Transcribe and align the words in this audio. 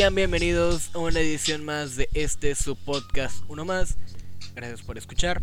Bienvenidos 0.00 0.90
a 0.94 0.98
una 0.98 1.20
edición 1.20 1.62
más 1.62 1.94
de 1.96 2.08
este 2.14 2.54
su 2.54 2.74
podcast 2.74 3.44
Uno 3.48 3.66
Más. 3.66 3.98
Gracias 4.54 4.80
por 4.80 4.96
escuchar. 4.96 5.42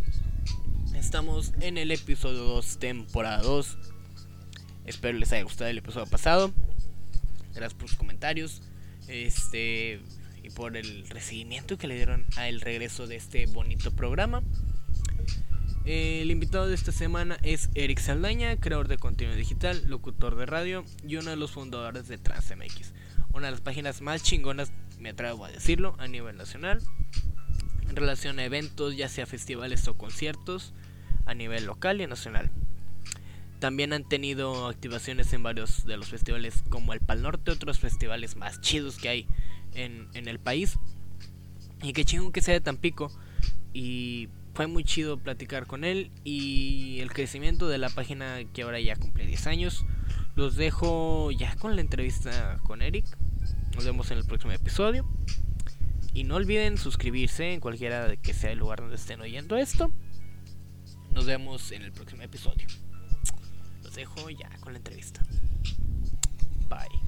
Estamos 0.96 1.54
en 1.62 1.78
el 1.78 1.92
episodio 1.92 2.40
2, 2.40 2.80
temporada 2.80 3.44
2. 3.44 3.78
Espero 4.86 5.16
les 5.20 5.32
haya 5.32 5.44
gustado 5.44 5.70
el 5.70 5.78
episodio 5.78 6.08
pasado. 6.08 6.52
Gracias 7.54 7.76
por 7.76 7.88
sus 7.88 8.00
comentarios. 8.00 8.64
Este 9.08 10.02
y 10.42 10.50
por 10.50 10.76
el 10.76 11.08
recibimiento 11.08 11.78
que 11.78 11.86
le 11.86 11.94
dieron 11.94 12.26
al 12.36 12.60
regreso 12.60 13.06
de 13.06 13.18
este 13.18 13.46
bonito 13.46 13.92
programa. 13.92 14.42
El 15.86 16.32
invitado 16.32 16.68
de 16.68 16.74
esta 16.74 16.92
semana 16.92 17.38
es 17.44 17.70
Eric 17.76 18.00
Saldaña, 18.00 18.60
creador 18.60 18.88
de 18.88 18.98
contenido 18.98 19.38
digital, 19.38 19.84
locutor 19.86 20.36
de 20.36 20.48
radio 20.48 20.84
y 21.08 21.16
uno 21.18 21.30
de 21.30 21.38
los 21.38 21.52
fundadores 21.52 22.08
de 22.08 22.18
TransMX, 22.18 22.94
una 23.34 23.48
de 23.48 23.52
las 23.52 23.62
páginas 23.62 24.02
más 24.02 24.24
chingonas, 24.24 24.72
me 25.00 25.10
atrevo 25.10 25.46
a 25.46 25.52
decirlo, 25.52 25.96
a 26.00 26.08
nivel 26.08 26.38
nacional, 26.38 26.82
en 27.90 27.96
relación 27.96 28.40
a 28.40 28.46
eventos, 28.46 28.96
ya 28.96 29.10
sea 29.10 29.26
festivales 29.26 29.88
o 29.88 29.96
conciertos, 29.96 30.74
a 31.26 31.34
nivel 31.34 31.66
local 31.66 32.02
y 32.02 32.08
nacional. 32.08 32.52
También 33.60 33.92
han 33.92 34.08
tenido 34.08 34.68
activaciones 34.68 35.34
en 35.34 35.42
varios 35.42 35.86
de 35.86 35.98
los 35.98 36.10
festivales 36.10 36.64
como 36.70 36.94
el 36.94 37.00
Pal 37.00 37.24
Norte, 37.24 37.52
otros 37.52 37.80
festivales 37.80 38.36
más 38.36 38.62
chidos 38.62 38.98
que 38.98 39.10
hay 39.10 39.28
en, 39.74 40.08
en 40.14 40.28
el 40.28 40.40
país. 40.40 40.78
Y 41.82 41.94
que 41.94 42.06
chingón 42.06 42.32
que 42.32 42.42
sea 42.42 42.54
de 42.54 42.62
Tampico. 42.62 43.12
Y 43.74 44.30
fue 44.54 44.68
muy 44.68 44.84
chido 44.84 45.18
platicar 45.18 45.68
con 45.68 45.84
él 45.84 46.12
y 46.24 47.00
el 47.02 47.14
crecimiento 47.14 47.68
de 47.68 47.78
la 47.78 47.90
página 47.90 48.40
que 48.54 48.64
ahora 48.64 48.80
ya 48.80 48.96
cumple 48.96 49.26
10 49.26 49.48
años. 49.48 49.86
Los 50.38 50.56
dejo 50.56 51.32
ya 51.32 51.56
con 51.56 51.76
la 51.76 51.82
entrevista 51.82 52.60
con 52.64 52.84
Eric. 52.84 53.06
Nos 53.74 53.86
vemos 53.86 54.12
en 54.12 54.20
el 54.20 54.26
próximo 54.26 54.54
episodio. 54.54 55.04
Y 56.14 56.26
no 56.26 56.36
olviden 56.36 56.78
suscribirse 56.78 57.54
en 57.54 57.60
cualquiera 57.60 58.16
que 58.18 58.36
sea 58.36 58.52
el 58.52 58.60
lugar 58.60 58.82
donde 58.82 58.98
estén 58.98 59.20
oyendo 59.20 59.58
esto. 59.58 59.92
Nos 61.10 61.26
vemos 61.26 61.72
en 61.72 61.82
el 61.82 61.92
próximo 61.92 62.22
episodio. 62.22 62.68
Los 63.82 63.96
dejo 63.96 64.30
ya 64.30 64.50
con 64.60 64.74
la 64.74 64.78
entrevista. 64.78 65.24
Bye. 66.70 67.02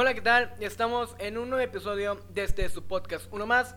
Hola, 0.00 0.14
¿qué 0.14 0.20
tal? 0.20 0.54
Estamos 0.60 1.16
en 1.18 1.38
un 1.38 1.50
nuevo 1.50 1.64
episodio 1.64 2.20
de 2.32 2.44
este 2.44 2.68
su 2.68 2.84
podcast, 2.84 3.26
uno 3.32 3.46
más. 3.48 3.74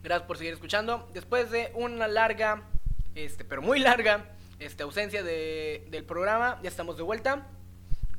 Gracias 0.00 0.28
por 0.28 0.38
seguir 0.38 0.52
escuchando. 0.52 1.10
Después 1.12 1.50
de 1.50 1.72
una 1.74 2.06
larga, 2.06 2.62
este, 3.16 3.44
pero 3.44 3.60
muy 3.60 3.80
larga, 3.80 4.30
este, 4.60 4.84
ausencia 4.84 5.24
de, 5.24 5.88
del 5.90 6.04
programa, 6.04 6.60
ya 6.62 6.68
estamos 6.68 6.96
de 6.96 7.02
vuelta. 7.02 7.48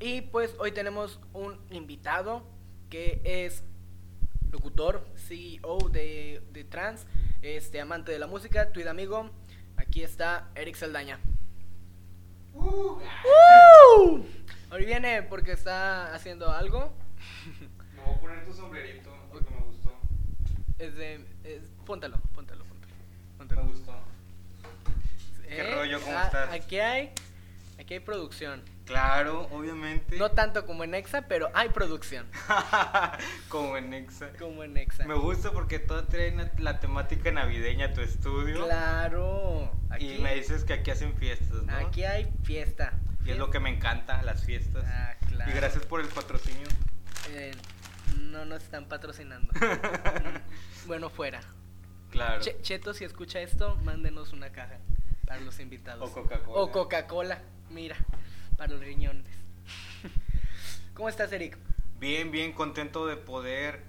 Y 0.02 0.24
pues 0.24 0.56
hoy 0.60 0.74
tenemos 0.74 1.22
un 1.32 1.58
invitado 1.72 2.44
que 2.90 3.22
es 3.24 3.64
locutor, 4.52 5.08
CEO 5.16 5.88
de, 5.90 6.44
de 6.52 6.66
Trans, 6.66 7.08
este, 7.42 7.80
amante 7.80 8.12
de 8.12 8.20
la 8.20 8.28
música, 8.28 8.74
tu 8.74 8.86
amigo. 8.90 9.30
Aquí 9.78 10.04
está 10.04 10.50
Eric 10.54 10.76
Saldaña. 10.76 11.22
¡Uh! 12.56 13.00
Hoy 14.70 14.86
viene 14.86 15.24
porque 15.24 15.54
está 15.54 16.14
haciendo 16.14 16.52
algo. 16.52 16.92
Me 17.96 18.02
voy 18.04 18.16
a 18.16 18.20
poner 18.20 18.46
tu 18.46 18.54
sombrerito 18.54 19.16
porque 19.32 19.50
me 19.52 19.62
gustó. 19.62 20.00
Es 20.80 20.96
de. 20.96 21.26
Es, 21.44 21.64
póntalo, 21.86 22.18
póntalo, 22.34 22.66
póntalo. 23.38 23.64
Me 23.64 23.70
gustó. 23.70 23.94
¿Qué 25.48 25.76
rollo? 25.76 26.02
¿Cómo 26.02 26.18
ah, 26.18 26.26
estás? 26.26 26.52
Aquí 26.52 26.80
hay. 26.80 27.12
Aquí 27.80 27.96
hay 27.96 28.00
producción. 28.00 28.64
Claro, 28.86 29.48
obviamente. 29.52 30.18
No 30.18 30.32
tanto 30.32 30.66
como 30.66 30.84
en 30.84 30.94
Exa, 30.96 31.24
pero 31.24 31.50
hay 31.54 31.70
producción. 31.70 32.28
Como 33.50 33.78
en 33.78 33.94
Exa. 33.94 34.30
Como 34.38 34.64
en 34.64 34.78
Exa. 34.78 35.06
Me 35.06 35.16
gusta 35.16 35.52
porque 35.52 35.80
todo 35.80 36.06
trae 36.06 36.34
la 36.60 36.80
temática 36.80 37.32
navideña 37.32 37.88
a 37.88 37.94
tu 37.94 38.02
estudio. 38.02 38.64
Claro. 38.64 39.72
Aquí, 39.90 40.14
Y 40.14 40.20
me 40.20 40.36
dices 40.36 40.64
que 40.64 40.74
aquí 40.74 40.92
hacen 40.92 41.16
fiestas, 41.18 41.64
¿no? 41.64 41.76
aquí 41.76 42.04
hay 42.04 42.32
fiesta. 42.44 42.94
Y 43.26 43.32
es 43.32 43.38
lo 43.38 43.50
que 43.50 43.60
me 43.60 43.70
encanta, 43.70 44.22
las 44.22 44.46
fiestas. 44.46 44.86
Ah, 44.88 45.16
claro. 45.28 45.52
Y 45.52 45.56
gracias 45.56 45.84
por 45.86 46.00
el 46.00 46.08
patrocinio. 46.08 46.68
Eh, 47.30 47.52
no 48.22 48.46
nos 48.46 48.64
están 48.64 48.86
patrocinando. 48.88 49.52
Bueno, 50.88 51.10
fuera. 51.10 51.42
Claro. 52.12 52.42
Che- 52.44 52.62
Cheto, 52.62 52.94
si 52.94 53.06
escucha 53.06 53.42
esto, 53.42 53.76
mándenos 53.78 54.34
una 54.34 54.52
caja 54.52 54.78
para 55.26 55.42
los 55.42 55.60
invitados. 55.60 56.08
O 56.12 56.14
Coca-Cola. 56.14 56.60
O 56.62 56.72
Coca-Cola, 56.72 57.42
mira, 57.72 57.96
para 58.56 58.72
los 58.74 58.82
riñones. 58.82 59.26
¿Cómo 60.94 61.10
estás, 61.10 61.32
Eric? 61.32 61.58
Bien, 62.00 62.30
bien 62.30 62.54
contento 62.54 63.08
de 63.08 63.18
poder 63.18 63.84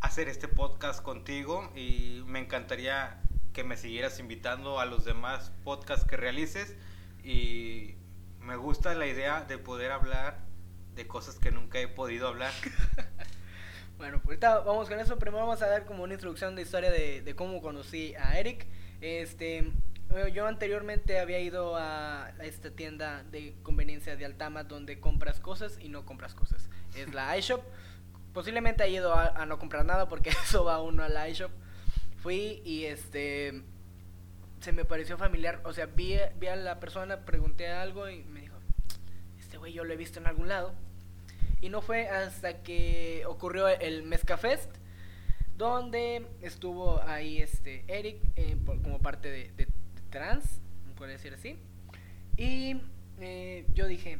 hacer 0.00 0.28
este 0.28 0.46
podcast 0.46 1.02
contigo 1.02 1.72
y 1.74 2.22
me 2.26 2.38
encantaría 2.38 3.20
que 3.52 3.64
me 3.64 3.76
siguieras 3.76 4.20
invitando 4.20 4.78
a 4.78 4.86
los 4.86 5.04
demás 5.04 5.50
podcasts 5.64 6.06
que 6.06 6.16
realices 6.16 6.76
y 7.24 7.96
me 8.38 8.54
gusta 8.54 8.94
la 8.94 9.06
idea 9.08 9.40
de 9.42 9.58
poder 9.58 9.90
hablar 9.90 10.38
de 10.98 11.06
cosas 11.06 11.38
que 11.38 11.50
nunca 11.50 11.78
he 11.78 11.88
podido 11.88 12.28
hablar. 12.28 12.52
Bueno, 13.96 14.18
pues 14.18 14.40
ahorita 14.40 14.60
vamos 14.60 14.88
con 14.88 15.00
eso. 15.00 15.18
Primero 15.18 15.44
vamos 15.44 15.60
a 15.60 15.66
dar 15.66 15.84
como 15.84 16.04
una 16.04 16.14
introducción 16.14 16.54
de 16.54 16.62
historia 16.62 16.88
de, 16.88 17.20
de 17.20 17.34
cómo 17.34 17.60
conocí 17.60 18.14
a 18.14 18.38
Eric. 18.38 18.64
Este, 19.00 19.58
eh, 19.58 20.30
yo 20.32 20.46
anteriormente 20.46 21.18
había 21.18 21.40
ido 21.40 21.74
a, 21.76 22.30
esta 22.40 22.70
tienda 22.70 23.24
de 23.24 23.56
conveniencia 23.64 24.14
de 24.14 24.24
Altama 24.24 24.62
donde 24.62 25.00
compras 25.00 25.40
cosas 25.40 25.80
y 25.80 25.88
no 25.88 26.06
compras 26.06 26.36
cosas. 26.36 26.70
Es 26.94 27.12
la 27.12 27.36
iShop. 27.38 27.60
Posiblemente 28.32 28.84
haya 28.84 28.98
ido 28.98 29.14
a, 29.14 29.30
a 29.30 29.46
no 29.46 29.58
comprar 29.58 29.84
nada 29.84 30.08
porque 30.08 30.30
eso 30.44 30.62
va 30.62 30.80
uno 30.80 31.02
a 31.02 31.08
la 31.08 31.28
iShop. 31.28 31.50
Fui 32.22 32.62
y 32.64 32.84
este 32.84 33.64
se 34.60 34.72
me 34.72 34.84
pareció 34.84 35.18
familiar, 35.18 35.60
o 35.64 35.72
sea, 35.72 35.86
vi, 35.86 36.18
vi 36.38 36.46
a 36.46 36.54
la 36.54 36.78
persona, 36.78 37.24
pregunté 37.24 37.68
algo 37.68 38.08
y 38.08 38.22
me 38.22 38.42
dijo, 38.42 38.56
este 39.38 39.56
güey 39.56 39.72
yo 39.72 39.82
lo 39.82 39.92
he 39.92 39.96
visto 39.96 40.20
en 40.20 40.28
algún 40.28 40.48
lado. 40.48 40.72
Y 41.60 41.68
no 41.70 41.82
fue 41.82 42.08
hasta 42.08 42.62
que 42.62 43.24
ocurrió 43.26 43.68
el 43.68 44.02
Mezcafest, 44.04 44.70
donde 45.56 46.26
estuvo 46.40 47.02
ahí 47.02 47.38
este 47.38 47.84
Eric 47.88 48.18
eh, 48.36 48.56
como 48.64 49.00
parte 49.00 49.28
de, 49.30 49.50
de- 49.56 49.66
de 49.66 50.02
trans, 50.10 50.60
puede 50.96 51.12
decir 51.12 51.34
así. 51.34 51.56
Y 52.36 52.80
eh, 53.20 53.66
yo 53.74 53.86
dije, 53.88 54.18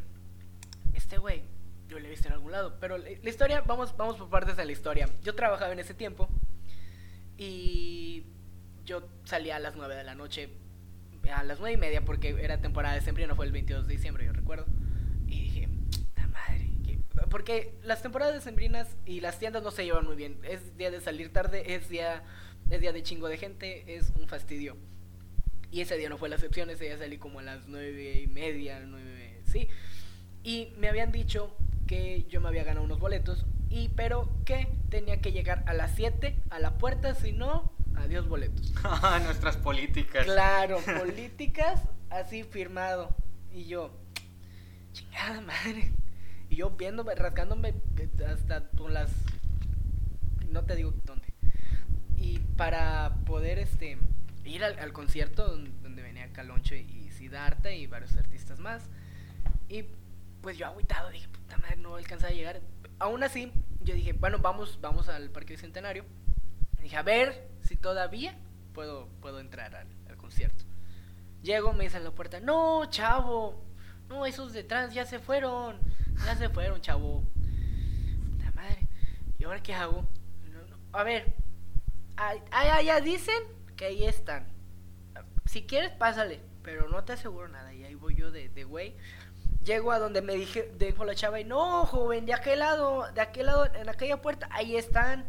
este 0.95 1.19
güey, 1.19 1.43
yo 1.89 1.99
lo 2.01 2.07
he 2.07 2.11
visto 2.11 2.27
en 2.29 2.35
algún 2.35 2.51
lado. 2.53 2.77
Pero 2.81 2.99
la, 2.99 3.09
la 3.23 3.31
historia, 3.31 3.61
vamos, 3.61 3.97
vamos 3.97 4.17
por 4.17 4.29
partes 4.29 4.57
de 4.57 4.65
la 4.65 4.73
historia. 4.73 5.09
Yo 5.23 5.35
trabajaba 5.37 5.73
en 5.73 5.79
ese 5.79 5.95
tiempo 5.95 6.29
y 7.37 8.25
yo 8.85 9.03
salía 9.25 9.57
a 9.57 9.59
las 9.61 9.77
9 9.77 9.95
de 9.95 10.05
la 10.05 10.15
noche, 10.15 10.49
a 11.33 11.45
las 11.45 11.61
9 11.61 11.75
y 11.75 11.77
media, 11.77 12.05
porque 12.05 12.31
era 12.43 12.61
temporada 12.61 12.95
de 12.95 13.01
diciembre, 13.01 13.27
no 13.27 13.37
fue 13.37 13.47
el 13.47 13.53
22 13.53 13.87
de 13.87 13.95
diciembre, 13.95 14.25
yo 14.27 14.33
recuerdo. 14.33 14.67
Y 15.27 15.43
dije, 15.43 15.68
¡ta 15.68 15.68
madre! 15.68 15.68
¿qué?". 15.68 15.68
Porque 17.31 17.75
las 17.83 18.03
temporadas 18.03 18.35
decembrinas 18.35 18.97
y 19.05 19.21
las 19.21 19.39
tiendas 19.39 19.63
no 19.63 19.71
se 19.71 19.85
llevan 19.85 20.07
muy 20.07 20.17
bien. 20.17 20.39
Es 20.43 20.77
día 20.77 20.91
de 20.91 21.01
salir 21.01 21.33
tarde, 21.33 21.75
es 21.75 21.89
día, 21.89 22.23
es 22.71 22.81
día 22.81 22.93
de 22.93 23.03
chingo 23.03 23.29
de 23.29 23.39
gente, 23.39 23.97
es 23.97 24.11
un 24.17 24.29
fastidio. 24.29 24.77
Y 25.71 25.83
ese 25.83 25.97
día 25.97 26.09
no 26.09 26.17
fue 26.17 26.29
la 26.29 26.37
excepción, 26.37 26.71
ese 26.71 26.85
día 26.85 26.99
salí 26.99 27.19
como 27.19 27.41
a 27.41 27.43
las 27.43 27.67
nueve 27.67 28.23
y 28.23 28.27
media, 28.27 28.81
nueve, 28.87 29.41
sí. 29.45 29.69
Y 30.43 30.73
me 30.79 30.89
habían 30.89 31.13
dicho 31.13 31.55
que 31.87 32.25
yo 32.29 32.41
me 32.41 32.49
había 32.49 32.65
ganado 32.65 32.85
unos 32.85 32.99
boletos, 32.99 33.45
y 33.71 33.89
pero 33.91 34.31
que 34.45 34.69
tenía 34.89 35.21
que 35.21 35.33
llegar 35.33 35.63
a 35.67 35.75
las 35.75 35.95
7 35.95 36.37
a 36.51 36.59
la 36.59 36.79
puerta, 36.79 37.15
si 37.15 37.33
no, 37.33 37.73
adiós 37.97 38.29
boletos. 38.29 38.73
Nuestras 39.25 39.57
políticas. 39.57 40.25
Claro, 40.25 40.79
políticas 40.99 41.83
así 42.11 42.45
firmado. 42.45 43.15
Y 43.53 43.67
yo, 43.67 43.91
chingada 44.93 45.41
madre. 45.41 45.93
Y 46.49 46.57
yo 46.57 46.71
viéndome, 46.71 47.15
rascándome 47.15 47.75
hasta 48.27 48.69
con 48.71 48.95
las. 48.95 49.13
No 50.51 50.65
te 50.65 50.77
digo 50.77 50.93
dónde. 51.05 51.35
Y 52.17 52.39
para 52.57 53.15
poder 53.27 53.59
este 53.59 53.99
ir 54.45 54.65
al, 54.65 54.93
concierto 54.93 55.47
donde, 55.47 56.03
venía 56.03 56.33
Caloncho 56.33 56.75
y 56.75 57.11
Siddhartha 57.11 57.71
y 57.73 57.87
varios 57.87 58.17
artistas 58.17 58.59
más. 58.59 58.89
Y 59.69 59.85
pues 60.41 60.57
yo 60.57 60.67
agüitado, 60.67 61.11
dije, 61.11 61.29
puta 61.29 61.59
madre, 61.59 61.77
no 61.77 61.97
alcanzaba 61.97 62.33
a 62.33 62.35
llegar. 62.35 62.61
Aún 62.99 63.23
así, 63.23 63.53
yo 63.81 63.95
dije, 63.95 64.13
bueno, 64.15 64.39
vamos, 64.39 64.81
vamos 64.81 65.09
al 65.09 65.31
Parque 65.31 65.55
Bicentenario. 65.55 66.05
Dije, 66.81 66.97
a 66.97 67.03
ver 67.03 67.49
si 67.61 67.77
todavía 67.77 68.37
puedo, 68.73 69.09
puedo 69.21 69.41
entrar 69.41 69.75
al, 69.75 69.89
al 70.09 70.17
concierto. 70.17 70.65
Llego, 71.43 71.73
me 71.73 71.85
dicen 71.85 71.99
en 71.99 72.05
la 72.05 72.11
puerta, 72.13 72.41
no, 72.41 72.87
chavo, 72.91 73.65
no, 74.09 74.27
esos 74.27 74.53
de 74.53 74.65
trans 74.65 74.95
ya 74.95 75.05
se 75.05 75.19
fueron, 75.19 75.79
ya 76.25 76.37
se 76.37 76.49
fueron, 76.49 76.81
chavo. 76.81 77.25
Puta 78.31 78.53
madre, 78.53 78.89
¿y 79.39 79.45
ahora 79.45 79.63
qué 79.63 79.75
hago? 79.75 80.07
A 80.93 81.03
ver, 81.03 81.35
ah, 82.17 82.35
ah, 82.51 82.83
ya 82.83 83.01
dicen 83.01 83.41
que 83.77 83.87
ahí 83.87 84.05
están. 84.05 84.47
si 85.47 85.63
quieres, 85.63 85.91
pásale, 85.91 86.41
pero 86.63 86.89
no 86.89 87.05
te 87.05 87.13
aseguro 87.13 87.49
nada. 87.49 87.73
Y 87.73 87.85
ahí 87.85 87.95
voy 87.95 88.15
yo 88.15 88.31
de, 88.31 88.49
de 88.49 88.65
güey. 88.65 88.97
Llego 89.65 89.93
a 89.93 89.99
donde 89.99 90.23
me 90.23 90.35
dije, 90.35 90.73
dijo 90.79 91.05
la 91.05 91.15
chava, 91.15 91.41
y 91.41 91.45
no, 91.45 91.85
joven, 91.87 92.27
de 92.27 92.33
aquel 92.33 92.61
lado, 92.61 93.11
de 93.13 93.21
aquel 93.21 93.47
lado, 93.47 93.67
en 93.75 93.89
aquella 93.89 94.23
puerta, 94.23 94.49
ahí 94.51 94.77
están. 94.77 95.27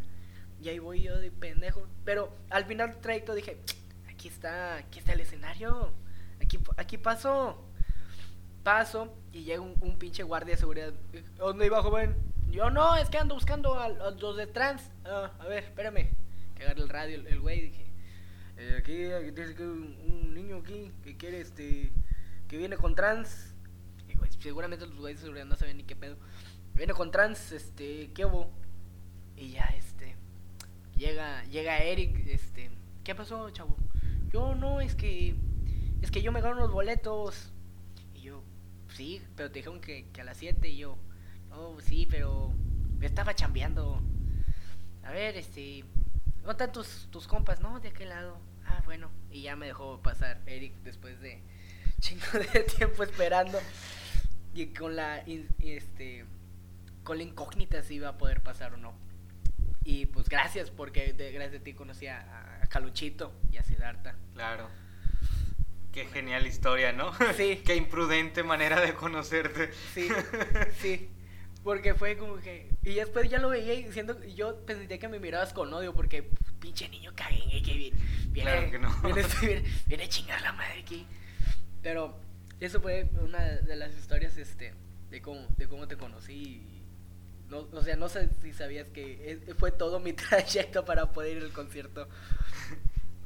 Y 0.61 0.69
ahí 0.69 0.79
voy 0.79 1.01
yo 1.01 1.17
de 1.17 1.31
pendejo. 1.31 1.87
Pero 2.03 2.35
al 2.49 2.65
final 2.65 2.91
del 2.91 3.01
trayecto 3.01 3.33
dije, 3.33 3.61
aquí 4.09 4.27
está, 4.27 4.75
aquí 4.75 4.99
está 4.99 5.13
el 5.13 5.21
escenario. 5.21 5.93
Aquí, 6.41 6.59
aquí 6.77 6.97
paso. 6.97 7.68
Paso 8.63 9.13
y 9.31 9.43
llega 9.43 9.61
un, 9.61 9.97
pinche 9.97 10.23
guardia 10.23 10.55
de 10.55 10.59
seguridad. 10.59 10.93
¿Dónde 11.37 11.65
iba, 11.65 11.81
joven? 11.81 12.15
Yo 12.49 12.69
no, 12.69 12.95
es 12.95 13.09
que 13.09 13.17
ando 13.17 13.35
buscando 13.35 13.79
a, 13.79 13.89
los 13.89 14.37
de 14.37 14.47
trans. 14.47 14.91
Ah, 15.05 15.31
a 15.39 15.47
ver, 15.47 15.63
espérame. 15.63 16.09
Que 16.55 16.63
agarre 16.63 16.81
el 16.81 16.89
radio, 16.89 17.21
el, 17.25 17.39
güey, 17.39 17.61
dije. 17.61 17.85
Eh, 18.57 18.75
aquí, 18.79 19.05
aquí 19.11 19.31
dice 19.31 19.55
que 19.55 19.63
un, 19.63 19.97
un 20.07 20.33
niño 20.33 20.57
aquí 20.57 20.91
que 21.03 21.15
quiere 21.15 21.39
este. 21.39 21.91
que 22.47 22.57
viene 22.57 22.75
con 22.75 22.95
trans. 22.95 23.53
Seguramente 24.39 24.85
los 24.85 24.97
güeyes 24.97 25.19
de 25.19 25.23
seguridad 25.23 25.45
no 25.45 25.55
saben 25.55 25.77
ni 25.77 25.83
qué 25.83 25.95
pedo. 25.95 26.17
Viene 26.73 26.93
con 26.93 27.11
trans, 27.11 27.51
este, 27.51 28.11
¿qué 28.13 28.25
hubo? 28.25 28.49
Y 29.35 29.51
ya, 29.51 29.65
este. 29.77 30.15
Llega, 30.95 31.43
llega 31.45 31.79
Eric, 31.79 32.25
este. 32.27 32.71
¿Qué 33.03 33.15
pasó, 33.15 33.49
chavo? 33.51 33.75
Yo 34.31 34.55
no, 34.55 34.81
es 34.81 34.95
que. 34.95 35.35
Es 36.01 36.11
que 36.11 36.21
yo 36.21 36.31
me 36.31 36.41
gano 36.41 36.57
unos 36.57 36.71
boletos. 36.71 37.51
Sí, 38.99 39.21
pero 39.37 39.49
te 39.49 39.59
dijeron 39.59 39.79
que, 39.79 40.09
a 40.19 40.25
las 40.25 40.35
7 40.35 40.67
y 40.67 40.75
yo. 40.75 40.97
Oh, 41.51 41.79
sí, 41.79 42.05
pero 42.11 42.53
me 42.97 43.05
estaba 43.05 43.33
chambeando. 43.33 44.03
A 45.05 45.11
ver, 45.11 45.37
este, 45.37 45.85
¿dónde 46.43 46.65
están 46.65 46.73
tus, 46.73 47.25
compas? 47.25 47.61
No, 47.61 47.79
de 47.79 47.87
aquel 47.87 48.09
lado. 48.09 48.41
Ah, 48.65 48.81
bueno. 48.83 49.09
Y 49.31 49.43
ya 49.43 49.55
me 49.55 49.67
dejó 49.67 50.01
pasar 50.01 50.41
Eric 50.47 50.73
después 50.83 51.21
de 51.21 51.41
chingo 52.01 52.25
de 52.51 52.63
tiempo 52.63 53.03
esperando. 53.03 53.57
Y 54.53 54.73
con 54.73 54.97
la, 54.97 55.19
este, 55.59 56.25
con 57.05 57.19
la 57.19 57.23
incógnita 57.23 57.81
si 57.83 57.93
iba 57.95 58.09
a 58.09 58.17
poder 58.17 58.43
pasar 58.43 58.73
o 58.73 58.77
no. 58.77 58.93
Y 59.85 60.07
pues 60.07 60.27
gracias, 60.27 60.71
porque 60.71 61.13
gracias 61.13 61.61
a 61.61 61.63
ti 61.63 61.73
conocí 61.73 62.07
a, 62.07 62.63
a 62.63 62.67
Caluchito 62.67 63.31
y 63.49 63.59
a 63.59 63.63
Siddhartha. 63.63 64.17
Claro. 64.33 64.67
Qué 65.91 66.05
genial 66.05 66.45
historia, 66.45 66.91
¿no? 66.93 67.11
Sí. 67.35 67.61
Qué 67.65 67.75
imprudente 67.75 68.43
manera 68.43 68.79
de 68.81 68.93
conocerte. 68.93 69.71
Sí, 69.93 70.07
sí. 70.81 71.09
Porque 71.63 71.93
fue 71.93 72.17
como 72.17 72.37
que. 72.37 72.69
Y 72.83 72.95
después 72.95 73.29
ya 73.29 73.39
lo 73.39 73.49
veía 73.49 73.73
y 73.73 73.89
Yo 74.35 74.65
pensé 74.65 74.99
que 74.99 75.07
me 75.07 75.19
mirabas 75.19 75.53
con 75.53 75.73
odio 75.73 75.93
porque. 75.93 76.29
Pinche 76.59 76.89
niño 76.89 77.13
caguengue 77.15 77.61
que 77.61 77.73
viene. 77.73 77.97
Claro 78.33 78.71
que 78.71 78.79
no. 78.79 79.01
viene, 79.01 79.23
viene, 79.41 79.63
viene 79.85 80.03
a 80.03 80.09
chingar 80.09 80.41
la 80.41 80.51
madre 80.53 80.81
aquí. 80.81 81.05
Pero 81.81 82.19
eso 82.59 82.81
fue 82.81 83.09
una 83.21 83.39
de 83.39 83.75
las 83.75 83.95
historias 83.95 84.37
este 84.37 84.73
de 85.09 85.21
cómo, 85.21 85.47
de 85.57 85.67
cómo 85.67 85.87
te 85.87 85.97
conocí. 85.97 86.61
No, 87.49 87.67
o 87.71 87.81
sea, 87.81 87.95
no 87.95 88.09
sé 88.09 88.29
si 88.41 88.53
sabías 88.53 88.89
que 88.89 89.41
fue 89.57 89.71
todo 89.71 89.99
mi 89.99 90.13
trayecto 90.13 90.85
para 90.85 91.11
poder 91.11 91.37
ir 91.37 91.43
al 91.43 91.51
concierto. 91.51 92.07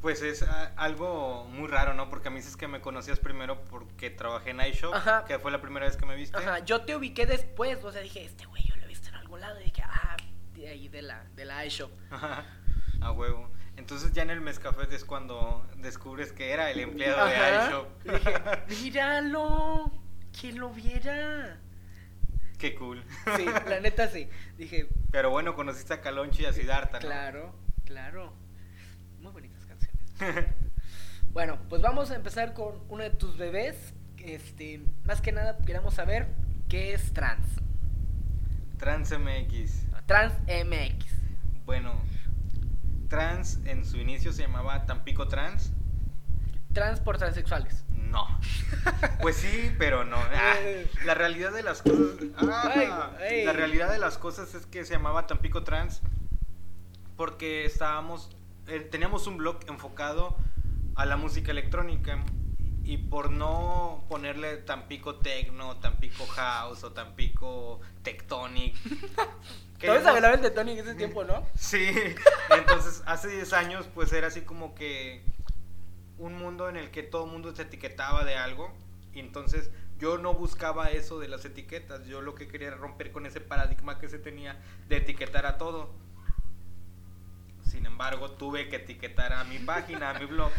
Pues 0.04 0.22
es 0.22 0.44
ah, 0.44 0.74
algo 0.76 1.46
muy 1.46 1.70
raro, 1.70 1.94
¿no? 1.94 2.10
Porque 2.10 2.28
a 2.28 2.32
mí 2.32 2.36
dices 2.38 2.58
que 2.58 2.68
me 2.68 2.82
conocías 2.82 3.20
primero 3.20 3.64
porque 3.64 4.10
trabajé 4.10 4.50
en 4.50 4.60
iShop, 4.60 4.94
Ajá. 4.94 5.24
que 5.26 5.40
fue 5.40 5.50
la 5.50 5.62
primera 5.62 5.86
vez 5.86 5.96
que 5.96 6.06
me 6.06 6.14
viste. 6.18 6.38
Ajá, 6.38 6.60
yo 6.60 6.82
te 6.82 6.94
ubiqué 6.98 7.26
después, 7.26 7.82
o 7.86 7.90
sea, 7.90 8.02
dije, 8.02 8.26
este 8.26 8.46
güey 8.46 8.62
yo 8.66 8.76
lo 8.76 8.84
he 8.84 8.88
visto 8.88 9.08
en 9.08 9.16
algún 9.16 9.40
lado. 9.40 9.62
Y 9.62 9.64
dije, 9.64 9.82
ah, 9.86 10.18
de 10.56 10.68
ahí 10.68 10.90
de 10.90 11.04
la, 11.04 11.24
de 11.38 11.46
la 11.46 11.66
iShop. 11.66 11.90
Ajá, 12.12 12.46
A 13.00 13.12
huevo. 13.14 13.50
Entonces 13.78 14.12
ya 14.12 14.24
en 14.24 14.30
el 14.30 14.42
Mescafé 14.42 14.94
es 14.94 15.06
cuando 15.06 15.66
descubres 15.78 16.34
que 16.34 16.52
era 16.52 16.70
el 16.70 16.82
empleado 16.82 17.26
de 17.26 17.36
Ajá. 17.38 17.68
iShop. 17.70 17.88
Y 18.06 18.10
dije, 18.12 18.34
míralo, 18.84 19.90
que 20.38 20.52
lo 20.52 20.70
viera. 20.70 21.62
Qué 22.60 22.76
cool. 22.76 23.02
Sí, 23.38 23.46
la 23.46 23.80
neta 23.80 24.10
sí. 24.10 24.28
Dije, 24.58 24.90
Pero 25.12 25.30
bueno, 25.30 25.56
conociste 25.56 25.94
a 25.94 26.02
Caloncho 26.02 26.42
y 26.42 26.46
a 26.46 26.52
Siddhartha, 26.52 27.00
¿no? 27.00 27.06
claro, 27.08 27.56
claro. 27.86 28.43
Bueno, 31.34 31.58
pues 31.68 31.82
vamos 31.82 32.12
a 32.12 32.16
empezar 32.16 32.54
con 32.54 32.76
uno 32.90 33.02
de 33.02 33.10
tus 33.10 33.38
bebés. 33.38 33.94
Este, 34.18 34.84
más 35.04 35.20
que 35.20 35.32
nada 35.32 35.58
queremos 35.66 35.96
saber 35.96 36.28
qué 36.70 36.94
es 36.94 37.12
trans. 37.12 37.48
Trans 38.78 39.12
MX. 39.12 39.88
Trans 40.06 40.34
MX. 40.48 41.06
Bueno, 41.66 42.00
Trans 43.10 43.60
en 43.66 43.84
su 43.84 43.98
inicio 43.98 44.32
se 44.32 44.44
llamaba 44.44 44.86
Tampico 44.86 45.28
Trans. 45.28 45.72
Trans 46.74 47.00
por 47.00 47.18
transexuales. 47.18 47.84
No. 47.90 48.28
Pues 49.22 49.38
sí, 49.38 49.74
pero 49.80 50.04
no. 50.04 50.18
Ah, 50.18 50.56
la 51.06 51.14
realidad 51.16 51.52
de 51.54 51.64
las 51.64 51.82
cosas. 51.82 52.28
ah. 52.38 53.12
La 53.46 53.54
realidad 53.54 53.90
de 53.92 53.98
las 53.98 54.18
cosas 54.18 54.54
es 54.54 54.66
que 54.66 54.84
se 54.86 54.94
llamaba 54.94 55.26
Tampico 55.26 55.64
Trans 55.64 56.02
porque 57.16 57.66
estábamos. 57.66 58.30
Eh, 58.68 58.80
teníamos 58.80 59.28
un 59.28 59.38
blog 59.38 59.60
enfocado 59.68 60.38
a 60.96 61.06
la 61.06 61.18
música 61.18 61.52
electrónica. 61.52 62.24
Y 62.86 62.98
por 62.98 63.32
no 63.32 64.04
ponerle 64.10 64.58
Tampico 64.58 65.16
Tecno, 65.16 65.78
Tampico 65.78 66.26
House 66.26 66.84
o 66.84 66.92
Tampico 66.92 67.80
Tectonic. 68.04 68.76
¿Sabes 69.84 70.04
queríamos- 70.04 70.08
hablar 70.08 70.42
de 70.42 70.62
en 70.62 70.80
ese 70.80 70.96
tiempo, 70.96 71.24
no? 71.24 71.46
Sí, 71.56 71.90
entonces 72.50 73.02
hace 73.06 73.30
10 73.30 73.54
años 73.54 73.86
pues 73.94 74.12
era 74.12 74.28
así 74.28 74.42
como 74.42 74.76
que 74.76 75.24
un 76.18 76.38
mundo 76.38 76.70
en 76.70 76.76
el 76.78 76.92
que 76.92 77.04
todo 77.04 77.26
el 77.26 77.32
mundo 77.32 77.56
se 77.56 77.64
etiquetaba 77.64 78.24
de 78.24 78.36
algo 78.36 78.74
y 79.14 79.20
entonces 79.20 79.72
yo 79.98 80.18
no 80.18 80.34
buscaba 80.34 80.90
eso 80.90 81.20
de 81.20 81.28
las 81.28 81.46
etiquetas, 81.46 82.06
yo 82.06 82.22
lo 82.22 82.36
que 82.36 82.48
quería 82.48 82.68
era 82.70 82.78
romper 82.78 83.12
con 83.12 83.26
ese 83.26 83.40
paradigma 83.40 84.00
que 84.00 84.10
se 84.10 84.20
tenía 84.20 84.58
de 84.90 84.98
etiquetar 84.98 85.46
a 85.46 85.58
todo. 85.58 85.94
Sin 87.74 87.88
embargo, 87.88 88.30
tuve 88.30 88.70
que 88.70 88.76
etiquetar 88.76 89.34
a 89.34 89.46
mi 89.46 89.58
página, 89.58 90.12
a 90.12 90.20
mi 90.20 90.26
blog, 90.26 90.52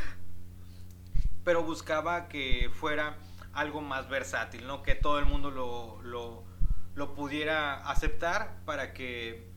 pero 1.44 1.62
buscaba 1.62 2.26
que 2.26 2.72
fuera 2.74 3.16
algo 3.52 3.80
más 3.80 4.08
versátil, 4.08 4.66
¿no? 4.66 4.82
Que 4.82 4.96
todo 4.96 5.20
el 5.20 5.24
mundo 5.24 5.52
lo, 5.52 6.02
lo, 6.02 6.42
lo 6.96 7.14
pudiera 7.14 7.88
aceptar 7.88 8.64
para 8.64 8.92
que 8.94 9.48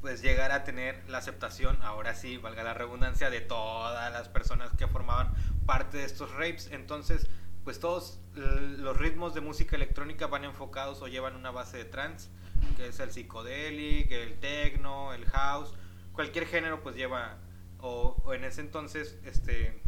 pues 0.00 0.22
llegara 0.22 0.54
a 0.54 0.64
tener 0.64 1.06
la 1.10 1.18
aceptación, 1.18 1.78
ahora 1.82 2.14
sí, 2.14 2.38
valga 2.38 2.64
la 2.64 2.72
redundancia, 2.72 3.28
de 3.28 3.42
todas 3.42 4.10
las 4.10 4.30
personas 4.30 4.70
que 4.72 4.86
formaban 4.86 5.34
parte 5.66 5.98
de 5.98 6.04
estos 6.04 6.30
rapes. 6.32 6.70
Entonces, 6.72 7.28
pues 7.64 7.80
todos 7.80 8.18
los 8.34 8.96
ritmos 8.96 9.34
de 9.34 9.42
música 9.42 9.76
electrónica 9.76 10.26
van 10.26 10.44
enfocados 10.44 11.02
o 11.02 11.06
llevan 11.06 11.36
una 11.36 11.50
base 11.50 11.76
de 11.76 11.84
trance, 11.84 12.30
que 12.78 12.86
es 12.86 12.98
el 12.98 13.12
psicodélic, 13.12 14.10
el 14.10 14.40
techno, 14.40 15.12
el 15.12 15.26
house, 15.26 15.74
cualquier 16.12 16.46
género 16.46 16.82
pues 16.82 16.96
lleva, 16.96 17.38
o, 17.78 18.20
o 18.24 18.34
en 18.34 18.44
ese 18.44 18.60
entonces, 18.60 19.18
este, 19.24 19.82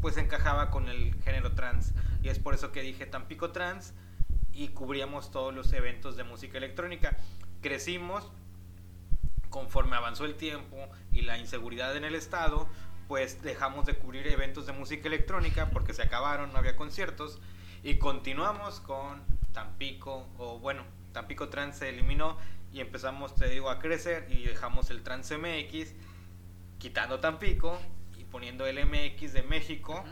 pues 0.00 0.16
encajaba 0.16 0.70
con 0.70 0.88
el 0.88 1.14
género 1.22 1.52
trance. 1.52 1.94
Y 2.22 2.28
es 2.28 2.38
por 2.38 2.54
eso 2.54 2.72
que 2.72 2.82
dije 2.82 3.06
Tampico 3.06 3.50
Trans 3.52 3.94
y 4.52 4.68
cubríamos 4.68 5.30
todos 5.30 5.54
los 5.54 5.72
eventos 5.72 6.16
de 6.16 6.24
música 6.24 6.58
electrónica. 6.58 7.16
Crecimos 7.60 8.30
conforme 9.50 9.96
avanzó 9.96 10.24
el 10.24 10.36
tiempo 10.36 10.76
y 11.12 11.22
la 11.22 11.36
inseguridad 11.36 11.96
en 11.96 12.04
el 12.04 12.14
estado, 12.14 12.68
pues 13.08 13.42
dejamos 13.42 13.84
de 13.84 13.98
cubrir 13.98 14.26
eventos 14.28 14.66
de 14.66 14.72
música 14.72 15.08
electrónica 15.08 15.70
porque 15.70 15.92
se 15.92 16.02
acabaron, 16.02 16.52
no 16.52 16.58
había 16.58 16.76
conciertos 16.76 17.40
y 17.82 17.98
continuamos 17.98 18.80
con 18.80 19.22
Tampico 19.52 20.28
o 20.38 20.58
bueno, 20.60 20.84
Tampico 21.12 21.48
Trans 21.48 21.78
se 21.78 21.88
eliminó 21.88 22.38
y 22.72 22.80
empezamos, 22.80 23.34
te 23.34 23.48
digo, 23.48 23.68
a 23.70 23.78
crecer 23.78 24.26
y 24.30 24.44
dejamos 24.44 24.90
el 24.90 25.02
Trans 25.02 25.30
MX 25.32 25.92
quitando 26.78 27.20
Tampico 27.20 27.78
y 28.18 28.24
poniendo 28.24 28.66
el 28.66 28.84
MX 28.86 29.32
de 29.32 29.42
México 29.42 30.04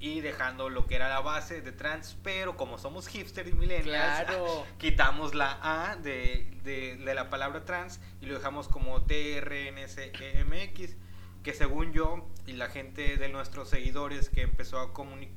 y 0.00 0.20
dejando 0.20 0.68
lo 0.68 0.86
que 0.86 0.96
era 0.96 1.08
la 1.08 1.20
base 1.20 1.62
de 1.62 1.72
trans, 1.72 2.16
pero 2.22 2.56
como 2.56 2.76
somos 2.78 3.06
hipster 3.08 3.46
y 3.48 3.52
millennials, 3.52 3.84
Claro. 4.24 4.66
quitamos 4.78 5.34
la 5.34 5.58
A 5.62 5.96
de, 5.96 6.50
de- 6.64 6.96
de 6.96 7.14
la 7.14 7.30
palabra 7.30 7.64
trans 7.64 8.00
y 8.20 8.26
lo 8.26 8.34
dejamos 8.34 8.68
como 8.68 9.02
TRNCMX, 9.02 10.96
que 11.42 11.52
según 11.54 11.92
yo 11.92 12.28
y 12.46 12.52
la 12.54 12.68
gente 12.68 13.16
de 13.16 13.28
nuestros 13.28 13.70
seguidores 13.70 14.28
que 14.30 14.42
empezó 14.42 14.78
a, 14.78 14.92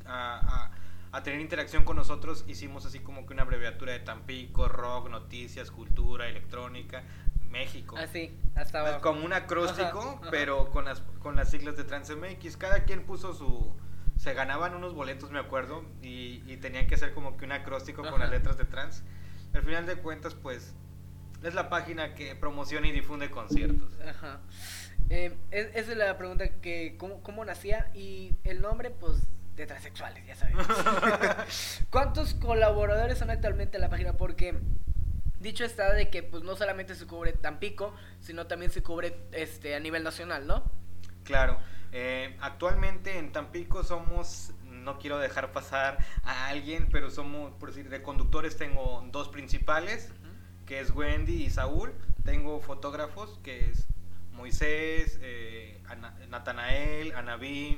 a, 0.05 0.65
a- 0.65 0.71
a 1.11 1.23
tener 1.23 1.39
interacción 1.39 1.83
con 1.83 1.95
nosotros, 1.95 2.43
hicimos 2.47 2.85
así 2.85 2.99
como 2.99 3.25
que 3.25 3.33
una 3.33 3.43
abreviatura 3.43 3.93
de 3.93 3.99
Tampico, 3.99 4.67
rock, 4.67 5.09
noticias, 5.09 5.71
cultura, 5.71 6.27
electrónica, 6.27 7.03
México. 7.49 7.95
Así, 7.97 8.37
hasta 8.55 8.81
abajo. 8.81 9.01
Como 9.01 9.25
un 9.25 9.33
acróstico, 9.33 9.99
Ajá, 9.99 10.19
ajá. 10.21 10.27
pero 10.31 10.69
con 10.69 10.85
las, 10.85 11.01
con 11.19 11.35
las 11.35 11.49
siglas 11.49 11.77
de 11.77 11.83
TransMX. 11.85 12.57
Cada 12.57 12.83
quien 12.83 13.03
puso 13.05 13.33
su... 13.33 13.73
Se 14.17 14.33
ganaban 14.33 14.73
unos 14.73 14.93
boletos, 14.95 15.29
me 15.31 15.39
acuerdo, 15.39 15.85
y, 16.01 16.41
y 16.51 16.57
tenían 16.57 16.87
que 16.87 16.95
hacer 16.95 17.13
como 17.13 17.37
que 17.37 17.45
un 17.45 17.51
acróstico 17.51 18.01
con 18.09 18.19
las 18.19 18.31
letras 18.31 18.57
de 18.57 18.65
trans. 18.65 19.03
Al 19.53 19.61
final 19.63 19.85
de 19.85 19.95
cuentas, 19.97 20.33
pues, 20.33 20.73
es 21.43 21.53
la 21.53 21.69
página 21.69 22.15
que 22.15 22.35
promociona 22.35 22.87
y 22.87 22.91
difunde 22.91 23.29
conciertos. 23.29 23.95
Ajá. 24.05 24.39
Eh, 25.09 25.37
es- 25.51 25.67
esa 25.75 25.91
es 25.91 25.97
la 25.97 26.17
pregunta 26.17 26.49
que 26.61 26.95
cómo, 26.97 27.21
cómo 27.21 27.45
nacía 27.45 27.91
y 27.93 28.35
el 28.43 28.59
nombre 28.61 28.89
pues 28.89 29.21
de 29.57 29.67
transexuales, 29.67 30.25
ya 30.25 30.35
sabemos. 30.35 30.65
¿Cuántos 31.89 32.33
colaboradores 32.35 33.17
son 33.17 33.29
actualmente 33.29 33.77
en 33.77 33.81
la 33.81 33.89
página? 33.89 34.13
Porque 34.13 34.57
dicho 35.39 35.65
está 35.65 35.93
de 35.93 36.09
que 36.09 36.23
pues 36.23 36.43
no 36.43 36.55
solamente 36.55 36.95
se 36.95 37.05
cubre 37.07 37.33
Tampico, 37.33 37.93
sino 38.21 38.47
también 38.47 38.71
se 38.71 38.83
cubre 38.83 39.17
este 39.31 39.75
a 39.75 39.79
nivel 39.79 40.03
nacional, 40.03 40.47
¿no? 40.47 40.63
Claro, 41.23 41.57
eh, 41.91 42.37
actualmente 42.41 43.17
en 43.17 43.31
Tampico 43.31 43.83
somos, 43.83 44.53
no 44.63 44.99
quiero 44.99 45.17
dejar 45.17 45.51
pasar 45.51 45.97
a 46.23 46.47
alguien, 46.47 46.87
pero 46.91 47.09
somos, 47.09 47.51
por 47.55 47.69
decir, 47.69 47.89
de 47.89 48.01
conductores 48.01 48.57
tengo 48.57 49.05
dos 49.11 49.27
principales, 49.29 50.11
que 50.65 50.79
es 50.79 50.91
Wendy 50.91 51.43
y 51.45 51.49
Saúl. 51.49 51.93
Tengo 52.23 52.59
fotógrafos, 52.61 53.39
que 53.43 53.69
es 53.69 53.87
Moisés, 54.33 55.17
eh, 55.21 55.81
Ana- 55.87 56.13
Natanael, 56.29 57.13
Anabí, 57.15 57.77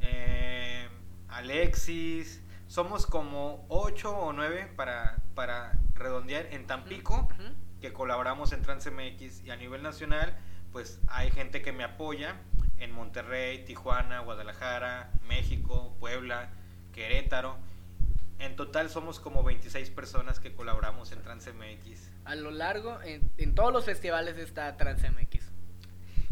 eh, 0.00 0.88
Alexis. 1.28 2.42
Somos 2.66 3.06
como 3.06 3.64
ocho 3.68 4.16
o 4.16 4.32
nueve 4.32 4.70
para, 4.76 5.16
para 5.34 5.72
redondear 5.94 6.46
en 6.52 6.66
Tampico 6.66 7.14
Ujú. 7.32 7.54
que 7.80 7.92
colaboramos 7.92 8.52
en 8.52 8.62
TransMX 8.62 9.42
y 9.44 9.50
a 9.50 9.56
nivel 9.56 9.82
nacional, 9.82 10.36
pues 10.72 11.00
hay 11.08 11.30
gente 11.30 11.62
que 11.62 11.72
me 11.72 11.84
apoya 11.84 12.36
en 12.78 12.92
Monterrey, 12.92 13.64
Tijuana, 13.64 14.20
Guadalajara, 14.20 15.10
México, 15.26 15.96
Puebla, 15.98 16.50
Querétaro. 16.92 17.56
En 18.38 18.54
total 18.54 18.88
somos 18.90 19.18
como 19.18 19.42
26 19.42 19.90
personas 19.90 20.38
que 20.38 20.52
colaboramos 20.54 21.10
en 21.10 21.22
TransMX. 21.22 22.12
A 22.24 22.34
lo 22.36 22.50
largo, 22.50 23.00
en, 23.02 23.28
en 23.36 23.54
todos 23.54 23.72
los 23.72 23.84
festivales 23.84 24.36
está 24.36 24.76
TransMX. 24.76 25.37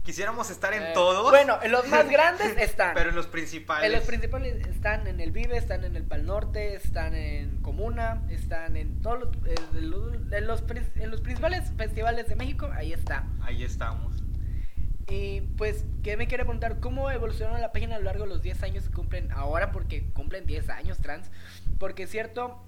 Quisiéramos 0.06 0.48
estar 0.50 0.72
en 0.72 0.82
Eh, 0.84 0.90
todos. 0.94 1.30
Bueno, 1.30 1.58
en 1.62 1.72
los 1.72 1.86
más 1.88 2.08
grandes 2.10 2.56
están. 2.56 2.94
Pero 2.94 3.10
en 3.10 3.16
los 3.16 3.26
principales. 3.26 3.86
En 3.90 3.92
los 3.98 4.04
principales 4.06 4.64
están 4.66 5.06
en 5.08 5.20
el 5.20 5.32
Vive, 5.32 5.56
están 5.58 5.84
en 5.84 5.96
el 5.96 6.04
Pal 6.04 6.24
Norte, 6.24 6.74
están 6.74 7.14
en 7.14 7.58
Comuna, 7.60 8.22
están 8.30 8.76
en 8.76 9.02
todos 9.02 9.18
los, 9.20 9.36
eh, 9.46 9.54
los- 9.72 10.14
en 10.32 10.46
los, 10.46 10.62
en 10.96 11.10
los 11.10 11.20
principales 11.20 11.72
festivales 11.76 12.28
de 12.28 12.36
México, 12.36 12.70
ahí 12.72 12.92
está. 12.92 13.24
Ahí 13.42 13.64
estamos. 13.64 14.22
Y 15.08 15.40
pues, 15.56 15.84
que 16.02 16.16
me 16.16 16.26
quiere 16.28 16.44
preguntar, 16.44 16.80
¿cómo 16.80 17.10
evolucionó 17.10 17.58
la 17.58 17.72
página 17.72 17.96
a 17.96 17.98
lo 17.98 18.04
largo 18.06 18.24
de 18.24 18.30
los 18.30 18.42
10 18.42 18.62
años 18.62 18.84
que 18.88 18.94
cumplen 18.94 19.30
ahora? 19.32 19.70
Porque 19.72 20.04
cumplen 20.12 20.46
10 20.46 20.68
años 20.70 20.98
trans. 20.98 21.30
Porque 21.78 22.04
es 22.04 22.10
cierto, 22.10 22.60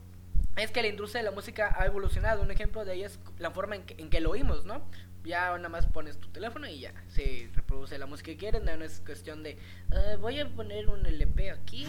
es 0.57 0.71
que 0.71 0.83
la 0.83 0.89
industria 0.89 1.23
de 1.23 1.31
la 1.31 1.35
música 1.35 1.75
ha 1.79 1.87
evolucionado. 1.87 2.43
Un 2.43 2.51
ejemplo 2.51 2.85
de 2.85 2.95
ello 2.95 3.07
es 3.07 3.19
la 3.39 3.51
forma 3.53 3.77
en 3.77 3.83
que, 3.85 3.95
en 4.01 4.09
que 4.11 4.21
lo 4.21 4.31
oímos, 4.31 4.65
¿no? 4.65 4.83
Ya 5.25 5.55
nada 5.57 5.69
más 5.69 5.87
pones 5.87 6.19
tu 6.19 6.29
teléfono 6.29 6.67
y 6.69 6.81
ya 6.81 6.95
se 7.09 7.51
reproduce 7.55 7.99
la 7.99 8.07
música 8.07 8.27
que 8.31 8.37
quieres. 8.37 8.63
No, 8.63 8.77
no 8.77 8.85
es 8.85 9.01
cuestión 9.05 9.43
de, 9.43 9.59
"Ah, 9.93 10.17
voy 10.21 10.41
a 10.41 10.49
poner 10.49 10.89
un 10.89 11.05
LP 11.05 11.51
aquí 11.51 11.87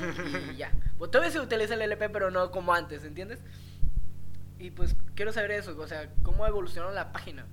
y 0.54 0.58
ya. 0.58 0.72
Pues 0.98 1.12
todavía 1.12 1.32
se 1.32 1.40
utiliza 1.40 1.76
el 1.76 1.82
LP, 1.84 2.10
pero 2.10 2.30
no 2.32 2.52
como 2.52 2.74
antes, 2.74 3.04
¿entiendes? 3.06 3.40
Y 4.58 4.72
pues 4.72 4.96
quiero 5.16 5.32
saber 5.32 5.52
eso, 5.52 5.78
o 5.80 5.88
sea, 5.88 6.10
¿cómo 6.24 6.46
evolucionó 6.46 6.92
la 6.92 7.14
página? 7.14 7.46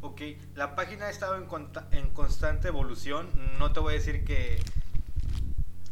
Ok, 0.00 0.20
la 0.54 0.76
página 0.76 1.06
ha 1.06 1.10
estado 1.10 1.34
en, 1.36 1.48
en 1.90 2.10
constante 2.10 2.68
evolución. 2.68 3.28
No 3.58 3.72
te 3.72 3.80
voy 3.80 3.94
a 3.94 3.96
decir 3.96 4.22
que, 4.24 4.62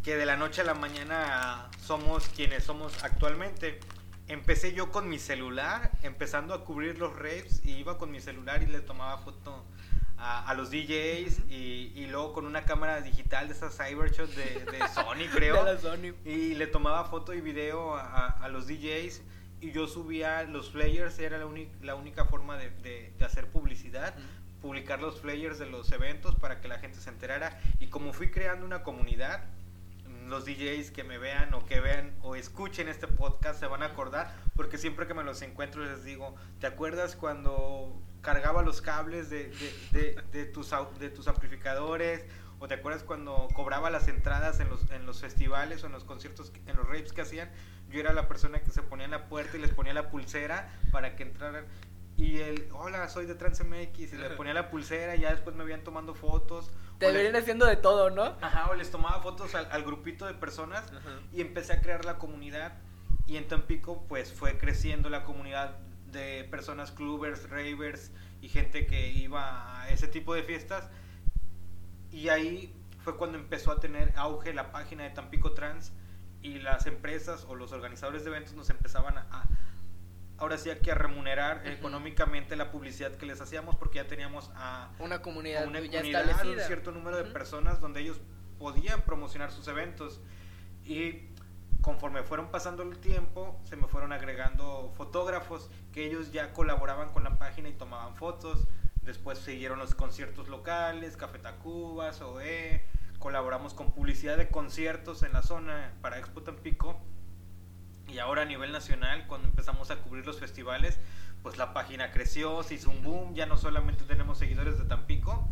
que 0.05 0.17
de 0.17 0.27
la 0.27 0.37
noche 0.37 0.61
a 0.61 0.65
la 0.65 0.75
mañana 0.75 1.69
somos 1.81 2.29
quienes 2.29 2.63
somos 2.63 3.03
actualmente. 3.03 3.81
Empecé 4.29 4.73
yo 4.73 4.91
con 4.91 5.09
mi 5.09 5.19
celular, 5.19 5.91
empezando 6.03 6.55
a 6.55 6.65
cubrir 6.65 6.99
los 6.99 7.15
raves, 7.15 7.61
y 7.65 7.73
iba 7.73 7.99
con 7.99 8.11
mi 8.11 8.21
celular 8.21 8.63
y 8.63 8.67
le 8.67 8.81
tomaba 8.81 9.19
foto 9.19 9.65
a, 10.17 10.49
a 10.49 10.55
los 10.55 10.71
DJs, 10.71 11.41
y, 11.51 11.93
y 11.95 12.07
luego 12.07 12.33
con 12.33 12.47
una 12.47 12.65
cámara 12.65 13.01
digital 13.01 13.49
de 13.49 13.55
esas 13.55 13.77
Cybershot 13.77 14.31
de, 14.31 14.65
de 14.65 14.89
Sony, 14.95 15.29
creo. 15.33 15.65
De 15.65 15.75
la 15.75 15.81
Sony. 15.81 16.15
Y 16.25 16.55
le 16.55 16.67
tomaba 16.67 17.05
foto 17.05 17.35
y 17.35 17.41
video 17.41 17.95
a, 17.97 18.27
a 18.29 18.49
los 18.49 18.67
DJs 18.69 19.23
y 19.61 19.71
yo 19.73 19.87
subía 19.87 20.43
los 20.45 20.71
flyers, 20.73 21.19
era 21.21 21.39
la, 21.39 21.95
única 21.95 22.25
forma 22.25 22.57
de, 22.57 22.71
de- 22.71 23.13
de 23.17 23.25
hacer 23.25 23.47
publicidad, 23.49 24.15
publicar 24.61 25.01
los 25.01 25.21
flyers 25.21 25.59
de 25.59 25.67
los 25.67 25.91
eventos 25.93 26.35
para 26.37 26.61
que 26.61 26.69
la 26.69 26.79
gente 26.79 26.99
se 27.01 27.11
enterara. 27.11 27.61
Y 27.81 27.87
como 27.89 28.13
fui 28.13 28.31
creando 28.31 28.65
una 28.67 28.83
comunidad, 28.83 29.45
los 30.33 30.47
DJs 30.47 30.91
que 30.93 31.05
me 31.05 31.19
vean 31.19 31.53
o 31.53 31.67
que 31.67 31.79
vean 31.81 32.17
o 32.23 32.35
escuchen 32.37 32.89
este 32.89 33.07
podcast 33.07 33.61
se 33.61 33.67
van 33.67 33.83
a 33.83 33.87
acordar, 33.87 34.35
porque 34.57 34.79
siempre 34.79 35.07
que 35.07 35.13
me 35.13 35.23
los 35.23 35.43
encuentro 35.43 35.85
les 35.85 36.05
digo, 36.05 36.35
¿te 36.59 36.67
acuerdas 36.67 37.17
cuando 37.17 38.01
cargaba 38.23 38.63
los 38.63 38.81
cables 38.81 39.29
de, 39.29 39.53
tus, 40.55 40.71
de 40.99 41.11
tus 41.11 41.29
amplificadores? 41.29 42.25
¿O 42.61 42.69
te 42.69 42.75
acuerdas 42.75 43.03
cuando 43.03 43.49
cobraba 43.55 43.91
las 43.91 44.09
entradas 44.09 44.59
en 44.61 44.71
los, 44.71 44.91
en 44.91 45.05
los 45.05 45.21
festivales 45.21 45.83
o 45.83 45.87
en 45.87 45.93
los 45.93 46.05
conciertos, 46.05 46.51
en 46.67 46.77
los 46.77 46.87
raves 46.87 47.13
que 47.13 47.21
hacían? 47.21 47.51
Yo 47.91 48.01
era 48.01 48.15
la 48.15 48.27
persona 48.27 48.61
que 48.61 48.71
se 48.71 48.83
ponía 48.83 49.05
en 49.05 49.11
la 49.11 49.29
puerta 49.29 49.59
y 49.59 49.61
les 49.61 49.73
ponía 49.73 49.93
la 49.93 50.09
pulsera 50.09 50.73
para 50.93 51.15
que 51.15 51.25
entraran. 51.25 51.67
Y 52.17 52.39
el, 52.39 52.69
hola, 52.73 53.09
soy 53.09 53.27
de 53.27 53.35
TransMX. 53.35 53.99
Y 53.99 54.17
le 54.17 54.31
ponía 54.31 54.55
la 54.55 54.71
pulsera 54.71 55.17
y 55.17 55.21
ya 55.21 55.33
después 55.33 55.57
me 55.57 55.65
veían 55.65 55.83
tomando 55.83 56.15
fotos. 56.15 56.71
Te 57.03 57.09
O 57.09 57.13
le- 57.13 57.21
vienen 57.23 57.41
haciendo 57.41 57.67
de 57.67 57.77
todo, 57.77 58.11
¿no? 58.11 58.37
Ajá, 58.41 58.71
o 58.71 58.75
les 58.75 58.91
tomaba 58.91 59.21
fotos 59.23 59.55
al, 59.55 59.67
al 59.73 59.83
grupito 59.83 60.25
de 60.27 60.35
personas 60.35 60.85
y 61.33 61.41
empecé 61.41 61.73
a 61.73 61.81
crear 61.81 62.05
la 62.05 62.19
comunidad. 62.19 62.75
Y 63.27 63.37
en 63.37 63.49
Tampico, 63.49 64.05
pues 64.09 64.33
fue 64.33 64.59
creciendo 64.59 65.09
la 65.11 65.25
comunidad 65.25 65.77
de 66.13 66.45
personas 66.51 66.93
clubbers, 66.93 67.49
ravers 67.51 68.11
y 68.41 68.49
gente 68.49 68.87
que 68.87 69.11
iba 69.11 69.81
a 69.83 69.89
ese 69.91 70.07
tipo 70.09 70.35
de 70.35 70.43
fiestas. 70.43 70.89
Y 72.11 72.29
ahí 72.29 72.75
fue 73.03 73.17
cuando 73.17 73.39
empezó 73.39 73.73
a 73.73 73.81
tener 73.81 74.13
auge 74.17 74.53
la 74.55 74.71
página 74.73 75.05
de 75.05 75.11
Tampico 75.11 75.53
Trans 75.55 75.93
y 76.43 76.59
las 76.59 76.87
empresas 76.87 77.45
o 77.49 77.55
los 77.55 77.73
organizadores 77.73 78.25
de 78.25 78.31
eventos 78.31 78.55
nos 78.55 78.69
empezaban 78.71 79.19
a- 79.19 79.45
ahora 80.43 80.59
sí 80.59 80.71
a 80.71 80.95
remunerar 80.95 81.63
económicamente 81.69 82.57
la 82.57 82.73
publicidad 82.73 83.13
que 83.13 83.27
les 83.27 83.41
hacíamos 83.41 83.77
porque 83.77 83.99
ya 83.99 84.09
teníamos 84.09 84.51
a, 84.57 84.91
Una 84.99 85.23
comunidad 85.23 85.63
a 85.63 85.69
una 85.69 85.79
ya 85.79 86.01
comunidad, 86.01 86.23
establecida. 86.23 86.63
un 86.63 86.67
cierto 86.67 86.91
número 86.91 87.17
de 87.17 87.25
personas 87.25 87.81
donde 87.81 88.01
ellos 88.01 88.21
podían 88.59 89.03
promocionar 89.03 89.53
sus 89.53 89.69
eventos. 89.69 90.21
Y 90.85 91.29
conforme 91.81 92.25
fueron 92.25 92.51
pasando 92.51 92.83
el 92.83 92.99
tiempo 92.99 93.61
se 93.63 93.77
me 93.77 93.87
fueron 93.87 94.13
agregando 94.13 94.93
fotógrafos 94.97 95.71
que 95.93 96.07
ellos 96.07 96.33
ya 96.33 96.53
colaboraban 96.53 97.13
con 97.13 97.23
la 97.23 97.39
página 97.39 97.69
y 97.69 97.75
tomaban 97.75 98.17
fotos. 98.17 98.67
Después 99.03 99.39
siguieron 99.39 99.79
los 99.79 99.95
conciertos 99.95 100.49
locales 100.49 101.17
Café 101.17 101.39
Tacubas 101.39 102.21
OE 102.21 102.85
colaboramos 103.21 103.75
con 103.75 103.93
publicidad 103.93 104.37
de 104.37 104.49
conciertos 104.49 105.23
en 105.23 105.33
la 105.33 105.43
zona 105.43 105.93
para 106.01 106.19
Expo 106.19 106.43
Tampico 106.43 107.01
y 108.13 108.19
ahora 108.19 108.43
a 108.43 108.45
nivel 108.45 108.73
nacional, 108.73 109.27
cuando 109.27 109.49
empezamos 109.49 109.91
a 109.91 109.97
cubrir 109.97 110.27
los 110.27 110.39
festivales, 110.39 110.99
pues 111.43 111.57
la 111.57 111.73
página 111.73 112.11
creció, 112.11 112.63
se 112.63 112.75
hizo 112.75 112.91
un 112.91 113.03
boom, 113.03 113.35
ya 113.35 113.47
no 113.47 113.57
solamente 113.57 114.05
tenemos 114.05 114.39
seguidores 114.39 114.79
de 114.79 114.85
Tampico. 114.85 115.49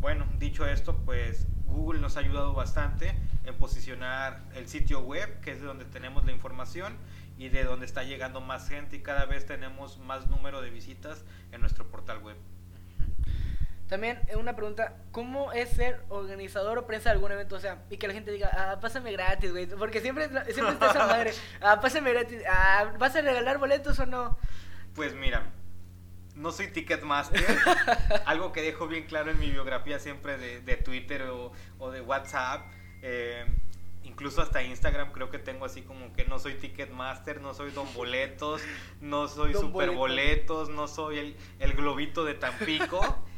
Bueno, 0.00 0.26
dicho 0.38 0.66
esto, 0.66 0.96
pues 1.04 1.46
Google 1.64 2.00
nos 2.00 2.16
ha 2.16 2.20
ayudado 2.20 2.52
bastante 2.54 3.14
en 3.44 3.54
posicionar 3.56 4.42
el 4.54 4.68
sitio 4.68 5.00
web, 5.00 5.40
que 5.40 5.52
es 5.52 5.60
de 5.60 5.66
donde 5.66 5.84
tenemos 5.84 6.24
la 6.24 6.32
información 6.32 6.96
y 7.38 7.48
de 7.48 7.64
donde 7.64 7.86
está 7.86 8.02
llegando 8.02 8.40
más 8.40 8.68
gente 8.68 8.96
y 8.96 9.00
cada 9.00 9.24
vez 9.24 9.46
tenemos 9.46 9.98
más 9.98 10.26
número 10.26 10.60
de 10.60 10.70
visitas 10.70 11.24
en 11.52 11.60
nuestro 11.60 11.88
portal 11.88 12.18
web. 12.18 12.36
También 13.92 14.18
eh, 14.28 14.36
una 14.36 14.56
pregunta, 14.56 14.96
¿cómo 15.10 15.52
es 15.52 15.68
ser 15.68 16.02
organizador 16.08 16.78
o 16.78 16.86
prensa 16.86 17.10
de 17.10 17.16
algún 17.16 17.30
evento? 17.30 17.56
O 17.56 17.60
sea, 17.60 17.82
y 17.90 17.98
que 17.98 18.08
la 18.08 18.14
gente 18.14 18.30
diga, 18.30 18.48
ah, 18.50 18.80
pásame 18.80 19.12
gratis, 19.12 19.50
güey. 19.50 19.66
Porque 19.66 20.00
siempre, 20.00 20.30
siempre 20.50 20.72
está 20.72 20.92
esa 20.92 21.06
madre, 21.08 21.34
ah, 21.60 21.78
pásame 21.78 22.10
gratis, 22.10 22.40
ah, 22.48 22.94
¿vas 22.98 23.14
a 23.16 23.20
regalar 23.20 23.58
boletos 23.58 23.98
o 23.98 24.06
no? 24.06 24.38
Pues 24.94 25.12
mira, 25.14 25.44
no 26.34 26.52
soy 26.52 26.68
Ticketmaster, 26.68 27.44
algo 28.24 28.50
que 28.52 28.62
dejo 28.62 28.88
bien 28.88 29.04
claro 29.04 29.30
en 29.30 29.38
mi 29.38 29.50
biografía 29.50 29.98
siempre 29.98 30.38
de, 30.38 30.62
de 30.62 30.76
Twitter 30.78 31.24
o, 31.24 31.52
o 31.78 31.90
de 31.90 32.00
WhatsApp, 32.00 32.62
eh, 33.02 33.44
incluso 34.04 34.40
hasta 34.40 34.62
Instagram 34.62 35.12
creo 35.12 35.28
que 35.28 35.38
tengo 35.38 35.66
así 35.66 35.82
como 35.82 36.14
que 36.14 36.24
no 36.24 36.38
soy 36.38 36.54
Ticketmaster, 36.54 37.42
no 37.42 37.52
soy 37.52 37.72
Don 37.72 37.92
Boletos, 37.92 38.62
no 39.02 39.28
soy 39.28 39.52
Don 39.52 39.60
Super 39.60 39.90
Boleto. 39.90 40.54
Boletos, 40.54 40.68
no 40.70 40.88
soy 40.88 41.18
el, 41.18 41.36
el 41.58 41.74
globito 41.74 42.24
de 42.24 42.32
Tampico. 42.32 43.22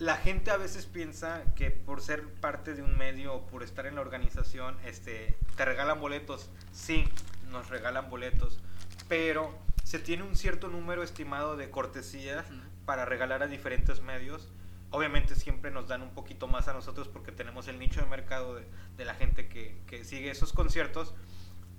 La 0.00 0.16
gente 0.16 0.50
a 0.50 0.56
veces 0.56 0.86
piensa 0.86 1.44
que 1.54 1.70
por 1.70 2.00
ser 2.00 2.26
parte 2.26 2.72
de 2.72 2.82
un 2.82 2.96
medio 2.96 3.34
o 3.34 3.46
por 3.46 3.62
estar 3.62 3.84
en 3.84 3.96
la 3.96 4.00
organización, 4.00 4.78
este, 4.86 5.36
te 5.58 5.64
regalan 5.66 6.00
boletos. 6.00 6.48
Sí, 6.72 7.04
nos 7.50 7.68
regalan 7.68 8.08
boletos, 8.08 8.60
pero 9.08 9.54
se 9.84 9.98
tiene 9.98 10.22
un 10.22 10.36
cierto 10.36 10.68
número 10.68 11.02
estimado 11.02 11.58
de 11.58 11.68
cortesías 11.68 12.46
para 12.86 13.04
regalar 13.04 13.42
a 13.42 13.46
diferentes 13.46 14.00
medios. 14.00 14.48
Obviamente 14.88 15.34
siempre 15.34 15.70
nos 15.70 15.86
dan 15.86 16.00
un 16.00 16.14
poquito 16.14 16.48
más 16.48 16.66
a 16.66 16.72
nosotros 16.72 17.06
porque 17.06 17.30
tenemos 17.30 17.68
el 17.68 17.78
nicho 17.78 18.00
de 18.00 18.06
mercado 18.06 18.54
de, 18.54 18.64
de 18.96 19.04
la 19.04 19.12
gente 19.12 19.50
que, 19.50 19.82
que 19.86 20.06
sigue 20.06 20.30
esos 20.30 20.54
conciertos, 20.54 21.12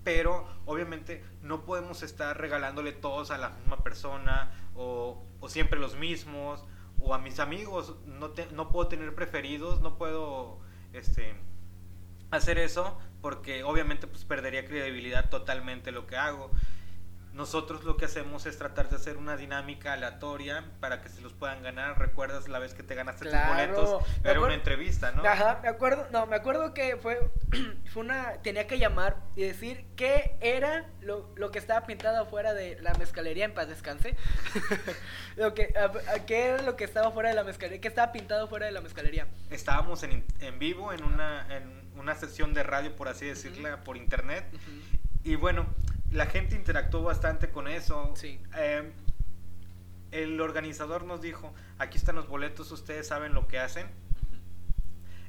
pero 0.03 0.47
obviamente 0.65 1.25
no 1.41 1.65
podemos 1.65 2.03
estar 2.03 2.39
regalándole 2.39 2.91
todos 2.91 3.31
a 3.31 3.39
la 3.39 3.49
misma 3.49 3.83
persona 3.83 4.51
o, 4.75 5.25
o 5.39 5.49
siempre 5.49 5.79
los 5.79 5.95
mismos 5.95 6.63
o 7.01 7.13
a 7.13 7.19
mis 7.19 7.39
amigos, 7.39 7.95
no, 8.05 8.33
no 8.53 8.69
puedo 8.69 8.87
tener 8.87 9.13
preferidos, 9.15 9.81
no 9.81 9.97
puedo 9.97 10.59
este, 10.93 11.35
hacer 12.31 12.57
eso 12.57 12.97
porque 13.21 13.63
obviamente 13.63 14.07
pues 14.07 14.25
perdería 14.25 14.65
credibilidad 14.65 15.29
totalmente 15.29 15.91
lo 15.91 16.07
que 16.07 16.17
hago. 16.17 16.51
Nosotros 17.33 17.85
lo 17.85 17.95
que 17.95 18.05
hacemos 18.05 18.45
es 18.45 18.57
tratar 18.57 18.89
de 18.89 18.97
hacer 18.97 19.15
una 19.15 19.37
dinámica 19.37 19.93
aleatoria 19.93 20.65
para 20.81 21.01
que 21.01 21.07
se 21.07 21.21
los 21.21 21.31
puedan 21.31 21.63
ganar. 21.63 21.97
¿Recuerdas 21.97 22.49
la 22.49 22.59
vez 22.59 22.73
que 22.73 22.83
te 22.83 22.93
ganaste 22.93 23.29
tus 23.29 23.47
boletos? 23.47 24.03
Era 24.23 24.41
una 24.41 24.53
entrevista, 24.53 25.11
¿no? 25.13 25.25
Ajá, 25.25 25.59
me 25.63 25.69
acuerdo, 25.69 26.07
no, 26.11 26.25
me 26.25 26.35
acuerdo 26.35 26.73
que 26.73 26.97
fue, 26.97 27.31
fue 27.91 28.03
una, 28.03 28.33
tenía 28.41 28.67
que 28.67 28.77
llamar 28.79 29.17
y 29.35 29.43
decir 29.43 29.85
qué 29.95 30.35
era 30.41 30.89
lo, 30.99 31.31
lo 31.35 31.51
que 31.51 31.59
estaba 31.59 31.85
pintado 31.85 32.23
afuera 32.23 32.53
de 32.53 32.81
la 32.81 32.93
mezcalería 32.95 33.45
en 33.45 33.53
paz 33.53 33.69
descanse. 33.69 34.15
lo 35.37 35.53
que, 35.53 35.73
¿Qué 36.27 36.45
era 36.47 36.61
lo 36.63 36.75
que 36.75 36.83
estaba 36.83 37.11
fuera 37.11 37.29
de 37.29 37.35
la 37.35 37.43
mezcalería? 37.45 37.79
¿Qué 37.79 37.87
estaba 37.87 38.11
pintado 38.11 38.49
fuera 38.49 38.65
de 38.65 38.73
la 38.73 38.81
mezcalería? 38.81 39.27
Estábamos 39.49 40.03
en, 40.03 40.25
en 40.41 40.59
vivo 40.59 40.91
en 40.91 41.03
una, 41.03 41.47
en 41.55 41.81
una 41.95 42.15
sesión 42.15 42.53
de 42.53 42.63
radio, 42.63 42.95
por 42.95 43.07
así 43.07 43.25
decirla, 43.25 43.83
por 43.83 43.95
internet. 43.95 44.45
Y 45.23 45.35
bueno, 45.35 45.67
la 46.11 46.25
gente 46.25 46.55
interactuó 46.55 47.03
bastante 47.03 47.49
con 47.49 47.67
eso. 47.67 48.13
Sí. 48.15 48.39
Em, 48.55 48.91
el 50.11 50.39
organizador 50.41 51.05
nos 51.05 51.21
dijo, 51.21 51.53
aquí 51.79 51.97
están 51.97 52.15
los 52.15 52.27
boletos, 52.27 52.71
ustedes 52.71 53.07
saben 53.07 53.33
lo 53.33 53.47
que 53.47 53.59
hacen. 53.59 53.87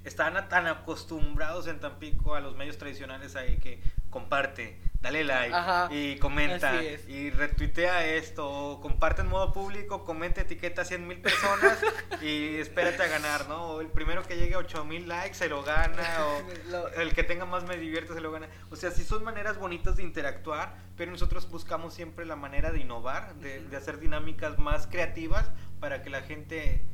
Estaban 0.05 0.49
tan 0.49 0.67
acostumbrados 0.67 1.69
en 1.69 1.79
Tampico 1.79 2.35
a 2.35 2.41
los 2.41 2.57
medios 2.57 2.77
tradicionales 2.79 3.37
ahí 3.37 3.59
que 3.59 3.81
comparte, 4.11 4.81
dale 5.03 5.25
like 5.25 5.55
y 5.91 6.17
comenta 6.19 6.83
y 6.83 7.31
retuitea 7.31 8.07
esto, 8.07 8.49
o 8.49 8.81
comparte 8.81 9.23
en 9.23 9.29
modo 9.29 9.53
público, 9.53 10.05
comenta, 10.05 10.41
etiqueta 10.41 10.83
a 10.83 10.85
100 10.85 11.07
mil 11.07 11.19
personas 11.21 11.79
y 12.23 12.57
espérate 12.57 13.03
a 13.03 13.09
ganar, 13.09 13.49
¿no? 13.49 13.81
el 13.81 13.89
primero 13.89 14.23
que 14.23 14.37
llegue 14.37 14.55
a 14.55 14.59
8 14.59 14.85
mil 14.85 15.09
likes 15.09 15.35
se 15.35 15.49
lo 15.49 15.63
gana, 15.63 16.03
o 16.27 16.89
el 17.01 17.13
que 17.13 17.25
tenga 17.25 17.45
más 17.45 17.65
me 17.65 17.77
divierte 17.77 18.15
se 18.15 18.21
lo 18.21 18.31
gana. 18.31 18.49
O 18.71 18.77
sea, 18.77 18.93
sí 18.93 19.03
son 19.03 19.25
maneras 19.25 19.59
bonitas 19.59 19.97
de 19.97 20.05
interactuar, 20.05 20.77
pero 20.97 21.11
nosotros 21.11 21.51
buscamos 21.51 21.93
siempre 21.95 22.25
la 22.25 22.37
manera 22.37 22.71
de 22.71 22.81
innovar, 22.81 23.35
de, 23.37 23.61
de 23.61 23.77
hacer 23.77 23.99
dinámicas 23.99 24.59
más 24.59 24.87
creativas 24.87 25.51
para 25.81 26.03
que 26.03 26.11
la 26.11 26.23
gente 26.23 26.85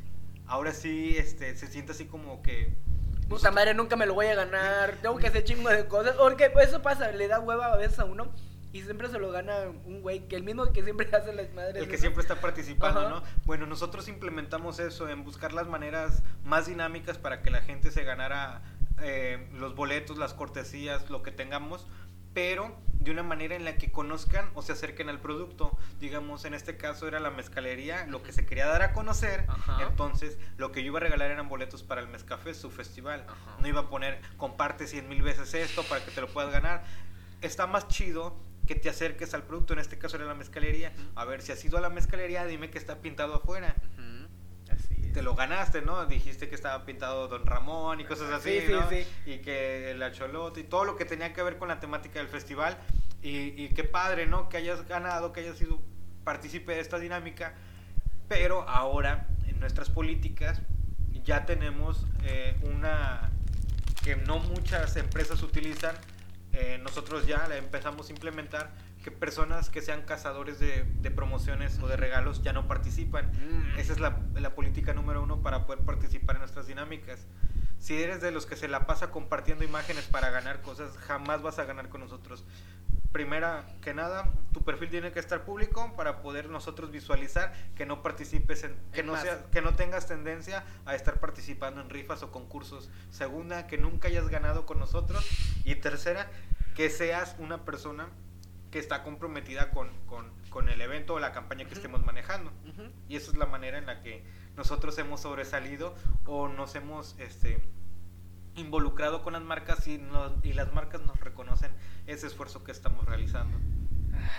ahora 0.47 0.73
sí 0.73 1.15
este, 1.17 1.55
se 1.55 1.67
sienta 1.67 1.93
así 1.93 2.05
como 2.05 2.41
que 2.41 2.73
puta 3.29 3.51
madre, 3.51 3.73
nunca 3.73 3.95
me 3.95 4.05
lo 4.05 4.15
voy 4.15 4.25
a 4.25 4.35
ganar, 4.35 4.97
tengo 5.01 5.17
que 5.17 5.27
hacer 5.27 5.43
chingo 5.43 5.69
de 5.69 5.87
cosas, 5.87 6.15
porque 6.17 6.51
eso 6.61 6.81
pasa, 6.81 7.11
le 7.11 7.27
da 7.27 7.39
hueva 7.39 7.67
a 7.67 7.77
veces 7.77 7.99
a 7.99 8.05
uno. 8.05 8.27
Y 8.71 8.83
siempre 8.83 9.09
se 9.09 9.17
lo 9.17 9.31
gana 9.31 9.61
un 9.85 10.01
güey, 10.01 10.27
que 10.27 10.35
el 10.35 10.43
mismo 10.43 10.71
que 10.71 10.83
siempre 10.83 11.07
hace 11.15 11.33
las 11.33 11.51
madres. 11.53 11.81
El 11.81 11.89
que 11.89 11.97
siempre 11.97 12.21
está 12.21 12.35
participando, 12.35 13.09
¿no? 13.09 13.23
Bueno, 13.45 13.65
nosotros 13.65 14.07
implementamos 14.07 14.79
eso 14.79 15.09
en 15.09 15.23
buscar 15.23 15.53
las 15.53 15.67
maneras 15.67 16.21
más 16.43 16.67
dinámicas 16.67 17.17
para 17.17 17.41
que 17.41 17.49
la 17.49 17.61
gente 17.61 17.89
se 17.89 18.03
ganara 18.03 18.61
eh, 19.01 19.47
los 19.53 19.75
boletos, 19.75 20.17
las 20.17 20.33
cortesías, 20.33 21.09
lo 21.09 21.23
que 21.23 21.31
tengamos, 21.31 21.87
pero 22.33 22.77
de 22.99 23.11
una 23.11 23.23
manera 23.23 23.55
en 23.55 23.63
la 23.63 23.77
que 23.77 23.91
conozcan 23.91 24.49
o 24.53 24.61
se 24.61 24.73
acerquen 24.73 25.09
al 25.09 25.19
producto. 25.19 25.77
Digamos, 25.99 26.45
en 26.45 26.53
este 26.53 26.77
caso 26.77 27.07
era 27.07 27.19
la 27.19 27.31
mezcalería, 27.31 28.05
lo 28.07 28.21
que 28.21 28.33
se 28.33 28.45
quería 28.45 28.67
dar 28.67 28.81
a 28.81 28.91
conocer. 28.91 29.45
Entonces, 29.87 30.37
lo 30.57 30.71
que 30.71 30.81
yo 30.81 30.87
iba 30.87 30.99
a 30.99 31.01
regalar 31.01 31.31
eran 31.31 31.47
boletos 31.47 31.81
para 31.81 32.01
el 32.01 32.07
Mezcafé, 32.07 32.53
su 32.53 32.69
festival. 32.69 33.25
No 33.59 33.67
iba 33.67 33.81
a 33.81 33.89
poner, 33.89 34.19
comparte 34.37 34.85
cien 34.85 35.07
mil 35.07 35.21
veces 35.21 35.53
esto 35.53 35.83
para 35.83 36.03
que 36.03 36.11
te 36.11 36.21
lo 36.21 36.27
puedas 36.27 36.51
ganar. 36.51 36.83
Está 37.41 37.67
más 37.67 37.87
chido 37.87 38.35
que 38.67 38.75
te 38.75 38.89
acerques 38.89 39.33
al 39.33 39.43
producto, 39.43 39.73
en 39.73 39.79
este 39.79 39.97
caso 39.97 40.17
era 40.17 40.25
la 40.25 40.35
mezcalería. 40.35 40.93
A 41.15 41.25
ver, 41.25 41.41
si 41.41 41.53
has 41.53 41.63
ido 41.63 41.77
a 41.77 41.81
la 41.81 41.89
mezcalería, 41.89 42.45
dime 42.45 42.69
que 42.69 42.77
está 42.77 42.97
pintado 42.97 43.35
afuera 43.35 43.75
te 45.19 45.23
lo 45.23 45.35
ganaste, 45.35 45.81
¿no? 45.81 46.05
Dijiste 46.05 46.47
que 46.47 46.55
estaba 46.55 46.85
pintado 46.85 47.27
Don 47.27 47.45
Ramón 47.45 47.99
y 47.99 48.05
cosas 48.05 48.31
así, 48.31 48.61
sí, 48.61 48.71
¿no? 48.71 48.87
Sí, 48.87 49.03
sí. 49.03 49.31
Y 49.33 49.39
que 49.39 49.91
el 49.91 50.01
acholote 50.01 50.61
y 50.61 50.63
todo 50.63 50.85
lo 50.85 50.95
que 50.95 51.03
tenía 51.03 51.33
que 51.33 51.43
ver 51.43 51.57
con 51.57 51.67
la 51.67 51.81
temática 51.81 52.19
del 52.19 52.29
festival. 52.29 52.77
Y, 53.21 53.61
y 53.61 53.67
qué 53.75 53.83
padre, 53.83 54.27
¿no? 54.27 54.47
Que 54.47 54.55
hayas 54.55 54.87
ganado, 54.87 55.33
que 55.33 55.41
hayas 55.41 55.57
sido 55.57 55.81
partícipe 56.23 56.73
de 56.73 56.79
esta 56.79 56.99
dinámica. 56.99 57.53
Pero 58.29 58.61
ahora, 58.61 59.27
en 59.45 59.59
nuestras 59.59 59.89
políticas, 59.89 60.61
ya 61.25 61.45
tenemos 61.45 62.05
eh, 62.23 62.55
una 62.61 63.29
que 64.01 64.15
no 64.15 64.39
muchas 64.39 64.95
empresas 64.95 65.43
utilizan. 65.43 65.97
Eh, 66.53 66.79
nosotros 66.81 67.27
ya 67.27 67.45
la 67.49 67.57
empezamos 67.57 68.07
a 68.07 68.13
implementar 68.13 68.71
que 69.03 69.11
personas 69.11 69.69
que 69.69 69.81
sean 69.81 70.01
cazadores 70.03 70.59
de, 70.59 70.83
promociones 71.11 71.79
o 71.79 71.87
de 71.87 71.97
regalos 71.97 72.41
ya 72.43 72.53
no 72.53 72.67
participan. 72.67 73.31
Mm. 73.31 73.79
Esa 73.79 73.93
es 73.93 73.99
la, 73.99 74.19
la, 74.35 74.55
política 74.55 74.93
número 74.93 75.23
uno 75.23 75.41
para 75.41 75.65
poder 75.65 75.83
participar 75.85 76.35
en 76.35 76.41
nuestras 76.41 76.67
dinámicas. 76.67 77.25
Si 77.79 78.01
eres 78.01 78.21
de 78.21 78.31
los 78.31 78.45
que 78.45 78.57
se 78.57 78.67
la 78.67 78.85
pasa 78.85 79.09
compartiendo 79.09 79.63
imágenes 79.63 80.05
para 80.05 80.29
ganar 80.29 80.61
cosas, 80.61 80.97
jamás 80.97 81.41
vas 81.41 81.59
a 81.59 81.63
ganar 81.63 81.87
con 81.87 82.01
nosotros. 82.01 82.43
Primera 83.13 83.65
que 83.81 83.93
nada, 83.93 84.31
tu 84.53 84.63
perfil 84.63 84.89
tiene 84.89 85.11
que 85.11 85.19
estar 85.19 85.43
público 85.43 85.93
para 85.95 86.21
poder 86.21 86.49
nosotros 86.49 86.91
visualizar 86.91 87.53
que 87.75 87.85
no 87.85 88.03
participes 88.03 88.63
en, 88.65 88.75
que 88.91 89.01
no 89.01 89.17
sea, 89.17 89.45
que 89.51 89.61
no 89.61 89.73
tengas 89.73 90.05
tendencia 90.07 90.63
a 90.85 90.93
estar 90.93 91.19
participando 91.19 91.81
en 91.81 91.89
rifas 91.89 92.21
o 92.21 92.31
concursos. 92.31 92.91
Segunda, 93.09 93.65
que 93.65 93.77
nunca 93.77 94.09
hayas 94.09 94.27
ganado 94.27 94.65
con 94.65 94.77
nosotros 94.77 95.25
y 95.63 95.75
tercera, 95.75 96.29
que 96.75 96.89
seas 96.89 97.35
una 97.39 97.65
persona 97.65 98.09
que 98.71 98.79
está 98.79 99.03
comprometida 99.03 99.71
con, 99.71 99.89
con, 100.49 100.69
el 100.69 100.81
evento 100.81 101.15
o 101.15 101.19
la 101.19 101.31
campaña 101.31 101.65
que 101.65 101.73
estemos 101.73 102.03
manejando. 102.05 102.51
Y 103.07 103.15
esa 103.15 103.31
es 103.31 103.37
la 103.37 103.45
manera 103.45 103.77
en 103.77 103.85
la 103.85 104.01
que 104.01 104.23
nosotros 104.55 104.97
hemos 104.97 105.21
sobresalido 105.21 105.95
o 106.25 106.47
nos 106.47 106.75
hemos 106.75 107.15
este, 107.17 107.61
involucrado 108.55 109.23
con 109.23 109.33
las 109.33 109.41
marcas 109.41 109.87
y, 109.87 110.01
y 110.43 110.53
las 110.53 110.73
marcas 110.73 111.01
nos 111.01 111.19
reconocen 111.19 111.71
ese 112.07 112.27
esfuerzo 112.27 112.63
que 112.63 112.71
estamos 112.71 113.05
realizando. 113.05 113.57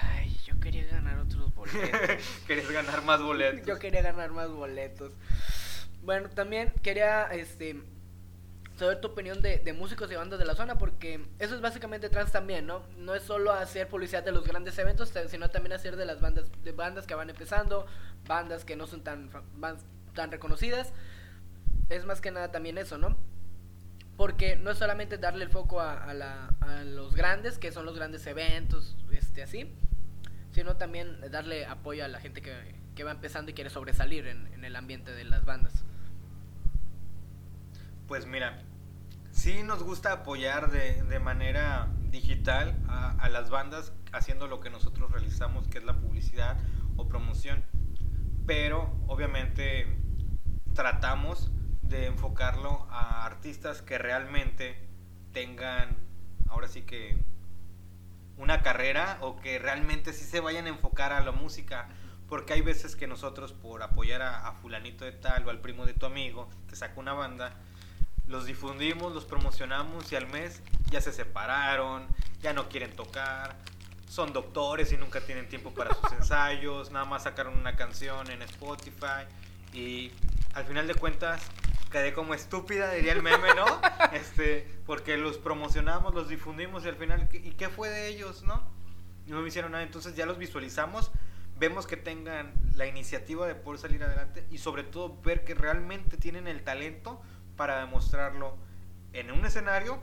Ay, 0.03 0.37
yo 0.45 0.59
quería 0.61 0.85
ganar 0.87 1.19
otros 1.19 1.55
boletos. 1.55 2.43
Querías 2.47 2.71
ganar 2.71 3.03
más 3.05 3.23
boletos. 3.23 3.67
Yo 3.67 3.79
quería 3.79 4.03
ganar 4.03 4.31
más 4.31 4.51
boletos. 4.51 5.13
Bueno, 6.03 6.31
también 6.31 6.73
quería 6.83 7.27
este 7.27 7.83
saber 8.81 9.01
tu 9.01 9.09
opinión 9.09 9.43
de, 9.43 9.59
de, 9.59 9.73
músicos 9.75 10.11
y 10.11 10.15
bandas 10.15 10.39
de 10.39 10.47
la 10.47 10.55
zona, 10.55 10.79
porque 10.79 11.27
eso 11.39 11.55
es 11.55 11.61
básicamente 11.61 12.09
trans 12.09 12.33
también, 12.33 12.67
¿no? 12.67 12.83
No 12.97 13.15
es 13.15 13.23
solo 13.23 13.53
hacer 13.53 13.89
publicidad 13.89 14.25
de 14.25 14.33
los 14.33 14.47
grandes 14.47 14.79
eventos, 14.79 15.13
sino 15.29 15.51
también 15.51 15.75
hacer 15.75 15.97
de 15.97 16.07
las 16.07 16.21
bandas, 16.21 16.51
de 16.65 16.73
bandas 16.73 17.07
que 17.07 17.15
van 17.15 17.29
empezando, 17.29 17.87
bandas 18.27 18.65
que 18.65 18.77
no 18.77 18.87
son 18.87 19.03
tan, 19.05 19.31
tan 20.15 20.31
reconocidas. 20.33 20.95
Es 21.91 22.07
más 22.07 22.23
que 22.23 22.31
nada 22.31 22.51
también 22.51 22.79
eso, 22.79 22.97
¿no? 22.97 23.19
Porque 24.17 24.57
no 24.57 24.71
es 24.71 24.79
solamente 24.79 25.19
darle 25.19 25.45
el 25.45 25.51
foco 25.51 25.83
a, 25.83 26.15
la, 26.15 26.49
a 26.61 26.83
los 26.83 27.15
grandes, 27.15 27.59
que 27.59 27.73
son 27.73 27.85
los 27.85 27.97
grandes 27.97 28.27
eventos, 28.27 28.97
este 29.13 29.43
así, 29.43 29.71
sino 30.53 30.79
también 30.79 31.21
darle 31.31 31.67
apoyo 31.67 32.03
a 32.03 32.09
la 32.09 32.19
gente 32.19 32.41
que, 32.41 32.55
que 32.95 33.05
va 33.05 33.11
empezando 33.11 33.51
y 33.51 33.55
quiere 33.55 33.69
sobresalir 33.69 34.27
en 34.27 34.65
el 34.65 34.75
ambiente 34.75 35.13
de 35.13 35.25
las 35.25 35.45
bandas. 35.45 35.85
Pues 38.11 38.27
mira, 38.27 38.59
sí 39.41 39.63
nos 39.63 39.83
gusta 39.83 40.13
apoyar 40.13 40.71
de, 40.71 41.03
de 41.03 41.19
manera 41.19 41.89
digital 42.11 42.77
a, 42.89 43.27
las 43.31 43.49
bandas 43.49 43.95
haciendo 44.13 44.47
lo 44.49 44.61
que 44.61 44.69
nosotros 44.69 45.11
realizamos, 45.11 45.67
que 45.67 45.79
es 45.79 45.85
la 45.85 45.95
publicidad 45.95 46.59
o 46.97 47.09
promoción. 47.09 47.65
Pero 48.47 48.95
obviamente 49.07 49.87
tratamos 50.75 51.51
de 51.81 52.05
enfocarlo 52.05 52.87
a 52.91 53.25
artistas 53.25 53.81
que 53.81 53.97
realmente 53.97 54.77
tengan, 55.33 55.97
ahora 56.51 56.69
sí 56.69 56.83
que, 56.83 57.17
una 58.37 58.61
carrera 58.61 59.17
o 59.23 59.41
que 59.41 59.59
realmente 59.59 60.13
sí 60.13 60.27
se 60.27 60.41
vayan 60.41 60.67
a 60.67 60.69
enfocar 60.69 61.15
a 61.15 61.21
la 61.23 61.33
música. 61.33 61.89
Porque 62.29 62.53
hay 62.53 62.61
veces 62.61 62.95
que 62.95 63.07
nosotros 63.07 63.55
por 63.55 63.83
apoyar 63.83 64.21
a, 64.21 64.53
fulanito 64.53 65.07
de 65.07 65.13
tal 65.13 65.47
o 65.47 65.51
al 65.51 65.61
primo 65.61 65.87
de 65.87 65.95
tu 65.95 66.05
amigo 66.05 66.51
que 66.69 66.77
saca 66.77 67.01
una 67.01 67.15
banda, 67.15 67.55
los 68.31 68.47
difundimos, 68.47 69.13
los 69.13 69.25
promocionamos 69.25 70.11
y 70.13 70.17
al 70.17 70.29
mes 70.29 70.63
ya 70.89 71.01
se 71.01 71.13
separaron, 71.13 72.07
ya 72.41 72.53
no 72.53 72.69
quieren 72.69 72.95
tocar, 72.95 73.57
son 74.09 74.33
doctores 74.33 74.93
y 74.93 74.97
nunca 74.97 75.21
tienen 75.21 75.49
tiempo 75.49 75.75
para 75.75 75.95
sus 75.95 76.13
ensayos, 76.19 76.93
nada 76.93 77.05
más 77.05 77.25
sacaron 77.25 77.59
una 77.59 77.75
canción 77.75 78.31
en 78.31 78.43
Spotify 78.43 79.27
y 79.73 80.13
al 80.55 80.65
final 80.65 80.87
de 80.87 80.95
cuentas 80.95 81.43
quedé 81.91 82.13
como 82.13 82.33
estúpida, 82.33 82.93
diría 82.93 83.13
el 83.13 83.23
meme, 83.23 83.49
¿no? 83.55 83.67
Este, 84.13 84.67
porque 84.87 85.17
los 85.17 85.39
promocionamos, 85.39 86.15
los 86.15 86.29
difundimos 86.29 86.85
y 86.85 86.89
al 86.89 86.97
final, 86.97 87.29
¿y 87.33 87.51
qué 87.53 87.69
fue 87.69 87.89
de 87.89 88.09
ellos, 88.09 88.43
no? 88.45 88.63
No 89.27 89.41
me 89.41 89.49
hicieron 89.49 89.73
nada, 89.73 89.85
entonces 89.85 90.15
ya 90.17 90.27
los 90.27 90.39
visualizamos, 90.39 91.11
vemos 91.59 91.87
que 91.87 91.97
tengan 91.97 92.53
la 92.77 92.87
iniciativa 92.87 93.47
de 93.47 93.55
poder 93.55 93.81
salir 93.81 94.03
adelante 94.03 94.47
y 94.51 94.59
sobre 94.59 94.83
todo 94.85 95.21
ver 95.23 95.45
que 95.45 95.55
realmente 95.55 96.17
tienen 96.17 96.49
el 96.49 96.63
talento 96.63 97.21
para 97.61 97.79
demostrarlo 97.81 98.57
en 99.13 99.31
un 99.31 99.45
escenario 99.45 100.01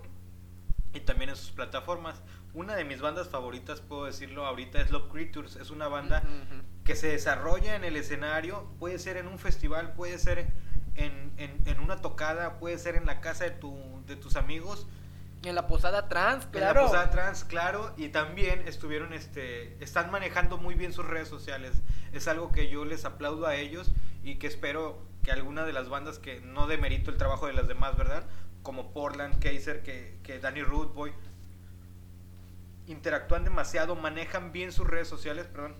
y 0.93 0.99
también 0.99 1.31
en 1.31 1.35
sus 1.35 1.49
plataformas. 1.49 2.21
una 2.53 2.75
de 2.75 2.85
mis 2.85 3.01
bandas 3.01 3.29
favoritas, 3.29 3.81
puedo 3.81 4.05
decirlo 4.05 4.45
ahorita, 4.45 4.79
es 4.79 4.91
Love 4.91 5.11
Creatures. 5.11 5.55
Es 5.55 5.71
una 5.71 5.87
banda 5.87 6.21
que 6.83 6.95
se 6.95 7.07
desarrolla 7.07 7.75
en 7.75 7.83
el 7.83 7.95
escenario, 7.95 8.67
puede 8.77 8.99
ser 8.99 9.17
en 9.17 9.27
un 9.27 9.39
festival, 9.39 9.93
puede 9.93 10.19
ser 10.19 10.53
en, 10.95 11.33
en- 11.37 11.61
en 11.65 11.79
una 11.79 11.97
tocada, 11.97 12.59
puede 12.59 12.77
ser 12.77 12.95
en 12.95 13.07
la 13.07 13.21
casa 13.21 13.45
de, 13.45 13.51
tu, 13.51 13.75
de 14.05 14.15
tus 14.17 14.35
amigos. 14.35 14.85
En 15.43 15.55
la 15.55 15.65
posada 15.65 16.07
trans, 16.09 16.45
En 16.45 16.51
claro. 16.51 16.81
la 16.81 16.85
posada 16.87 17.09
trans, 17.09 17.43
claro, 17.43 17.91
y 17.97 18.09
también 18.09 18.67
estuvieron, 18.67 19.13
este, 19.13 19.83
están 19.83 20.11
manejando 20.11 20.57
muy 20.59 20.75
bien 20.75 20.93
sus 20.93 21.05
redes 21.07 21.27
sociales. 21.27 21.73
Es 22.11 22.27
algo 22.27 22.51
que 22.51 22.69
yo 22.69 22.85
les 22.85 23.03
aplaudo 23.05 23.47
a 23.47 23.55
ellos 23.55 23.91
y 24.23 24.35
que 24.35 24.45
espero 24.47 24.99
que 25.27 25.33
alguna 25.33 25.65
de 25.65 25.73
las 25.73 25.89
bandas 25.89 26.19
que 26.19 26.39
no 26.39 26.67
demerito 26.67 27.11
el 27.11 27.17
trabajo 27.17 27.47
de 27.47 27.53
las 27.53 27.67
demás, 27.67 27.97
¿verdad? 27.97 28.25
Como 28.63 28.93
Portland, 28.93 29.43
Kaiser, 29.43 29.83
que, 29.83 30.17
que 30.23 30.39
Danny 30.39 30.61
Root 30.61 30.93
Boy, 30.93 31.11
interactúan 32.85 33.43
demasiado, 33.43 33.97
manejan 33.97 34.53
bien 34.53 34.71
sus 34.71 34.87
redes 34.87 35.09
sociales, 35.09 35.45
perdón, 35.47 35.75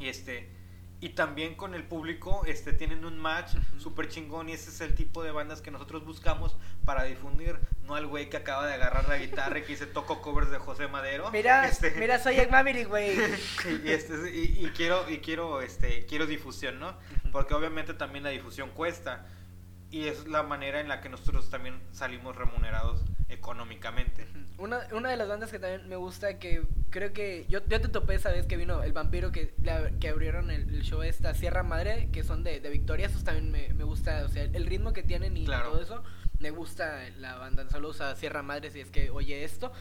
y 0.00 0.08
este 0.08 0.50
y 1.00 1.10
también 1.10 1.54
con 1.54 1.74
el 1.74 1.84
público 1.84 2.42
este 2.46 2.72
tienen 2.72 3.04
un 3.04 3.18
match 3.18 3.54
Ujú. 3.54 3.80
súper 3.80 4.08
chingón 4.08 4.48
y 4.48 4.52
ese 4.52 4.70
es 4.70 4.80
el 4.80 4.94
tipo 4.96 5.22
de 5.22 5.30
bandas 5.30 5.60
que 5.62 5.70
nosotros 5.70 6.04
buscamos 6.04 6.56
para 6.84 7.04
difundir 7.04 7.56
no 7.84 7.94
al 7.94 8.06
güey 8.08 8.28
que 8.28 8.36
acaba 8.36 8.66
de 8.66 8.74
agarrar 8.74 9.08
la 9.08 9.16
guitarra 9.18 9.58
y 9.58 9.62
que 9.62 9.68
dice 9.68 9.86
toco 9.86 10.20
covers 10.20 10.50
de 10.50 10.58
José 10.58 10.88
Madero 10.88 11.30
Mira, 11.30 11.68
Este, 11.68 11.92
mira, 11.92 12.18
soy 12.18 12.34
Jack 12.36 12.50
Maverick, 12.50 12.88
güey. 12.88 13.16
y, 13.84 13.90
este, 13.90 14.14
y, 14.36 14.66
y 14.66 14.70
quiero 14.76 15.08
y 15.08 15.18
quiero 15.18 15.60
este 15.62 16.04
quiero 16.06 16.26
difusión 16.26 16.80
no 16.80 16.96
porque 17.30 17.54
obviamente 17.54 17.94
también 17.94 18.24
la 18.24 18.30
difusión 18.30 18.70
cuesta 18.70 19.24
y 19.90 20.08
es 20.08 20.26
la 20.26 20.42
manera 20.42 20.80
en 20.80 20.88
la 20.88 21.00
que 21.00 21.08
nosotros 21.08 21.48
también 21.48 21.80
salimos 21.92 22.34
remunerados 22.34 23.02
económicamente 23.28 24.26
Una, 24.58 24.86
una 24.92 25.10
de 25.10 25.16
las 25.16 25.28
bandas 25.28 25.50
que 25.50 25.58
también 25.58 25.88
me 25.88 25.96
gusta, 25.96 26.38
que 26.38 26.62
creo 26.90 27.12
que 27.12 27.46
yo, 27.48 27.60
yo 27.68 27.80
te 27.80 27.88
topé 27.88 28.14
esa 28.14 28.30
vez 28.30 28.46
que 28.46 28.56
vino 28.56 28.82
el 28.82 28.92
vampiro 28.92 29.30
que, 29.32 29.54
la- 29.62 29.90
que 30.00 30.08
abrieron 30.08 30.50
el, 30.50 30.68
el 30.74 30.82
show 30.82 31.02
esta 31.02 31.34
Sierra 31.34 31.62
Madre, 31.62 32.08
que 32.12 32.24
son 32.24 32.42
de, 32.44 32.60
de 32.60 32.70
Victoria, 32.70 33.06
esos 33.06 33.24
también 33.24 33.50
me, 33.50 33.72
me 33.74 33.84
gusta, 33.84 34.24
o 34.24 34.28
sea, 34.28 34.42
el 34.44 34.66
ritmo 34.66 34.92
que 34.92 35.02
tienen 35.02 35.36
y 35.36 35.44
Claro. 35.44 35.70
todo 35.72 35.82
eso, 35.82 36.02
me 36.40 36.50
gusta 36.50 37.02
la 37.18 37.36
banda. 37.36 37.68
Saludos 37.68 38.00
a 38.00 38.14
Sierra 38.16 38.42
Madre 38.42 38.70
si 38.70 38.80
es 38.80 38.90
que 38.90 39.10
oye 39.10 39.44
esto. 39.44 39.72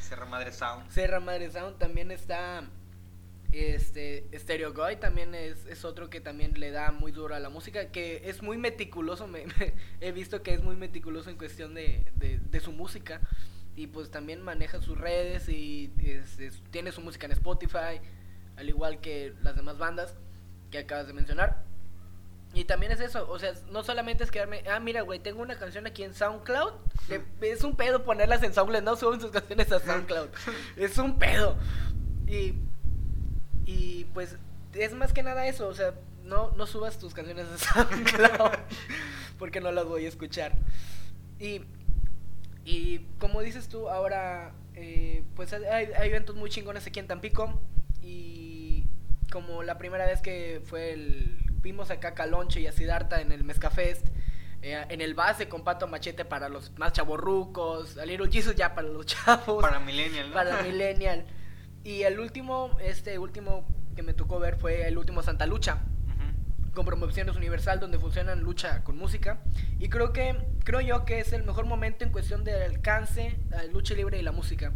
Sierra 0.00 0.26
Madre 0.26 0.52
Sound 0.52 0.90
Sierra 0.90 1.20
Madre 1.20 1.50
Sound 1.50 1.78
también 1.78 2.10
está 2.10 2.62
este 3.58 4.26
Stereo 4.34 4.72
Guy 4.74 4.96
también 4.96 5.34
es, 5.34 5.64
es 5.66 5.84
otro 5.84 6.10
que 6.10 6.20
también 6.20 6.58
le 6.58 6.70
da 6.70 6.90
muy 6.92 7.12
duro 7.12 7.34
a 7.34 7.38
la 7.40 7.48
música 7.48 7.90
que 7.90 8.22
es 8.28 8.42
muy 8.42 8.56
meticuloso 8.58 9.26
me, 9.26 9.46
me- 9.58 9.74
he 10.00 10.12
visto 10.12 10.42
que 10.42 10.54
es 10.54 10.62
muy 10.62 10.76
meticuloso 10.76 11.30
en 11.30 11.36
cuestión 11.36 11.74
de, 11.74 12.04
de, 12.16 12.38
de 12.38 12.60
su 12.60 12.72
música 12.72 13.20
y 13.76 13.86
pues 13.88 14.10
también 14.10 14.40
maneja 14.42 14.80
sus 14.80 14.98
redes 14.98 15.48
y 15.48 15.92
es- 16.04 16.38
es- 16.38 16.62
tiene 16.70 16.92
su 16.92 17.00
música 17.00 17.26
en 17.26 17.32
Spotify 17.32 18.00
al 18.56 18.68
igual 18.68 19.00
que 19.00 19.34
las 19.42 19.56
demás 19.56 19.78
bandas 19.78 20.14
que 20.70 20.78
acabas 20.78 21.06
de 21.06 21.12
mencionar 21.12 21.62
y 22.54 22.64
también 22.66 22.92
es 22.92 23.00
eso, 23.00 23.28
o 23.28 23.36
sea, 23.40 23.52
no 23.72 23.82
solamente 23.82 24.22
es 24.22 24.30
quedarme, 24.30 24.62
ah, 24.70 24.78
mira, 24.78 25.00
güey, 25.02 25.18
tengo 25.18 25.42
una 25.42 25.58
canción 25.58 25.88
aquí 25.88 26.04
en 26.04 26.14
SoundCloud. 26.14 26.70
Es 27.40 27.64
un 27.64 27.74
pedo 27.74 28.04
ponerlas 28.04 28.44
en 28.44 28.54
SoundCloud, 28.54 28.82
no 28.84 28.94
suben 28.94 29.20
sus 29.20 29.32
canciones 29.32 29.72
a 29.72 29.80
SoundCloud. 29.84 30.28
es 30.76 30.96
un 30.98 31.18
pedo. 31.18 31.56
Y, 32.28 32.54
y 33.66 34.04
pues 34.14 34.36
es 34.74 34.92
más 34.92 35.12
que 35.12 35.22
nada 35.22 35.46
eso, 35.46 35.68
o 35.68 35.74
sea, 35.74 35.94
no, 36.24 36.50
no 36.52 36.66
subas 36.66 36.98
tus 36.98 37.14
canciones 37.14 37.46
a 37.46 37.58
SoundCloud 37.84 38.52
porque 39.38 39.60
no 39.60 39.70
las 39.72 39.84
voy 39.84 40.06
a 40.06 40.08
escuchar. 40.08 40.52
Y, 41.38 41.62
y 42.64 43.00
como 43.18 43.40
dices 43.42 43.68
tú, 43.68 43.88
ahora, 43.88 44.52
eh, 44.74 45.24
pues 45.36 45.52
hay, 45.52 45.64
hay 45.64 46.08
eventos 46.08 46.34
muy 46.36 46.50
chingones 46.50 46.86
aquí 46.86 46.98
en 47.00 47.06
Tampico 47.06 47.60
y 48.02 48.84
como 49.30 49.62
la 49.62 49.78
primera 49.78 50.06
vez 50.06 50.20
que 50.20 50.60
fue 50.64 50.92
el... 50.92 51.38
Vimos 51.62 51.90
acá 51.90 52.08
a 52.08 52.14
Calonche 52.14 52.60
y 52.60 52.66
a 52.66 52.72
Siddhartha 52.72 53.20
en 53.22 53.32
el 53.32 53.42
Mezcafest. 53.42 54.06
eh, 54.62 54.84
en 54.88 55.00
el 55.00 55.14
base 55.14 55.48
con 55.48 55.62
Pato 55.64 55.86
Machete 55.86 56.24
para 56.24 56.48
los 56.48 56.70
más 56.78 56.92
chavorrucos, 56.92 57.98
a 57.98 58.06
Little 58.06 58.30
Jesus 58.30 58.54
ya 58.54 58.74
para 58.74 58.88
los 58.88 59.06
chavos 59.06 59.62
para 59.62 59.78
Millennial 59.78 60.28
¿no? 60.28 60.34
para 60.34 60.62
Millennial. 60.62 61.26
Y 61.84 62.02
el 62.02 62.18
último, 62.18 62.76
este 62.80 63.18
último 63.18 63.68
que 63.94 64.02
me 64.02 64.14
tocó 64.14 64.38
ver 64.40 64.56
fue 64.56 64.88
el 64.88 64.96
último 64.96 65.22
Santa 65.22 65.46
Lucha, 65.46 65.78
con 66.72 66.86
Promociones 66.86 67.36
Universal, 67.36 67.78
donde 67.78 67.98
funcionan 67.98 68.40
lucha 68.40 68.82
con 68.82 68.96
música. 68.96 69.38
Y 69.78 69.90
creo 69.90 70.12
que, 70.12 70.34
creo 70.64 70.80
yo 70.80 71.04
que 71.04 71.20
es 71.20 71.32
el 71.34 71.44
mejor 71.44 71.66
momento 71.66 72.04
en 72.04 72.10
cuestión 72.10 72.42
de 72.42 72.64
alcance 72.64 73.36
la 73.50 73.64
lucha 73.64 73.94
libre 73.94 74.18
y 74.18 74.22
la 74.22 74.32
música. 74.32 74.72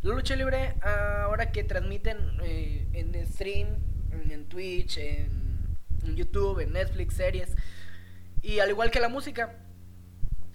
La 0.00 0.14
lucha 0.14 0.34
libre, 0.34 0.74
ahora 0.82 1.52
que 1.52 1.62
transmiten 1.62 2.18
eh, 2.42 2.88
en 2.94 3.26
stream, 3.26 3.76
en, 4.10 4.46
Twitch, 4.46 4.96
en, 4.96 5.76
en 6.04 6.16
YouTube, 6.16 6.60
en 6.60 6.72
Netflix, 6.72 7.14
series, 7.14 7.54
y 8.42 8.60
al 8.60 8.70
igual 8.70 8.90
que 8.90 9.00
la 9.00 9.08
música, 9.08 9.56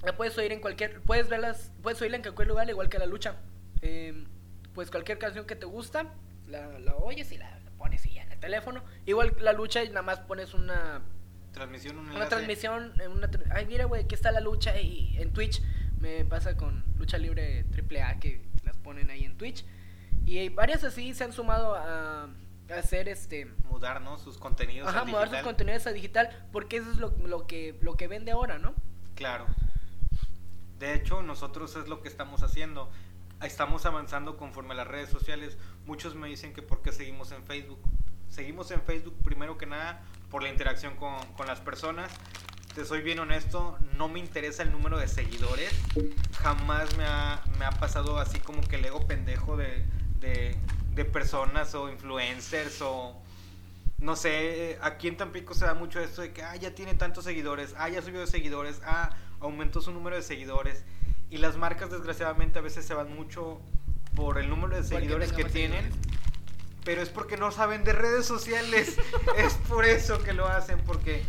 la 0.04 0.18
puedes 0.18 0.38
oír 0.38 0.52
en 0.52 0.62
cualquier, 0.62 1.02
puedes 1.02 1.30
verlas, 1.30 1.72
puedes 1.84 2.02
oírla 2.02 2.18
en 2.18 2.24
cualquier 2.24 2.48
lugar, 2.48 2.64
al 2.64 2.72
igual 2.72 2.90
que 2.90 2.98
la 2.98 3.06
lucha. 3.06 3.36
Eh, 3.82 4.26
pues 4.74 4.92
cualquier 4.92 5.18
canción 5.18 5.46
que 5.46 5.56
te 5.56 5.66
gusta, 5.66 6.14
la, 6.48 6.80
la 6.80 6.96
oyes 6.96 7.32
y 7.32 7.38
la, 7.38 7.60
la 7.60 7.72
pones 7.72 8.06
y 8.06 8.14
ya 8.14 8.24
en 8.24 8.32
el 8.32 8.40
teléfono. 8.40 8.84
Igual 9.06 9.36
la 9.40 9.54
lucha 9.54 9.84
y 9.84 9.90
nada 9.90 10.02
más 10.02 10.20
pones 10.20 10.54
una, 10.54 11.02
transmisión 11.52 11.98
un 11.98 12.10
una 12.12 12.28
transmisión, 12.30 12.94
en 13.02 13.12
una, 13.12 13.30
ay 13.52 13.66
mira 13.66 13.86
güey, 13.86 14.04
aquí 14.04 14.16
está 14.16 14.32
la 14.32 14.40
lucha 14.40 14.80
y 14.80 15.18
en 15.20 15.34
Twitch 15.34 15.62
me 16.00 16.24
pasa 16.26 16.56
con 16.58 16.84
lucha 16.98 17.18
libre 17.18 17.66
AAA 17.76 18.20
que 18.20 18.42
las 18.64 18.78
ponen 18.78 19.10
ahí 19.10 19.24
en 19.26 19.38
Twitch 19.38 19.66
y 20.26 20.50
varias 20.50 20.84
así 20.84 21.14
se 21.14 21.24
han 21.24 21.34
sumado 21.34 21.76
a, 21.76 22.24
a 22.24 22.30
hacer 22.76 23.10
este 23.10 23.46
mudar 23.70 24.02
no 24.02 24.18
sus 24.18 24.38
contenidos 24.38 24.88
ajá 24.88 25.02
al 25.02 25.08
mudar 25.08 25.24
sus 25.28 25.32
digital. 25.32 25.44
contenidos 25.44 25.88
a 25.88 25.92
digital 25.92 26.48
porque 26.52 26.78
eso 26.78 26.90
es 26.92 26.98
lo, 26.98 27.10
lo 27.28 27.46
que 27.48 27.78
lo 27.82 27.96
que 27.98 28.08
vende 28.08 28.32
ahora 28.32 28.58
no 28.60 28.74
Claro. 29.16 29.46
De 30.80 30.96
hecho, 30.96 31.22
nosotros 31.22 31.76
es 31.76 31.88
lo 31.88 32.02
que 32.02 32.08
estamos 32.08 32.42
haciendo. 32.42 32.90
Estamos 33.42 33.86
avanzando 33.86 34.38
conforme 34.38 34.74
a 34.74 34.78
las 34.78 34.88
redes 34.88 35.10
sociales. 35.10 35.58
Muchos 35.86 36.16
me 36.16 36.28
dicen 36.28 36.54
que 36.54 36.62
por 36.62 36.82
qué 36.82 36.92
seguimos 36.92 37.32
en 37.32 37.44
Facebook. 37.44 37.80
Seguimos 38.30 38.72
en 38.72 38.82
Facebook 38.82 39.16
primero 39.24 39.58
que 39.58 39.66
nada 39.66 40.04
por 40.30 40.44
la 40.44 40.50
interacción 40.50 40.96
con, 40.96 41.16
con 41.34 41.48
las 41.48 41.60
personas. 41.60 42.12
Te 42.76 42.86
soy 42.86 43.02
bien 43.02 43.20
honesto, 43.20 43.78
no 43.98 44.08
me 44.08 44.20
interesa 44.20 44.64
el 44.64 44.72
número 44.72 44.98
de 44.98 45.08
seguidores. 45.08 45.74
Jamás 46.42 46.96
me 46.98 47.04
ha, 47.06 47.44
me 47.58 47.66
ha 47.66 47.72
pasado 47.72 48.18
así 48.20 48.40
como 48.40 48.62
que 48.62 48.78
el 48.78 48.86
ego 48.86 49.06
pendejo 49.08 49.58
de, 49.58 49.84
de, 50.20 50.56
de 50.94 51.06
personas 51.06 51.76
o 51.76 51.90
influencers 51.90 52.82
o 52.82 53.22
no 54.02 54.16
sé, 54.16 54.80
aquí 54.82 55.08
en 55.08 55.16
Tampico 55.16 55.54
se 55.54 55.66
da 55.66 55.76
mucho 55.76 56.00
esto 56.00 56.24
de 56.24 56.34
que, 56.34 56.42
ah, 56.42 56.56
ya 56.56 56.74
tiene 56.74 56.96
tantos 56.96 57.24
seguidores, 57.24 57.76
ah, 57.78 57.88
ya 57.88 58.02
subió 58.02 58.22
de 58.22 58.28
seguidores, 58.28 58.82
ah, 58.84 59.16
aumentó 59.40 59.80
su 59.80 59.92
número 59.92 60.16
de 60.16 60.24
seguidores. 60.24 60.84
Y 61.32 61.38
las 61.38 61.56
marcas, 61.56 61.90
desgraciadamente, 61.90 62.60
a 62.60 62.62
veces 62.62 62.86
se 62.86 62.94
van 62.94 63.16
mucho 63.16 63.62
por 64.16 64.38
el 64.38 64.50
número 64.50 64.76
de 64.76 64.84
seguidores 64.84 65.32
que 65.32 65.46
tienen, 65.46 65.86
seguidores. 65.86 66.08
pero 66.84 67.02
es 67.02 67.08
porque 67.08 67.38
no 67.38 67.52
saben 67.52 67.86
de 67.86 67.94
redes 67.94 68.26
sociales. 68.26 68.98
es 69.38 69.54
por 69.54 69.86
eso 69.86 70.22
que 70.22 70.34
lo 70.34 70.46
hacen, 70.46 70.80
porque 70.86 71.24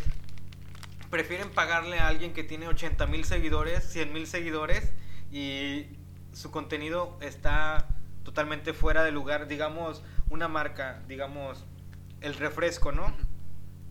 prefieren 1.09 1.51
pagarle 1.51 2.01
a 2.01 2.09
alguien 2.09 2.33
que 2.33 2.43
tiene 2.43 2.67
80 2.67 3.07
mil 3.07 3.25
seguidores, 3.25 3.85
100 3.93 4.13
mil 4.13 4.27
seguidores, 4.27 4.93
y 5.31 5.87
su 6.33 6.51
contenido 6.51 7.17
está 7.21 7.87
totalmente 8.25 8.73
fuera 8.73 9.05
de 9.05 9.13
lugar. 9.13 9.47
Digamos, 9.47 10.03
una 10.31 10.49
marca, 10.49 11.01
digamos, 11.07 11.65
el 12.21 12.35
refresco, 12.35 12.91
¿no? 12.91 13.15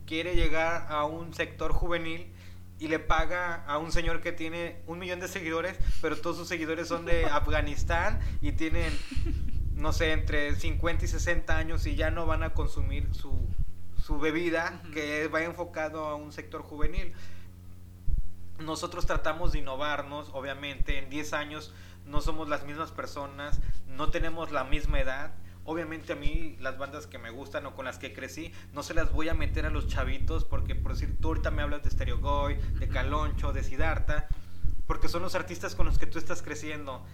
Quiere 0.05 0.35
llegar 0.35 0.87
a 0.89 1.05
un 1.05 1.33
sector 1.33 1.71
juvenil 1.71 2.33
y 2.81 2.87
le 2.87 2.97
paga 2.97 3.63
a 3.67 3.77
un 3.77 3.91
señor 3.91 4.21
que 4.21 4.31
tiene 4.31 4.81
un 4.87 4.97
millón 4.97 5.19
de 5.19 5.27
seguidores, 5.27 5.77
pero 6.01 6.17
todos 6.17 6.35
sus 6.35 6.47
seguidores 6.47 6.87
son 6.87 7.05
de 7.05 7.25
Afganistán 7.31 8.19
y 8.41 8.53
tienen, 8.53 8.91
no 9.75 9.93
sé, 9.93 10.13
entre 10.13 10.55
50 10.55 11.05
y 11.05 11.07
60 11.07 11.55
años 11.55 11.85
y 11.85 11.95
ya 11.95 12.09
no 12.09 12.25
van 12.25 12.41
a 12.41 12.55
consumir 12.55 13.07
su, 13.13 13.37
su 14.03 14.17
bebida 14.19 14.81
que 14.95 15.27
va 15.27 15.43
enfocado 15.43 16.05
a 16.05 16.15
un 16.15 16.31
sector 16.31 16.63
juvenil. 16.63 17.13
Nosotros 18.57 19.05
tratamos 19.05 19.51
de 19.51 19.59
innovarnos, 19.59 20.31
obviamente, 20.33 20.97
en 20.97 21.07
10 21.11 21.33
años 21.33 21.71
no 22.07 22.19
somos 22.19 22.49
las 22.49 22.65
mismas 22.65 22.91
personas, 22.91 23.59
no 23.85 24.09
tenemos 24.09 24.51
la 24.51 24.63
misma 24.63 24.99
edad. 24.99 25.35
Obviamente 25.63 26.13
a 26.13 26.15
mí 26.15 26.57
las 26.59 26.77
bandas 26.77 27.07
que 27.07 27.17
me 27.17 27.29
gustan 27.29 27.65
o 27.65 27.75
con 27.75 27.85
las 27.85 27.97
que 27.99 28.13
crecí, 28.13 28.51
no 28.73 28.83
se 28.83 28.93
las 28.93 29.11
voy 29.11 29.29
a 29.29 29.33
meter 29.33 29.65
a 29.65 29.69
los 29.69 29.87
chavitos 29.87 30.43
porque 30.43 30.75
por 30.75 30.93
decir, 30.93 31.15
tú 31.19 31.29
ahorita 31.29 31.51
me 31.51 31.61
hablas 31.61 31.83
de 31.83 31.91
Stereo 31.91 32.19
Goy, 32.19 32.55
de. 32.79 32.87
Caloncho, 32.87 33.53
de 33.53 33.63
Siddhartha, 33.63 34.27
porque 34.87 35.07
son 35.07 35.21
los 35.21 35.35
artistas 35.35 35.75
con 35.75 35.85
los 35.85 35.97
que 35.97 36.05
tú 36.05 36.17
estás 36.17 36.41
creciendo. 36.41 37.05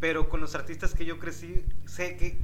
Pero 0.00 0.28
con 0.28 0.40
los 0.40 0.54
artistas 0.54 0.94
que 0.94 1.04
yo 1.04 1.18
crecí, 1.18 1.64
sé 1.86 2.16
que 2.16 2.38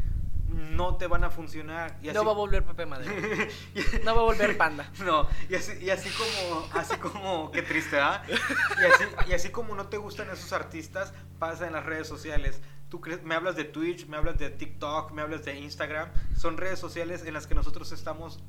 no 0.54 0.96
te 0.96 1.06
van 1.06 1.24
a 1.24 1.30
funcionar. 1.30 1.98
Y 2.02 2.08
no 2.08 2.24
va 2.24 2.32
a 2.32 2.34
volver 2.34 2.64
Pepe 2.64 2.86
Madero 2.86 3.12
no 4.04 4.14
va 4.14 4.20
a 4.20 4.24
volver 4.24 4.56
Panda 4.56 4.90
no, 5.04 5.28
y 5.48 5.54
así, 5.54 5.72
y 5.80 5.90
así 5.90 6.08
como, 6.10 6.68
así 6.72 6.96
como, 6.96 7.50
qué 7.50 7.62
triste, 7.62 7.98
¿ah? 7.98 8.22
Y 8.28 8.84
así, 8.84 9.04
y 9.28 9.32
así 9.32 9.50
como 9.50 9.74
no 9.74 9.86
te 9.86 9.96
gustan 9.96 10.30
esos 10.30 10.52
artistas, 10.52 11.12
pasa 11.38 11.66
en 11.66 11.72
las 11.72 11.84
redes 11.84 12.08
sociales. 12.08 12.60
Tú 12.90 13.00
crees, 13.00 13.22
me 13.22 13.34
hablas 13.34 13.56
de 13.56 13.64
Twitch, 13.64 14.06
me 14.06 14.16
hablas 14.16 14.36
de 14.38 14.50
TikTok, 14.50 15.12
me 15.12 15.22
hablas 15.22 15.44
de 15.44 15.58
Instagram. 15.58 16.10
Son 16.36 16.58
redes 16.58 16.78
sociales 16.78 17.24
en 17.24 17.32
las 17.32 17.46
que 17.46 17.54
nosotros 17.54 17.92
estamos 17.92 18.40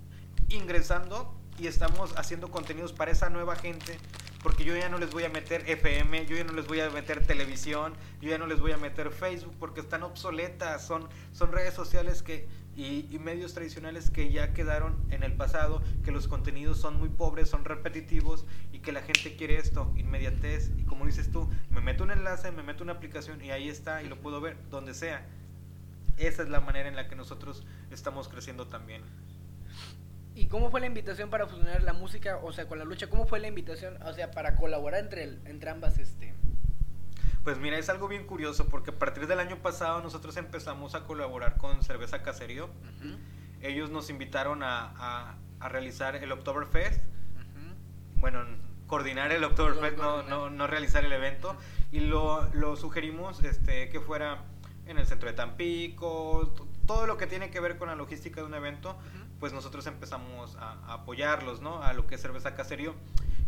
ingresando 0.49 1.33
y 1.57 1.67
estamos 1.67 2.13
haciendo 2.17 2.49
contenidos 2.49 2.91
para 2.91 3.11
esa 3.11 3.29
nueva 3.29 3.55
gente. 3.55 3.99
Porque 4.43 4.63
yo 4.63 4.75
ya 4.75 4.89
no 4.89 4.97
les 4.97 5.11
voy 5.11 5.23
a 5.23 5.29
meter 5.29 5.69
FM, 5.69 6.25
yo 6.25 6.35
ya 6.35 6.43
no 6.43 6.53
les 6.53 6.67
voy 6.67 6.79
a 6.79 6.89
meter 6.89 7.25
televisión, 7.25 7.93
yo 8.21 8.29
ya 8.29 8.37
no 8.37 8.47
les 8.47 8.59
voy 8.59 8.71
a 8.71 8.77
meter 8.77 9.11
Facebook 9.11 9.55
porque 9.59 9.81
están 9.81 10.03
obsoletas. 10.03 10.85
Son, 10.85 11.07
son 11.31 11.51
redes 11.51 11.73
sociales 11.73 12.23
que 12.23 12.47
y, 12.75 13.19
medios 13.19 13.53
tradicionales 13.53 14.09
que 14.09 14.31
ya 14.31 14.53
quedaron 14.53 14.95
en 15.11 15.23
el 15.23 15.33
pasado, 15.33 15.81
que 16.03 16.11
los 16.11 16.27
contenidos 16.27 16.77
son 16.77 16.97
muy 16.97 17.09
pobres, 17.09 17.49
son 17.49 17.65
repetitivos 17.65 18.45
y 18.71 18.79
que 18.79 18.91
la 18.91 19.01
gente 19.01 19.35
quiere 19.35 19.57
esto, 19.57 19.91
inmediatez. 19.97 20.71
Y 20.77 20.83
como 20.83 21.05
dices 21.05 21.31
tú, 21.31 21.49
me 21.69 21.81
meto 21.81 22.03
un 22.03 22.11
enlace, 22.11 22.51
me 22.51 22.63
meto 22.63 22.83
una 22.83 22.93
aplicación 22.93 23.43
y 23.43 23.51
ahí 23.51 23.69
está 23.69 24.01
y 24.03 24.07
lo 24.07 24.19
puedo 24.19 24.41
ver 24.41 24.57
donde 24.69 24.93
sea. 24.93 25.27
Esa 26.17 26.43
es 26.43 26.49
la 26.49 26.59
manera 26.61 26.87
en 26.87 26.95
la 26.95 27.07
que 27.07 27.15
nosotros 27.15 27.65
estamos 27.91 28.27
creciendo 28.29 28.67
también. 28.67 29.01
¿Y 30.33 30.47
cómo 30.47 30.71
fue 30.71 30.79
la 30.79 30.87
invitación 30.87 31.29
para 31.29 31.47
fusionar 31.47 31.83
la 31.83 31.93
música, 31.93 32.37
o 32.41 32.53
sea, 32.53 32.67
con 32.67 32.79
la 32.79 32.85
lucha? 32.85 33.09
¿Cómo 33.09 33.27
fue 33.27 33.39
la 33.39 33.47
invitación, 33.47 34.01
o 34.03 34.13
sea, 34.13 34.31
para 34.31 34.55
colaborar 34.55 35.01
entre, 35.01 35.23
el, 35.23 35.41
entre 35.45 35.69
ambas 35.69 35.97
este, 35.97 36.33
pues 37.43 37.57
mira, 37.57 37.77
es 37.77 37.89
algo 37.89 38.07
bien 38.07 38.25
curioso 38.25 38.69
porque 38.69 38.91
a 38.91 38.99
partir 38.99 39.25
del 39.25 39.39
año 39.39 39.57
pasado 39.57 40.01
nosotros 40.01 40.37
empezamos 40.37 40.93
a 40.93 41.05
colaborar 41.05 41.57
con 41.57 41.83
Cerveza 41.83 42.21
Caserío. 42.21 42.69
Ellos 43.61 43.89
nos 43.89 44.11
invitaron 44.11 44.61
a, 44.61 45.37
a, 45.59 45.69
realizar 45.69 46.15
el 46.15 46.31
Oktoberfest. 46.31 47.01
Bueno, 48.17 48.43
coordinar 48.85 49.31
el 49.31 49.43
Oktoberfest, 49.43 49.97
no, 49.97 50.21
no, 50.21 50.51
no, 50.51 50.67
realizar 50.67 51.03
el 51.03 51.11
evento. 51.11 51.57
Y 51.91 52.01
lo, 52.01 52.47
lo, 52.53 52.75
sugerimos 52.75 53.43
este, 53.43 53.89
que 53.89 53.99
fuera 53.99 54.43
en 54.85 54.99
el 54.99 55.07
centro 55.07 55.27
de 55.27 55.35
Tampico, 55.35 56.53
todo 56.85 57.07
lo 57.07 57.17
que 57.17 57.25
tiene 57.25 57.49
que 57.49 57.59
ver 57.59 57.77
con 57.77 57.87
la 57.87 57.95
logística 57.95 58.41
de 58.41 58.47
un 58.47 58.53
evento, 58.53 58.99
pues 59.41 59.53
nosotros 59.53 59.87
empezamos 59.87 60.55
a, 60.55 60.77
a, 60.85 60.93
apoyarlos, 60.93 61.61
¿no? 61.61 61.81
A 61.81 61.93
lo 61.93 62.05
que 62.05 62.15
es 62.15 62.21
Cerveza 62.21 62.53
Caserío. 62.53 62.93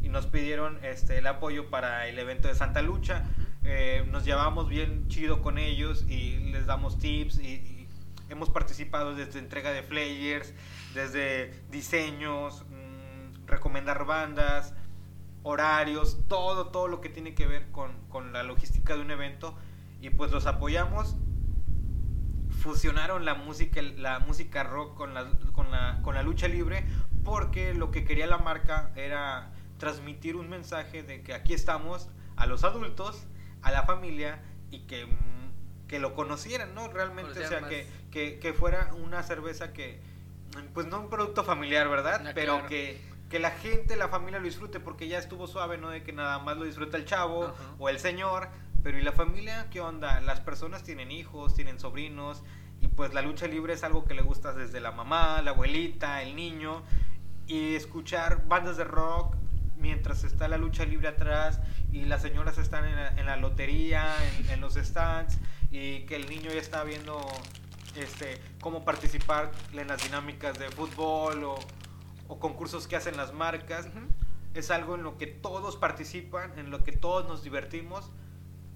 Y 0.02 0.10
nos 0.10 0.26
pidieron 0.26 0.84
este, 0.84 1.20
el 1.20 1.28
apoyo 1.28 1.70
para 1.70 2.08
el 2.08 2.18
evento 2.18 2.48
de 2.50 2.56
Santa 2.56 2.82
Lucha. 2.82 3.24
Eh, 3.64 4.04
nos 4.12 4.26
llevamos 4.26 4.68
bien 4.68 5.08
chido 5.08 5.42
con 5.44 5.60
ellos 5.60 6.04
y 6.10 6.40
les 6.52 6.66
damos 6.66 6.98
tips 6.98 7.38
y, 7.40 7.88
hemos 8.30 8.50
participado 8.50 9.14
desde 9.14 9.38
entrega 9.38 9.72
de 9.72 9.84
flyers, 9.84 10.56
desde 10.96 11.54
diseños, 11.70 12.66
mm, 12.68 13.46
recomendar 13.46 14.06
bandas, 14.06 14.74
horarios, 15.44 16.18
todo, 16.28 16.70
todo 16.70 16.88
lo 16.88 17.00
que 17.00 17.10
tiene 17.10 17.36
que 17.36 17.46
ver 17.46 17.70
con, 17.70 17.92
con, 18.10 18.34
la 18.34 18.42
logística 18.42 18.96
de 18.96 19.02
un 19.02 19.12
evento 19.12 19.56
y 20.02 20.10
pues 20.10 20.32
los 20.32 20.48
apoyamos. 20.48 21.16
Fusionaron 22.64 23.26
la 23.26 23.34
música, 23.36 23.82
la 23.82 24.20
música 24.20 24.64
rock 24.64 24.96
con 24.96 25.14
la, 25.14 25.30
con, 25.52 25.70
la, 25.70 26.00
con 26.02 26.16
la 26.16 26.24
lucha 26.24 26.48
libre 26.48 26.86
porque 27.26 27.74
lo 27.74 27.92
que 27.92 28.06
quería 28.06 28.26
la 28.26 28.38
marca 28.38 28.92
era 28.96 29.52
transmitir 29.78 30.38
un 30.38 30.50
mensaje 30.50 31.04
de 31.04 31.24
que 31.24 31.34
aquí 31.34 31.54
estamos 31.54 32.08
a 32.38 32.46
los 32.46 32.64
adultos 32.64 33.26
a 33.64 33.72
la 33.72 33.84
familia 33.84 34.40
y 34.72 34.80
que, 34.88 35.06
mm, 35.06 35.88
que 35.88 36.00
lo 36.00 36.16
conocieran, 36.16 36.74
¿no? 36.74 36.88
Realmente, 36.88 37.44
o 37.44 37.48
sea, 37.48 37.68
que, 37.68 37.86
que, 38.12 38.40
que, 38.40 38.54
fuera 38.54 38.94
una 38.94 39.24
cerveza 39.24 39.74
que, 39.74 40.00
pues 40.74 40.88
no 40.88 41.02
un 41.02 41.10
producto 41.10 41.44
familiar, 41.44 41.90
¿verdad? 41.90 42.32
Pero 42.34 42.66
que, 42.68 43.02
que 43.30 43.40
la 43.40 43.52
gente, 43.52 43.96
la 43.96 44.08
familia 44.08 44.40
lo 44.40 44.46
disfrute, 44.46 44.80
porque 44.80 45.10
ya 45.10 45.18
estuvo 45.18 45.48
suave, 45.48 45.78
¿no? 45.78 45.90
De 45.90 46.02
que 46.02 46.14
nada 46.14 46.40
más 46.40 46.58
lo 46.58 46.64
disfruta 46.64 46.96
el 46.96 47.04
chavo 47.06 47.54
o 47.78 47.90
el 47.90 48.00
señor, 48.00 48.48
pero 48.84 48.98
¿y 48.98 49.02
la 49.02 49.14
familia 49.14 49.68
qué 49.72 49.80
onda? 49.80 50.20
Las 50.22 50.42
personas 50.42 50.84
tienen 50.84 51.12
hijos, 51.12 51.56
tienen 51.56 51.80
sobrinos, 51.80 52.44
y 52.82 52.90
pues 52.90 53.14
la 53.14 53.22
lucha 53.22 53.48
libre 53.48 53.74
es 53.74 53.84
algo 53.84 54.04
que 54.04 54.14
le 54.14 54.22
gusta 54.22 54.54
desde 54.54 54.82
la 54.82 54.92
mamá, 54.92 55.42
la 55.42 55.52
abuelita, 55.52 56.22
el 56.22 56.36
niño, 56.36 56.84
y 57.48 57.76
escuchar 57.76 58.46
bandas 58.48 58.78
de 58.78 58.84
rock 58.84 59.36
mientras 59.78 60.24
está 60.24 60.48
la 60.48 60.58
lucha 60.58 60.86
libre 60.86 61.08
atrás 61.08 61.60
y 61.92 62.06
las 62.06 62.22
señoras 62.22 62.58
están 62.58 62.86
en 62.86 63.26
la, 63.26 63.38
lotería, 63.38 64.16
en, 64.50 64.62
los 64.62 64.76
stands 64.76 65.38
y 65.72 66.02
que 66.02 66.16
el 66.16 66.30
niño 66.30 66.52
ya 66.52 66.60
está 66.60 66.84
viendo 66.84 67.26
este, 67.96 68.42
cómo 68.62 68.86
participar 68.86 69.52
en 69.74 69.88
las 69.88 70.04
dinámicas 70.04 70.58
de 70.58 70.70
fútbol 70.70 71.44
o, 71.44 71.60
concursos 72.40 72.88
que 72.88 72.96
hacen 72.96 73.16
las 73.16 73.32
marcas. 73.32 73.88
Es 74.56 74.72
algo 74.72 74.96
en 74.96 75.04
lo 75.04 75.18
que 75.20 75.28
todos 75.28 75.76
participan, 75.76 76.58
en 76.58 76.72
lo 76.72 76.84
que 76.84 76.92
todos 76.92 77.28
nos 77.28 77.44
divertimos 77.44 78.10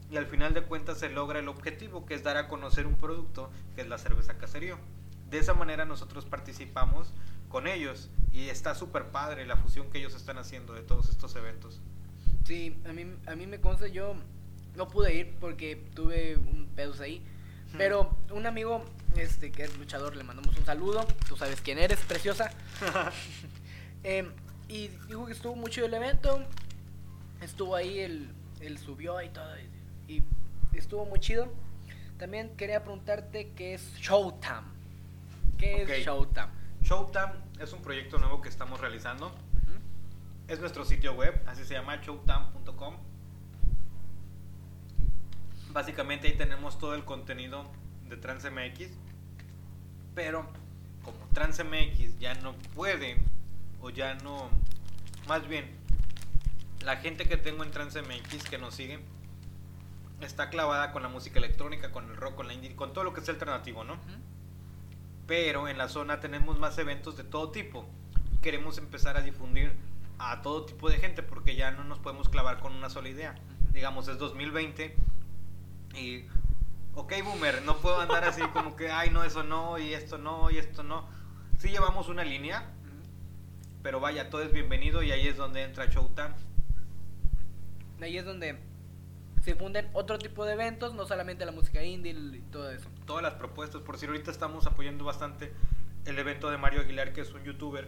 y 0.09 0.17
al 0.17 0.25
final 0.25 0.53
de 0.53 0.63
cuentas 0.63 0.99
se 0.99 1.09
logra 1.09 1.39
el 1.39 1.47
objetivo 1.47 2.05
que 2.05 2.13
es 2.13 2.23
dar 2.23 2.37
a 2.37 2.47
conocer 2.47 2.87
un 2.87 2.95
producto 2.95 3.51
que 3.75 3.81
es 3.81 3.87
la 3.87 3.97
cerveza 3.97 4.37
caserío. 4.37 4.77
De 5.29 5.39
esa 5.39 5.53
manera 5.53 5.85
nosotros 5.85 6.25
participamos 6.25 7.13
con 7.49 7.67
ellos 7.67 8.09
y 8.31 8.49
está 8.49 8.75
súper 8.75 9.07
padre 9.07 9.45
la 9.45 9.57
fusión 9.57 9.89
que 9.89 9.97
ellos 9.99 10.15
están 10.15 10.37
haciendo 10.37 10.73
de 10.73 10.81
todos 10.81 11.09
estos 11.09 11.35
eventos. 11.35 11.81
Sí, 12.45 12.79
a 12.87 12.93
mí, 12.93 13.05
a 13.25 13.35
mí 13.35 13.47
me 13.47 13.59
consta, 13.59 13.87
yo 13.87 14.15
no 14.75 14.87
pude 14.87 15.13
ir 15.13 15.35
porque 15.39 15.75
tuve 15.93 16.37
un 16.37 16.69
pedos 16.75 17.01
ahí. 17.01 17.21
Pero 17.77 18.17
un 18.31 18.45
amigo 18.45 18.85
este 19.17 19.51
que 19.51 19.63
es 19.63 19.77
luchador, 19.77 20.15
le 20.15 20.23
mandamos 20.23 20.55
un 20.55 20.65
saludo. 20.65 21.05
Tú 21.27 21.35
sabes 21.35 21.59
quién 21.61 21.79
eres, 21.79 21.99
preciosa. 21.99 22.51
Em, 24.03 24.31
y 24.69 24.87
dijo 25.07 25.25
que 25.25 25.33
estuvo 25.33 25.55
mucho 25.55 25.83
el 25.83 25.93
evento. 25.93 26.41
Estuvo 27.41 27.75
ahí, 27.75 27.99
él, 27.99 28.29
él 28.61 28.77
subió 28.77 29.21
y 29.21 29.29
todo. 29.29 29.57
Y, 29.59 29.76
estuvo 30.73 31.05
muy 31.05 31.19
chido. 31.19 31.47
También 32.17 32.55
quería 32.57 32.83
preguntarte 32.83 33.51
qué 33.55 33.75
es 33.75 33.95
Showtime. 33.97 34.63
¿Qué 35.57 35.83
es 35.83 36.05
Showtime? 36.05 36.47
Showtime 36.81 37.33
es 37.59 37.73
un 37.73 37.81
proyecto 37.81 38.17
nuevo 38.17 38.41
que 38.41 38.49
estamos 38.49 38.79
realizando 38.79 39.31
es 40.47 40.59
nuestro 40.61 40.85
sitio 40.85 41.13
web, 41.13 41.41
así 41.45 41.65
se 41.65 41.73
llama, 41.73 41.97
showtime.com. 41.97 42.95
Básicamente 45.71 46.27
ahí 46.27 46.37
tenemos 46.37 46.79
todo 46.79 46.95
el 46.95 47.03
contenido 47.03 47.69
de 48.09 48.15
TransMX, 48.15 48.91
pero 50.15 50.47
como 51.03 51.17
TransMX 51.33 52.17
ya 52.19 52.33
no 52.35 52.53
puede, 52.75 53.17
o 53.81 53.89
ya 53.89 54.15
no, 54.15 54.49
más 55.27 55.47
bien, 55.47 55.69
la 56.81 56.95
gente 56.95 57.25
que 57.25 57.35
tengo 57.35 57.63
en 57.63 57.71
TransMX 57.71 58.49
que 58.49 58.57
nos 58.57 58.73
sigue, 58.73 58.99
está 60.21 60.49
clavada 60.49 60.91
con 60.91 61.03
la 61.03 61.09
música 61.09 61.39
electrónica, 61.39 61.91
con 61.91 62.09
el 62.09 62.15
rock, 62.15 62.35
con 62.35 62.47
la 62.47 62.53
indie, 62.53 62.75
con 62.75 62.93
todo 62.93 63.03
lo 63.03 63.13
que 63.13 63.21
es 63.21 63.29
alternativo, 63.29 63.83
¿no? 63.83 63.97
Pero 65.27 65.67
en 65.67 65.77
la 65.77 65.89
zona 65.89 66.19
tenemos 66.19 66.57
más 66.57 66.77
eventos 66.77 67.17
de 67.17 67.23
todo 67.23 67.51
tipo. 67.51 67.85
Queremos 68.41 68.77
empezar 68.77 69.17
a 69.17 69.21
difundir 69.21 69.73
a 70.19 70.41
todo 70.41 70.65
tipo 70.65 70.89
de 70.89 70.97
gente 70.97 71.21
porque 71.21 71.55
ya 71.55 71.71
no 71.71 71.83
nos 71.83 71.99
podemos 71.99 72.29
clavar 72.29 72.59
con 72.59 72.73
una 72.73 72.89
sola 72.89 73.09
idea. 73.09 73.35
Digamos, 73.73 74.07
es 74.07 74.17
2020 74.17 74.95
y, 75.95 76.25
ok, 76.95 77.13
boomer, 77.23 77.61
no 77.63 77.77
puedo 77.77 77.99
andar 77.99 78.23
así 78.23 78.41
como 78.53 78.75
que, 78.75 78.89
ay, 78.89 79.09
no, 79.09 79.23
eso 79.23 79.43
no, 79.43 79.77
y 79.77 79.93
esto 79.93 80.17
no, 80.17 80.49
y 80.49 80.57
esto 80.57 80.83
no. 80.83 81.07
Sí 81.59 81.69
llevamos 81.69 82.07
una 82.07 82.23
línea, 82.23 82.71
pero 83.83 83.99
vaya, 83.99 84.29
todo 84.29 84.41
es 84.41 84.51
bienvenido 84.51 85.03
y 85.03 85.11
ahí 85.11 85.27
es 85.27 85.37
donde 85.37 85.63
entra 85.63 85.85
Showtime. 85.85 86.33
Ahí 88.01 88.17
es 88.17 88.25
donde 88.25 88.59
se 89.47 89.55
funden 89.55 89.89
otro 89.93 90.19
tipo 90.19 90.43
de 90.43 90.51
eventos, 90.51 90.93
no 90.93 91.05
solamente 91.05 91.45
la 91.45 91.53
música 91.53 91.81
indie 91.81 92.11
y 92.11 92.41
todo 92.51 92.69
eso. 92.69 92.89
Todas 93.05 93.23
las 93.23 93.35
propuestas, 93.35 93.81
por 93.81 93.97
si 93.97 94.05
ahorita 94.05 94.29
estamos 94.29 94.67
apoyando 94.67 95.05
bastante 95.05 95.53
el 96.03 96.19
evento 96.19 96.49
de 96.49 96.57
Mario 96.57 96.81
Aguilar, 96.81 97.13
que 97.13 97.21
es 97.21 97.31
un 97.31 97.45
youtuber 97.45 97.87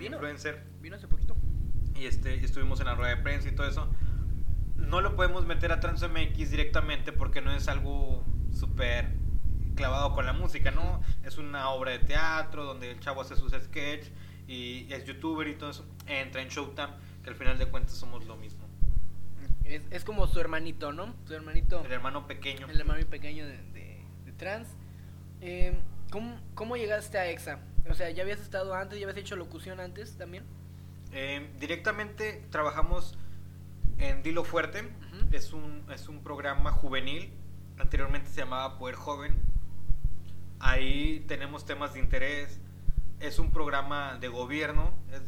influencer. 0.00 0.64
Vino 0.82 0.96
hace 0.96 1.06
poquito. 1.06 1.36
Y 1.94 2.06
este, 2.06 2.44
estuvimos 2.44 2.80
en 2.80 2.86
la 2.86 2.96
rueda 2.96 3.14
de 3.14 3.22
prensa 3.22 3.48
y 3.48 3.52
todo 3.52 3.68
eso. 3.68 3.88
No 4.74 5.00
lo 5.00 5.14
podemos 5.14 5.46
meter 5.46 5.70
a 5.70 5.78
TransMX 5.78 6.50
directamente 6.50 7.12
porque 7.12 7.40
no 7.40 7.52
es 7.52 7.68
algo 7.68 8.24
súper 8.52 9.12
clavado 9.76 10.16
con 10.16 10.26
la 10.26 10.32
música, 10.32 10.72
¿no? 10.72 11.00
Es 11.22 11.38
una 11.38 11.70
obra 11.70 11.92
de 11.92 12.00
teatro 12.00 12.64
donde 12.64 12.90
el 12.90 12.98
chavo 12.98 13.20
hace 13.20 13.36
sus 13.36 13.52
sketches 13.52 14.10
y 14.48 14.92
es 14.92 15.04
youtuber 15.04 15.46
y 15.46 15.54
todo 15.54 15.70
eso. 15.70 15.86
Entra 16.08 16.42
en 16.42 16.48
Showtime, 16.48 16.90
que 17.22 17.30
al 17.30 17.36
final 17.36 17.56
de 17.56 17.66
cuentas 17.66 17.94
somos 17.94 18.26
lo 18.26 18.36
mismo. 18.36 18.69
Es, 19.70 19.82
es 19.90 20.04
como 20.04 20.26
su 20.26 20.40
hermanito, 20.40 20.92
¿no? 20.92 21.14
Su 21.26 21.34
hermanito. 21.34 21.84
El 21.84 21.92
hermano 21.92 22.26
pequeño. 22.26 22.68
El 22.68 22.80
hermano 22.80 23.06
pequeño 23.06 23.46
de, 23.46 23.56
de, 23.72 24.32
Trans. 24.36 24.68
Eh, 25.40 25.78
¿cómo, 26.10 26.40
¿Cómo 26.54 26.76
llegaste 26.76 27.18
a 27.18 27.30
EXA? 27.30 27.60
O 27.88 27.94
sea, 27.94 28.10
¿ya 28.10 28.22
habías 28.22 28.40
estado 28.40 28.74
antes? 28.74 28.98
¿Ya 28.98 29.06
habías 29.06 29.18
hecho 29.18 29.36
locución 29.36 29.78
antes 29.78 30.16
también? 30.16 30.44
Eh, 31.12 31.50
directamente 31.60 32.44
trabajamos 32.50 33.16
en 33.98 34.22
Dilo 34.22 34.44
Fuerte. 34.44 34.88
es, 35.30 35.52
un, 35.52 35.84
es 35.92 36.08
un 36.08 36.22
programa 36.22 36.72
juvenil. 36.72 37.32
Anteriormente 37.78 38.28
se 38.28 38.40
llamaba 38.40 38.78
Poder 38.78 38.96
Joven. 38.96 39.34
Ahí 40.58 41.24
tenemos 41.28 41.64
temas 41.64 41.94
de 41.94 42.00
interés. 42.00 42.60
Es 43.20 43.38
un 43.38 43.52
programa 43.52 44.18
de 44.18 44.28
gobierno. 44.28 44.92
Es 45.12 45.22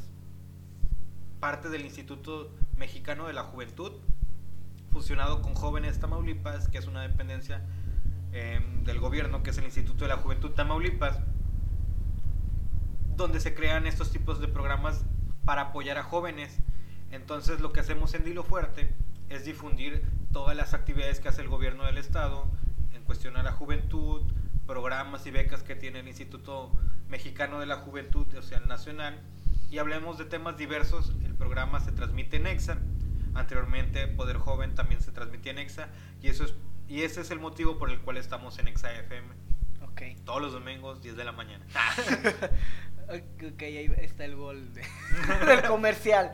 parte 1.38 1.68
del 1.68 1.84
Instituto 1.84 2.50
Mexicano 2.76 3.26
de 3.26 3.34
la 3.34 3.44
Juventud. 3.44 3.92
Fusionado 4.92 5.42
con 5.42 5.54
Jóvenes 5.54 5.98
Tamaulipas, 5.98 6.68
que 6.68 6.78
es 6.78 6.86
una 6.86 7.02
dependencia 7.02 7.62
em, 8.32 8.84
del 8.84 9.00
gobierno, 9.00 9.42
que 9.42 9.50
es 9.50 9.58
el 9.58 9.64
Instituto 9.64 10.04
de 10.04 10.08
la 10.08 10.18
Juventud 10.18 10.50
Tamaulipas, 10.50 11.18
donde 13.16 13.40
se 13.40 13.54
crean 13.54 13.86
estos 13.86 14.10
tipos 14.10 14.40
de 14.40 14.48
programas 14.48 15.04
para 15.44 15.62
apoyar 15.62 15.98
a 15.98 16.02
jóvenes. 16.02 16.58
Entonces 17.10 17.60
lo 17.60 17.72
que 17.72 17.80
hacemos 17.80 18.14
en 18.14 18.24
Dilo 18.24 18.44
Fuerte 18.44 18.94
es 19.28 19.44
difundir 19.44 20.04
todas 20.32 20.56
las 20.56 20.74
actividades 20.74 21.20
que 21.20 21.28
hace 21.28 21.42
el 21.42 21.48
gobierno 21.48 21.84
del 21.84 21.98
estado 21.98 22.46
en 22.92 23.02
cuestión 23.04 23.36
a 23.36 23.42
la 23.42 23.52
juventud, 23.52 24.22
programas 24.66 25.26
y 25.26 25.30
becas 25.30 25.62
que 25.62 25.74
tiene 25.74 26.00
el 26.00 26.08
Instituto 26.08 26.72
Mexicano 27.08 27.60
de 27.60 27.66
la 27.66 27.76
Juventud, 27.76 28.26
o 28.34 28.42
sea, 28.42 28.58
el 28.58 28.68
nacional, 28.68 29.20
y 29.70 29.78
hablemos 29.78 30.18
de 30.18 30.24
temas 30.24 30.56
diversos. 30.56 31.12
El 31.24 31.34
programa 31.34 31.80
se 31.80 31.92
transmite 31.92 32.36
en 32.36 32.46
EXA, 32.46 32.78
anteriormente 33.34 34.06
Poder 34.08 34.36
Joven 34.38 34.74
también 34.74 35.00
se 35.02 35.12
transmitía 35.12 35.52
en 35.52 35.58
EXA, 35.58 35.88
y, 36.20 36.28
eso 36.28 36.44
es, 36.44 36.54
y 36.88 37.02
ese 37.02 37.20
es 37.20 37.30
el 37.30 37.38
motivo 37.40 37.78
por 37.78 37.90
el 37.90 38.00
cual 38.00 38.16
estamos 38.16 38.58
en 38.58 38.68
EXA 38.68 38.92
FM. 38.92 39.28
Ok. 39.82 40.02
Todos 40.24 40.40
los 40.42 40.52
domingos, 40.52 41.02
10 41.02 41.16
de 41.16 41.24
la 41.24 41.32
mañana. 41.32 41.64
Ok, 43.08 43.62
ahí 43.62 43.92
está 43.98 44.24
el 44.24 44.36
gol 44.36 44.72
de- 44.72 44.86
del 45.46 45.62
comercial. 45.64 46.32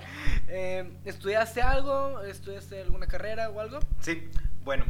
Eh, 0.48 0.98
¿Estudiaste 1.04 1.62
algo? 1.62 2.20
¿Estudiaste 2.22 2.82
alguna 2.82 3.06
carrera 3.06 3.48
o 3.50 3.58
algo? 3.61 3.80
Sí, 4.00 4.28
bueno, 4.64 4.84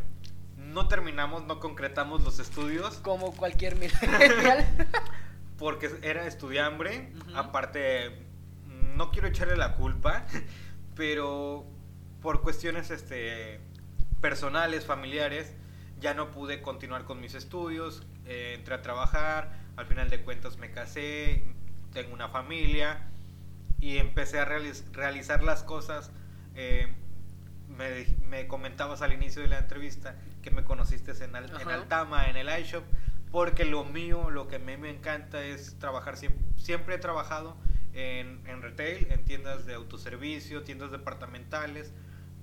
no 0.56 0.88
terminamos, 0.88 1.44
no 1.44 1.60
concretamos 1.60 2.22
los 2.24 2.40
estudios 2.40 2.96
Como 2.96 3.32
cualquier 3.34 3.76
millennial. 3.76 4.66
porque 5.56 5.88
era 6.02 6.26
estudiambre. 6.26 7.12
Aparte, 7.34 8.26
no 8.66 9.10
quiero 9.10 9.28
echarle 9.28 9.56
la 9.56 9.76
culpa, 9.76 10.26
pero 10.94 11.64
por 12.22 12.42
cuestiones 12.42 12.90
este, 12.90 13.60
personales, 14.20 14.84
familiares, 14.86 15.54
ya 16.00 16.14
no 16.14 16.30
pude 16.30 16.60
continuar 16.62 17.04
con 17.04 17.20
mis 17.20 17.34
estudios. 17.34 18.02
eh, 18.26 18.54
entré 18.58 18.74
a 18.74 18.82
trabajar, 18.82 19.52
al 19.76 19.86
final 19.86 20.10
de 20.10 20.20
cuentas 20.22 20.58
me 20.58 20.70
casé, 20.70 21.42
tengo 21.94 22.12
una 22.12 22.28
familia 22.28 23.08
y 23.80 23.96
empecé 23.98 24.38
a 24.38 24.44
realiz- 24.46 24.84
realizar 24.92 25.42
las 25.42 25.62
cosas. 25.62 26.10
eh, 26.54 26.88
me, 27.68 28.06
me 28.26 28.46
comentabas 28.48 29.02
al 29.02 29.12
inicio 29.12 29.42
de 29.42 29.48
la 29.48 29.58
entrevista 29.58 30.16
que 30.42 30.50
me 30.50 30.64
conociste 30.64 31.12
en, 31.24 31.36
Al- 31.36 31.50
en 31.50 31.54
Ajá. 31.56 31.74
Altama, 31.74 32.28
en 32.28 32.36
el 32.36 32.48
iShop, 32.60 32.82
porque 33.30 33.64
lo 33.64 33.84
mío, 33.84 34.30
lo 34.30 34.48
que 34.48 34.56
a 34.56 34.58
mí 34.58 34.76
me 34.76 34.90
encanta 34.90 35.42
es 35.44 35.78
trabajar, 35.78 36.16
siempre, 36.16 36.42
siempre 36.56 36.94
he 36.96 36.98
trabajado 36.98 37.56
en, 37.92 38.40
en 38.46 38.62
retail, 38.62 39.06
en 39.12 39.24
tiendas 39.24 39.66
de 39.66 39.74
autoservicio, 39.74 40.62
tiendas 40.64 40.90
departamentales, 40.90 41.92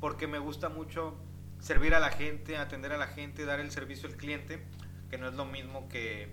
porque 0.06 0.28
me 0.28 0.38
gusta 0.38 0.70
mucho 0.70 1.16
servir 1.60 1.96
a 1.96 2.00
la 2.00 2.12
gente, 2.12 2.58
atender 2.58 2.92
a 2.92 2.98
la 2.98 3.08
gente, 3.08 3.44
dar 3.44 3.60
el 3.60 3.72
servicio 3.72 4.08
al 4.08 4.16
cliente, 4.16 4.64
que 5.10 5.18
no 5.18 5.28
es 5.28 5.34
lo 5.34 5.46
mismo 5.46 5.90
que, 5.90 6.32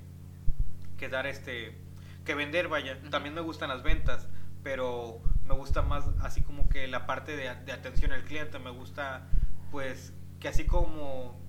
que 0.99 1.09
dar 1.09 1.27
este 1.27 1.79
que 2.27 2.35
vender, 2.35 2.69
vaya. 2.69 3.01
También 3.09 3.35
me 3.35 3.41
gustan 3.41 3.71
las 3.71 3.83
ventas, 3.83 4.29
pero 4.63 5.23
me 5.49 5.55
gusta 5.55 5.81
más 5.81 6.05
así 6.21 6.43
como 6.43 6.69
que 6.69 6.87
la 6.87 7.07
parte 7.07 7.35
de, 7.35 7.45
de 7.65 7.73
atención 7.73 8.13
al 8.13 8.25
cliente, 8.25 8.59
me 8.59 8.69
gusta 8.69 9.27
pues 9.71 10.13
que 10.39 10.49
así 10.49 10.67
como 10.67 11.41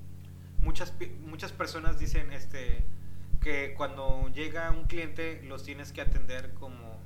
muchas 0.60 0.94
muchas 1.26 1.52
personas 1.52 2.00
dicen 2.00 2.32
este 2.32 2.86
que 3.42 3.74
cuando 3.76 4.30
llega 4.30 4.72
un 4.72 4.86
cliente 4.86 5.42
los 5.44 5.64
tienes 5.64 5.92
que 5.92 6.00
atender 6.00 6.54
como 6.54 7.02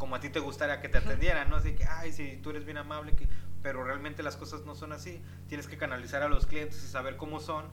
como 0.00 0.16
a 0.16 0.20
ti 0.20 0.30
te 0.30 0.40
gustaría 0.40 0.80
que 0.80 0.88
te 0.88 0.96
atendieran, 0.96 1.50
¿no? 1.50 1.56
Así 1.56 1.74
que, 1.74 1.84
ay, 1.84 2.10
si 2.10 2.38
tú 2.38 2.50
eres 2.50 2.64
bien 2.64 2.78
amable, 2.78 3.12
que... 3.12 3.28
pero 3.62 3.84
realmente 3.84 4.22
las 4.22 4.36
cosas 4.36 4.64
no 4.64 4.74
son 4.74 4.92
así. 4.92 5.22
Tienes 5.48 5.66
que 5.66 5.76
canalizar 5.76 6.22
a 6.22 6.28
los 6.28 6.46
clientes 6.46 6.82
y 6.82 6.86
saber 6.88 7.16
cómo 7.16 7.40
son 7.40 7.66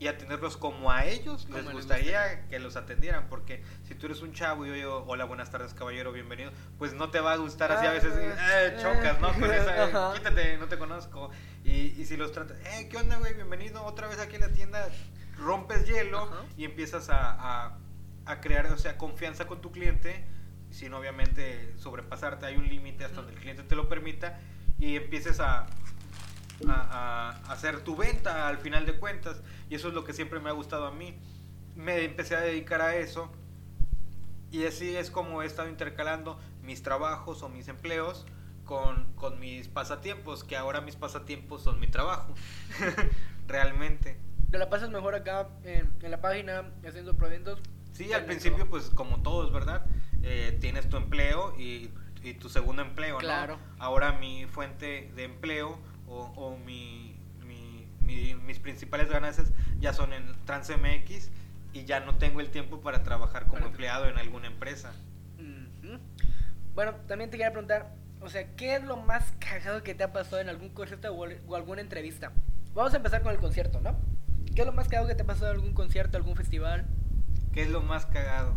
y 0.00 0.08
atenderlos 0.08 0.56
como 0.56 0.90
a 0.90 1.04
ellos 1.06 1.48
les 1.50 1.70
gustaría 1.70 2.20
gustaría. 2.22 2.48
que 2.48 2.58
los 2.58 2.76
atendieran, 2.76 3.28
porque 3.28 3.62
si 3.84 3.94
tú 3.94 4.06
eres 4.06 4.22
un 4.22 4.32
chavo 4.32 4.66
y 4.66 4.80
yo 4.80 5.04
hola, 5.06 5.24
buenas 5.24 5.50
tardes, 5.52 5.72
caballero, 5.72 6.10
bienvenido, 6.12 6.50
pues 6.78 6.94
no 6.94 7.10
te 7.10 7.20
va 7.20 7.32
a 7.32 7.36
gustar 7.36 7.70
así 7.70 7.86
a 7.86 7.92
veces, 7.92 8.12
Ah, 8.12 8.62
eh, 8.64 8.76
chocas, 8.82 9.20
¿no? 9.20 9.32
Con 9.32 9.44
esa, 9.52 9.84
Ajá. 9.84 10.12
quítate, 10.14 10.58
no 10.58 10.66
te 10.66 10.78
conozco. 10.78 11.30
Y, 11.64 11.70
y 12.00 12.04
si 12.06 12.16
los 12.16 12.32
tratas, 12.32 12.56
eh, 12.66 12.88
¿qué 12.90 12.96
onda, 12.96 13.18
güey? 13.18 13.34
Bienvenido 13.34 13.84
otra 13.84 14.08
vez 14.08 14.18
aquí 14.18 14.34
en 14.34 14.40
la 14.42 14.48
tienda, 14.52 14.88
rompes 15.38 15.86
hielo 15.86 16.24
Ajá. 16.24 16.42
y 16.56 16.64
empiezas 16.64 17.08
a, 17.08 17.64
a, 17.66 17.78
a 18.26 18.40
crear, 18.40 18.66
o 18.66 18.76
sea, 18.78 18.98
confianza 18.98 19.46
con 19.46 19.60
tu 19.60 19.70
cliente, 19.70 20.24
sin 20.70 20.92
obviamente 20.92 21.72
sobrepasarte, 21.78 22.46
hay 22.46 22.56
un 22.56 22.66
límite 22.68 23.04
hasta 23.04 23.18
donde 23.18 23.32
el 23.34 23.38
cliente 23.38 23.62
te 23.62 23.76
lo 23.76 23.88
permita 23.88 24.40
y 24.84 24.96
empieces 24.96 25.40
a, 25.40 25.66
a, 26.68 27.40
a 27.46 27.52
hacer 27.52 27.80
tu 27.80 27.96
venta 27.96 28.48
al 28.48 28.58
final 28.58 28.84
de 28.84 28.98
cuentas. 28.98 29.42
Y 29.70 29.76
eso 29.76 29.88
es 29.88 29.94
lo 29.94 30.04
que 30.04 30.12
siempre 30.12 30.40
me 30.40 30.50
ha 30.50 30.52
gustado 30.52 30.86
a 30.86 30.90
mí. 30.90 31.18
Me 31.74 32.04
empecé 32.04 32.36
a 32.36 32.40
dedicar 32.40 32.82
a 32.82 32.94
eso. 32.96 33.32
Y 34.50 34.66
así 34.66 34.94
es 34.94 35.10
como 35.10 35.42
he 35.42 35.46
estado 35.46 35.70
intercalando 35.70 36.38
mis 36.62 36.82
trabajos 36.82 37.42
o 37.42 37.48
mis 37.48 37.68
empleos 37.68 38.26
con, 38.64 39.10
con 39.14 39.40
mis 39.40 39.68
pasatiempos, 39.68 40.44
que 40.44 40.54
ahora 40.54 40.82
mis 40.82 40.96
pasatiempos 40.96 41.62
son 41.62 41.80
mi 41.80 41.86
trabajo. 41.86 42.34
Realmente. 43.48 44.18
¿Te 44.50 44.58
la 44.58 44.68
pasas 44.68 44.90
mejor 44.90 45.14
acá 45.14 45.48
en, 45.64 45.90
en 46.02 46.10
la 46.10 46.20
página 46.20 46.70
haciendo 46.86 47.14
proventos? 47.14 47.58
Sí, 47.92 48.12
al 48.12 48.26
principio, 48.26 48.68
pues 48.68 48.90
como 48.90 49.22
todos, 49.22 49.50
¿verdad? 49.50 49.86
Eh, 50.22 50.58
tienes 50.60 50.88
tu 50.88 50.98
empleo 50.98 51.54
y, 51.58 51.90
y 52.24 52.34
tu 52.34 52.48
segundo 52.48 52.82
empleo, 52.82 53.18
Claro. 53.18 53.56
¿no? 53.56 53.62
Ahora 53.84 54.12
mi 54.12 54.46
fuente 54.46 55.12
de 55.14 55.24
empleo 55.24 55.78
o, 56.08 56.22
o 56.36 56.56
mi, 56.56 57.16
mi- 57.46 57.86
mi- 58.00 58.34
mis 58.34 58.58
principales 58.58 59.08
ganancias 59.10 59.52
ya 59.78 59.92
son 59.92 60.12
en 60.12 60.24
TransMX 60.46 61.30
y 61.72 61.84
ya 61.84 62.00
no 62.00 62.16
tengo 62.16 62.40
el 62.40 62.50
tiempo 62.50 62.80
para 62.80 63.02
trabajar 63.02 63.42
como 63.44 63.54
Para 63.60 63.66
empleado 63.66 64.08
en 64.08 64.18
alguna 64.18 64.46
empresa. 64.46 64.92
Bueno, 66.74 66.94
también 67.06 67.30
te 67.30 67.36
quería 67.36 67.52
preguntar, 67.52 67.94
o 68.20 68.28
sea, 68.28 68.52
¿qué 68.56 68.76
es 68.76 68.82
lo 68.84 68.96
más 68.96 69.32
cagado 69.38 69.82
que 69.82 69.94
te 69.94 70.02
ha 70.02 70.12
pasado 70.12 70.40
en 70.40 70.48
algún 70.48 70.70
concierto 70.70 71.12
o 71.14 71.54
alguna 71.54 71.80
entrevista? 71.80 72.32
Vamos 72.74 72.92
a 72.94 72.96
empezar 72.96 73.22
con 73.22 73.32
el 73.32 73.38
concierto, 73.38 73.80
¿no? 73.80 73.96
¿Qué 74.56 74.62
es 74.62 74.66
lo 74.66 74.72
más 74.72 74.88
cagado 74.88 75.06
que 75.08 75.14
te 75.14 75.22
ha 75.22 75.26
pasado 75.26 75.50
en 75.52 75.56
algún 75.58 75.72
concierto, 75.74 76.16
algún 76.16 76.34
festival? 76.36 76.86
¿Qué 77.52 77.62
es 77.62 77.70
lo 77.70 77.80
más 77.82 78.06
cagado? 78.06 78.56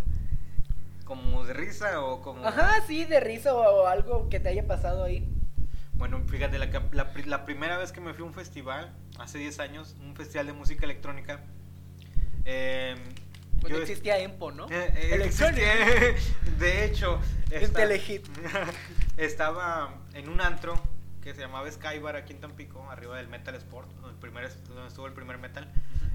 ¿Como 1.08 1.46
de 1.46 1.54
risa 1.54 2.02
o 2.02 2.22
como...? 2.22 2.46
Ajá, 2.46 2.82
sí, 2.86 3.06
de 3.06 3.22
risa 3.22 3.56
o, 3.56 3.88
algo 3.88 4.28
que 4.30 4.42
te 4.42 4.50
haya 4.50 4.68
pasado 4.68 5.06
ahí. 5.06 5.26
Bueno, 5.94 6.22
fíjate, 6.28 6.60
la, 6.60 6.66
la 6.92 7.12
la 7.26 7.46
primera 7.46 7.78
vez 7.78 7.94
que 7.94 8.02
me 8.02 8.14
fui 8.14 8.24
a 8.24 8.28
un 8.28 8.34
festival, 8.34 8.94
hace 9.18 9.38
10 9.38 9.60
años, 9.62 9.96
un 10.02 10.16
festival 10.18 10.48
de 10.48 10.54
música 10.54 10.84
electrónica, 10.86 11.40
eh, 12.44 12.96
Cuando 13.62 13.78
yo- 13.78 13.84
existía 13.84 14.20
Empo, 14.20 14.52
¿no? 14.52 14.68
Eh, 14.70 14.94
eh, 14.96 15.22
existía- 15.24 16.14
de 16.60 16.84
hecho, 16.86 17.20
esta- 17.52 17.88
estaba 19.18 19.96
en 20.14 20.28
un 20.30 20.42
antro 20.42 20.76
que 21.22 21.34
se 21.34 21.42
llamaba 21.42 21.72
Skybar 21.72 22.16
aquí 22.18 22.34
en 22.34 22.42
Tampico, 22.42 22.90
arriba 22.92 23.16
del 23.18 23.28
Metal 23.30 23.56
Sport, 23.56 23.90
donde, 23.96 24.10
el 24.10 24.16
primer, 24.18 24.50
donde 24.66 24.88
estuvo 24.88 25.08
el 25.08 25.14
primer 25.14 25.38
metal. 25.38 25.72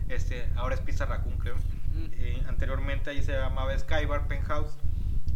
Este, 0.09 0.46
ahora 0.57 0.74
es 0.74 0.81
Pizza 0.83 1.07
Raccoon, 1.07 1.38
creo. 1.38 1.57
Mm. 1.57 2.07
Eh, 2.14 2.42
anteriormente 2.46 3.11
ahí 3.11 3.22
se 3.22 3.33
llamaba 3.33 3.76
Skybar 3.78 4.26
Penthouse. 4.28 4.76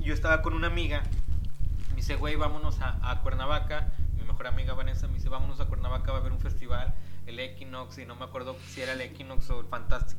Yo 0.07 0.15
estaba 0.15 0.41
con 0.41 0.55
una 0.55 0.69
amiga. 0.69 1.03
Me 1.89 1.97
dice, 1.97 2.15
güey, 2.15 2.37
vámonos 2.37 2.79
a, 2.81 3.21
Cuernavaca. 3.25 3.89
Mi 4.17 4.23
mejor 4.23 4.47
amiga 4.47 4.73
Vanessa 4.73 5.09
me 5.09 5.15
dice, 5.15 5.29
vámonos 5.29 5.59
a 5.59 5.65
Cuernavaca, 5.65 6.13
va 6.13 6.19
a 6.19 6.21
haber 6.21 6.31
un 6.31 6.39
festival, 6.39 6.95
el 7.27 7.41
Equinox, 7.41 7.99
y 7.99 8.07
no 8.07 8.15
me 8.15 8.25
acuerdo 8.25 8.57
si 8.69 8.83
era 8.83 8.93
el 8.93 9.01
Equinox 9.01 9.51
o 9.51 9.59
el 9.59 9.67
Fantastic. 9.67 10.17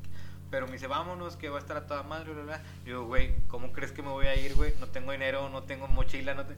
Pero 0.51 0.65
me 0.65 0.73
dice, 0.73 0.87
vámonos, 0.87 1.37
que 1.37 1.47
va 1.47 1.55
a 1.55 1.61
estar 1.61 1.77
a 1.77 1.87
toda 1.87 2.03
madre, 2.03 2.33
bla, 2.33 2.43
bla. 2.43 2.61
Yo, 2.85 3.05
güey, 3.05 3.33
¿cómo 3.47 3.71
crees 3.71 3.93
que 3.93 4.01
me 4.01 4.09
voy 4.09 4.25
a 4.25 4.35
ir, 4.35 4.55
güey? 4.55 4.73
No 4.81 4.87
tengo 4.87 5.13
dinero, 5.13 5.47
no 5.47 5.63
tengo 5.63 5.87
mochila, 5.87 6.33
no 6.33 6.43
te- 6.43 6.57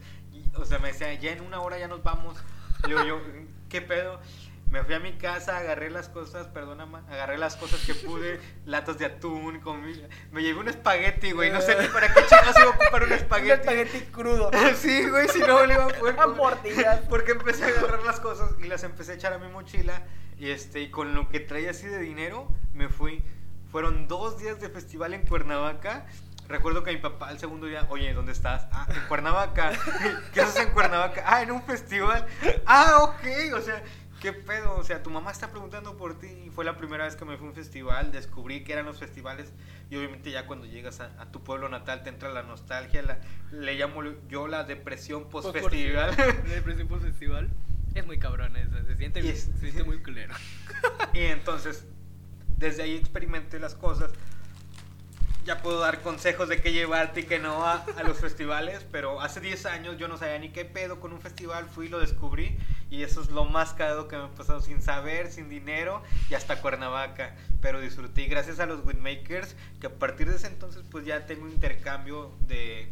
O 0.56 0.66
sea, 0.66 0.80
me 0.80 0.88
decía, 0.88 1.14
ya 1.14 1.32
en 1.32 1.42
una 1.42 1.62
hora 1.62 1.78
ya 1.78 1.88
nos 1.88 2.02
vamos. 2.02 2.36
Digo 2.88 3.04
yo, 3.04 3.22
¿qué 3.70 3.82
pedo? 3.82 4.20
Me 4.70 4.84
fui 4.84 4.94
a 4.94 5.00
mi 5.00 5.14
casa, 5.14 5.58
agarré 5.58 5.90
las 5.90 6.10
cosas, 6.10 6.46
perdóname, 6.48 7.00
agarré 7.10 7.40
las 7.40 7.56
cosas 7.56 7.82
que 7.86 7.96
pude, 7.96 8.40
latas 8.66 9.00
de 9.00 9.06
atún, 9.06 9.60
comida. 9.62 10.08
Me 10.32 10.44
llevé 10.44 10.60
un 10.60 10.68
espagueti, 10.68 11.32
güey, 11.32 11.50
no 11.50 11.60
sé 11.60 11.76
ni 11.82 11.88
para 11.88 12.14
qué 12.14 12.22
chingados 12.28 12.56
iba 12.56 12.66
a 12.66 12.70
ocupar 12.70 13.04
un 13.04 13.08
Un 13.12 13.14
espagueti. 13.14 13.52
espagueti 13.62 14.00
crudo. 14.12 14.52
Sí, 14.76 15.10
güey, 15.10 15.28
si 15.30 15.40
no 15.40 15.66
le 15.66 15.74
iba 15.74 15.86
a 15.86 15.88
poder 15.88 16.16
comer. 16.16 17.02
Porque 17.10 17.32
empecé 17.32 17.64
a 17.64 17.68
agarrar 17.70 18.04
las 18.04 18.20
cosas 18.20 18.52
y 18.64 18.68
las 18.68 18.84
empecé 18.84 19.14
a 19.14 19.16
echar 19.16 19.34
a 19.34 19.40
mi 19.40 19.48
mochila. 19.48 20.04
Y 20.38 20.52
este, 20.52 20.82
y 20.82 20.92
con 20.92 21.16
lo 21.16 21.30
que 21.30 21.40
traía 21.40 21.72
así 21.72 21.88
de 21.88 21.98
dinero, 22.00 22.48
me 22.74 22.90
fui. 22.90 23.24
Fueron 23.72 24.08
dos 24.08 24.38
días 24.40 24.60
de 24.60 24.70
festival 24.70 25.14
en 25.16 25.26
Cuernavaca. 25.26 26.06
Recuerdo 26.48 26.84
que 26.84 26.92
mi 26.92 26.98
papá 26.98 27.30
el 27.30 27.38
segundo 27.40 27.68
día, 27.68 27.86
oye, 27.90 28.12
¿dónde 28.14 28.32
estás? 28.32 28.68
Ah, 28.72 28.88
en 28.90 29.02
Cuernavaca. 29.08 29.72
¿Qué 30.34 30.42
haces 30.42 30.66
en 30.66 30.72
Cuernavaca? 30.72 31.24
Ah, 31.26 31.42
en 31.44 31.52
un 31.52 31.62
festival. 31.62 32.26
Ah, 32.66 33.00
ok. 33.04 33.54
O 33.56 33.62
sea, 33.62 33.84
¿qué 34.20 34.34
pedo? 34.34 34.76
O 34.78 34.84
sea, 34.84 35.02
tu 35.04 35.10
mamá 35.10 35.32
está 35.32 35.50
preguntando 35.50 35.98
por 35.98 36.20
ti. 36.20 36.28
Y 36.28 36.50
fue 36.50 36.66
la 36.66 36.78
primera 36.78 37.06
vez 37.06 37.16
que 37.16 37.26
me 37.26 37.38
fui 37.38 37.48
a 37.48 37.50
un 37.50 37.56
festival. 37.56 38.12
Descubrí 38.12 38.64
que 38.64 38.74
eran 38.74 38.86
los 38.86 39.00
festivales. 39.00 39.52
Y 39.90 39.96
obviamente 39.98 40.32
ya 40.32 40.46
cuando 40.48 40.66
llegas 40.66 41.00
a, 41.00 41.12
a 41.22 41.32
tu 41.32 41.44
pueblo 41.44 41.70
natal 41.70 42.04
te 42.04 42.10
entra 42.10 42.30
la 42.30 42.44
nostalgia. 42.44 43.02
La, 43.02 43.20
le 43.52 43.76
llamo 43.76 44.04
yo 44.28 44.48
la 44.48 44.64
depresión 44.64 45.30
post-festival. 45.30 46.16
La 46.18 46.54
depresión 46.54 46.88
post 46.88 47.04
festival. 47.06 47.50
Es 47.96 48.06
muy 48.06 48.20
cabrón 48.20 48.56
eso, 48.56 48.70
se 48.86 48.96
siente, 48.98 49.20
es- 49.28 49.50
se 49.60 49.60
siente 49.60 49.84
muy 49.84 50.02
culero. 50.04 50.34
Y 51.14 51.22
entonces, 51.22 51.86
desde 52.58 52.84
ahí 52.84 52.96
experimenté 52.96 53.60
las 53.60 53.74
cosas. 53.74 54.12
Ya 55.50 55.64
puedo 55.64 55.80
dar 55.80 56.02
consejos 56.02 56.48
de 56.48 56.62
qué 56.62 56.72
llevarte 56.74 57.22
y 57.22 57.24
qué 57.24 57.40
no 57.40 57.66
a, 57.66 57.84
los 58.06 58.20
festivales, 58.20 58.86
pero 58.92 59.20
hace 59.20 59.40
10 59.40 59.66
años 59.66 59.98
yo 59.98 60.08
no 60.08 60.16
sabía 60.16 60.38
ni 60.38 60.50
qué 60.50 60.64
pedo 60.64 61.00
con 61.00 61.12
un 61.12 61.20
festival, 61.22 61.66
fui 61.66 61.88
y 61.88 61.90
lo 61.90 62.00
descubrí 62.00 62.56
y 62.92 63.02
eso 63.02 63.20
es 63.20 63.32
lo 63.32 63.46
más 63.46 63.74
cagado 63.74 64.08
que 64.08 64.16
me 64.16 64.26
ha 64.26 64.28
pasado 64.28 64.62
sin 64.62 64.84
saber, 64.84 65.32
sin 65.32 65.50
dinero 65.50 66.04
y 66.30 66.36
hasta 66.36 66.62
Cuernavaca, 66.62 67.36
pero 67.62 67.82
disfruté 67.82 68.26
gracias 68.26 68.60
a 68.60 68.68
los 68.68 68.86
Winmakers 68.86 69.56
que 69.82 69.88
a 69.88 69.90
partir 69.90 70.30
de 70.30 70.36
ese 70.36 70.46
entonces 70.46 70.84
pues 70.88 71.04
ya 71.04 71.26
tengo 71.26 71.46
un 71.46 71.52
intercambio 71.52 72.32
de 72.42 72.92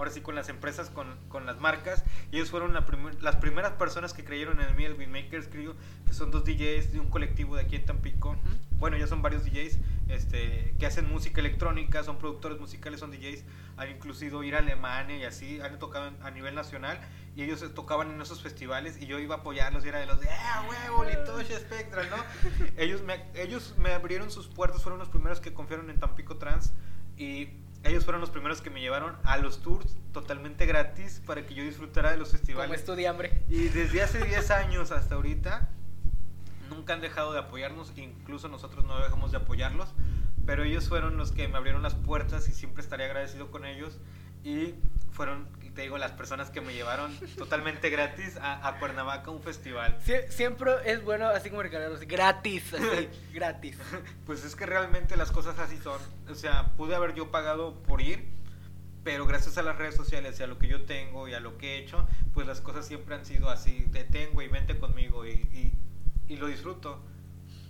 ahora 0.00 0.10
sí 0.10 0.20
con 0.22 0.34
las 0.34 0.48
empresas, 0.48 0.90
con, 0.90 1.06
con 1.28 1.46
las 1.46 1.60
marcas. 1.60 2.04
Y 2.32 2.36
ellos 2.36 2.50
fueron 2.50 2.72
la 2.74 2.84
primer- 2.86 3.22
las 3.22 3.36
primeras 3.36 3.72
personas 3.72 4.12
que 4.14 4.24
creyeron 4.24 4.60
en 4.60 4.74
mí, 4.76 4.84
el 4.84 4.94
Winmakers 4.94 5.48
Crew, 5.48 5.74
que 6.06 6.12
son 6.14 6.30
dos 6.30 6.44
DJs 6.44 6.92
de 6.92 7.00
un 7.00 7.08
colectivo 7.08 7.54
de 7.56 7.62
aquí 7.62 7.76
en 7.76 7.84
Tampico. 7.84 8.36
Bueno, 8.72 8.96
ya 8.96 9.06
son 9.06 9.20
varios 9.22 9.44
DJs 9.44 9.78
este, 10.08 10.74
que 10.78 10.86
hacen 10.86 11.08
música 11.08 11.40
electrónica, 11.40 12.02
son 12.02 12.18
productores 12.18 12.58
musicales, 12.58 13.00
son 13.00 13.10
DJs. 13.10 13.44
Han 13.76 13.90
inclusive 13.90 14.46
ir 14.46 14.54
a 14.56 14.58
Alemania 14.58 15.16
y 15.18 15.24
así, 15.24 15.60
han 15.60 15.78
tocado 15.78 16.12
a 16.22 16.30
nivel 16.30 16.54
nacional. 16.54 16.98
Y 17.36 17.42
ellos 17.42 17.62
eh, 17.62 17.68
tocaban 17.68 18.10
en 18.10 18.20
esos 18.20 18.42
festivales 18.42 19.00
y 19.00 19.06
yo 19.06 19.18
iba 19.18 19.36
a 19.36 19.38
apoyarlos 19.38 19.84
y 19.84 19.88
era 19.88 20.00
de 20.00 20.06
los 20.06 20.18
de, 20.20 20.28
¡ah, 20.30 20.66
huevo, 20.68 21.04
Litoche 21.04 21.56
Spectral, 21.58 22.08
¿no? 22.10 22.16
ellos, 22.76 23.02
me, 23.02 23.24
ellos 23.34 23.74
me 23.78 23.92
abrieron 23.92 24.30
sus 24.30 24.48
puertas, 24.48 24.82
fueron 24.82 24.98
los 24.98 25.08
primeros 25.10 25.40
que 25.40 25.52
confiaron 25.54 25.90
en 25.90 26.00
Tampico 26.00 26.36
Trans. 26.38 26.72
Y 27.16 27.50
ellos 27.84 28.04
fueron 28.04 28.20
los 28.20 28.30
primeros 28.30 28.60
que 28.60 28.70
me 28.70 28.80
llevaron 28.80 29.16
a 29.24 29.38
los 29.38 29.62
tours 29.62 29.96
totalmente 30.12 30.66
gratis 30.66 31.22
para 31.24 31.46
que 31.46 31.54
yo 31.54 31.62
disfrutara 31.62 32.10
de 32.10 32.16
los 32.18 32.28
Como 32.28 32.38
festivales. 32.38 32.80
estudiambre. 32.80 33.42
Y 33.48 33.68
desde 33.68 34.02
hace 34.02 34.24
10 34.24 34.50
años 34.50 34.90
hasta 34.92 35.14
ahorita 35.14 35.68
nunca 36.68 36.92
han 36.94 37.00
dejado 37.00 37.32
de 37.32 37.38
apoyarnos, 37.40 37.92
incluso 37.96 38.48
nosotros 38.48 38.84
no 38.84 38.98
dejamos 39.02 39.32
de 39.32 39.38
apoyarlos, 39.38 39.88
pero 40.46 40.62
ellos 40.64 40.88
fueron 40.88 41.16
los 41.16 41.32
que 41.32 41.48
me 41.48 41.56
abrieron 41.56 41.82
las 41.82 41.94
puertas 41.94 42.48
y 42.48 42.52
siempre 42.52 42.82
estaré 42.82 43.04
agradecido 43.06 43.50
con 43.50 43.64
ellos 43.64 43.98
y 44.44 44.74
fueron, 45.10 45.48
te 45.80 45.84
digo, 45.84 45.96
las 45.96 46.10
personas 46.12 46.50
que 46.50 46.60
me 46.60 46.74
llevaron 46.74 47.10
totalmente 47.38 47.88
gratis 47.88 48.36
a, 48.36 48.68
a 48.68 48.78
Cuernavaca 48.78 49.30
un 49.30 49.40
festival. 49.40 49.96
Sie- 50.04 50.28
siempre 50.28 50.72
es 50.84 51.02
bueno, 51.02 51.26
así 51.28 51.48
como 51.48 51.62
así, 51.62 52.04
gratis, 52.04 52.74
así, 52.74 53.08
gratis. 53.32 53.78
Pues 54.26 54.44
es 54.44 54.54
que 54.54 54.66
realmente 54.66 55.16
las 55.16 55.30
cosas 55.32 55.58
así 55.58 55.78
son. 55.78 55.98
O 56.30 56.34
sea, 56.34 56.66
pude 56.76 56.94
haber 56.94 57.14
yo 57.14 57.30
pagado 57.30 57.82
por 57.84 58.02
ir, 58.02 58.28
pero 59.04 59.24
gracias 59.26 59.56
a 59.56 59.62
las 59.62 59.78
redes 59.78 59.94
sociales 59.96 60.38
y 60.38 60.42
a 60.42 60.46
lo 60.46 60.58
que 60.58 60.68
yo 60.68 60.82
tengo 60.84 61.28
y 61.28 61.32
a 61.32 61.40
lo 61.40 61.56
que 61.56 61.76
he 61.76 61.78
hecho, 61.78 62.06
pues 62.34 62.46
las 62.46 62.60
cosas 62.60 62.86
siempre 62.86 63.14
han 63.14 63.24
sido 63.24 63.48
así. 63.48 63.88
Te 63.90 64.04
tengo 64.04 64.42
y 64.42 64.48
vente 64.48 64.78
conmigo 64.78 65.26
y, 65.26 65.30
y, 65.30 65.72
y 66.28 66.36
lo 66.36 66.46
disfruto. 66.48 67.02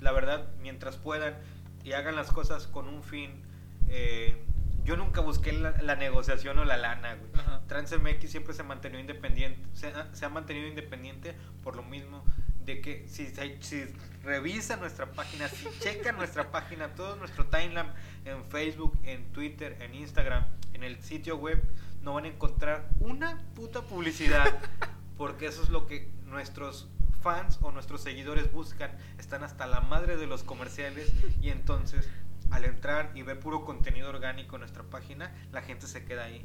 La 0.00 0.10
verdad, 0.10 0.48
mientras 0.60 0.96
puedan 0.96 1.36
y 1.84 1.92
hagan 1.92 2.16
las 2.16 2.32
cosas 2.32 2.66
con 2.66 2.88
un 2.88 3.04
fin. 3.04 3.40
eh, 3.88 4.36
yo 4.84 4.96
nunca 4.96 5.20
busqué 5.20 5.52
la, 5.52 5.72
la 5.82 5.96
negociación 5.96 6.58
o 6.58 6.64
la 6.64 6.76
lana, 6.76 7.14
güey. 7.14 7.30
Ajá. 7.34 7.62
TransMX 7.66 8.30
siempre 8.30 8.54
se 8.54 8.62
mantenió 8.62 8.98
independiente, 8.98 9.60
se 9.72 9.88
ha, 9.88 10.14
se 10.14 10.24
ha 10.24 10.28
mantenido 10.28 10.66
independiente 10.66 11.34
por 11.62 11.76
lo 11.76 11.82
mismo 11.82 12.24
de 12.64 12.80
que 12.80 13.08
si, 13.08 13.32
si 13.60 13.84
revisa 14.22 14.76
nuestra 14.76 15.12
página, 15.12 15.48
si 15.48 15.66
checa 15.80 16.12
nuestra 16.12 16.50
página, 16.50 16.94
todo 16.94 17.16
nuestro 17.16 17.46
timeline 17.46 17.92
en 18.24 18.44
Facebook, 18.44 18.98
en 19.04 19.32
Twitter, 19.32 19.76
en 19.80 19.94
Instagram, 19.94 20.44
en 20.72 20.84
el 20.84 21.02
sitio 21.02 21.36
web, 21.36 21.62
no 22.02 22.14
van 22.14 22.24
a 22.24 22.28
encontrar 22.28 22.88
una 23.00 23.42
puta 23.54 23.82
publicidad, 23.82 24.58
porque 25.16 25.46
eso 25.46 25.62
es 25.62 25.70
lo 25.70 25.86
que 25.86 26.10
nuestros 26.26 26.88
fans 27.22 27.58
o 27.60 27.70
nuestros 27.70 28.00
seguidores 28.00 28.50
buscan, 28.52 28.90
están 29.18 29.44
hasta 29.44 29.66
la 29.66 29.80
madre 29.80 30.16
de 30.16 30.26
los 30.26 30.42
comerciales 30.42 31.12
y 31.42 31.50
entonces 31.50 32.08
al 32.50 32.64
entrar 32.64 33.10
y 33.14 33.22
ver 33.22 33.38
puro 33.40 33.64
contenido 33.64 34.08
orgánico 34.08 34.56
en 34.56 34.60
nuestra 34.60 34.82
página, 34.84 35.32
la 35.52 35.62
gente 35.62 35.86
se 35.86 36.04
queda 36.04 36.24
ahí 36.24 36.44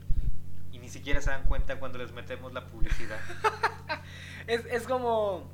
y 0.71 0.79
ni 0.79 0.89
siquiera 0.89 1.21
se 1.21 1.29
dan 1.31 1.43
cuenta 1.45 1.79
cuando 1.79 1.97
les 1.97 2.11
metemos 2.11 2.53
la 2.53 2.65
publicidad. 2.67 3.19
Es, 4.47 4.63
es 4.65 4.83
como, 4.83 5.49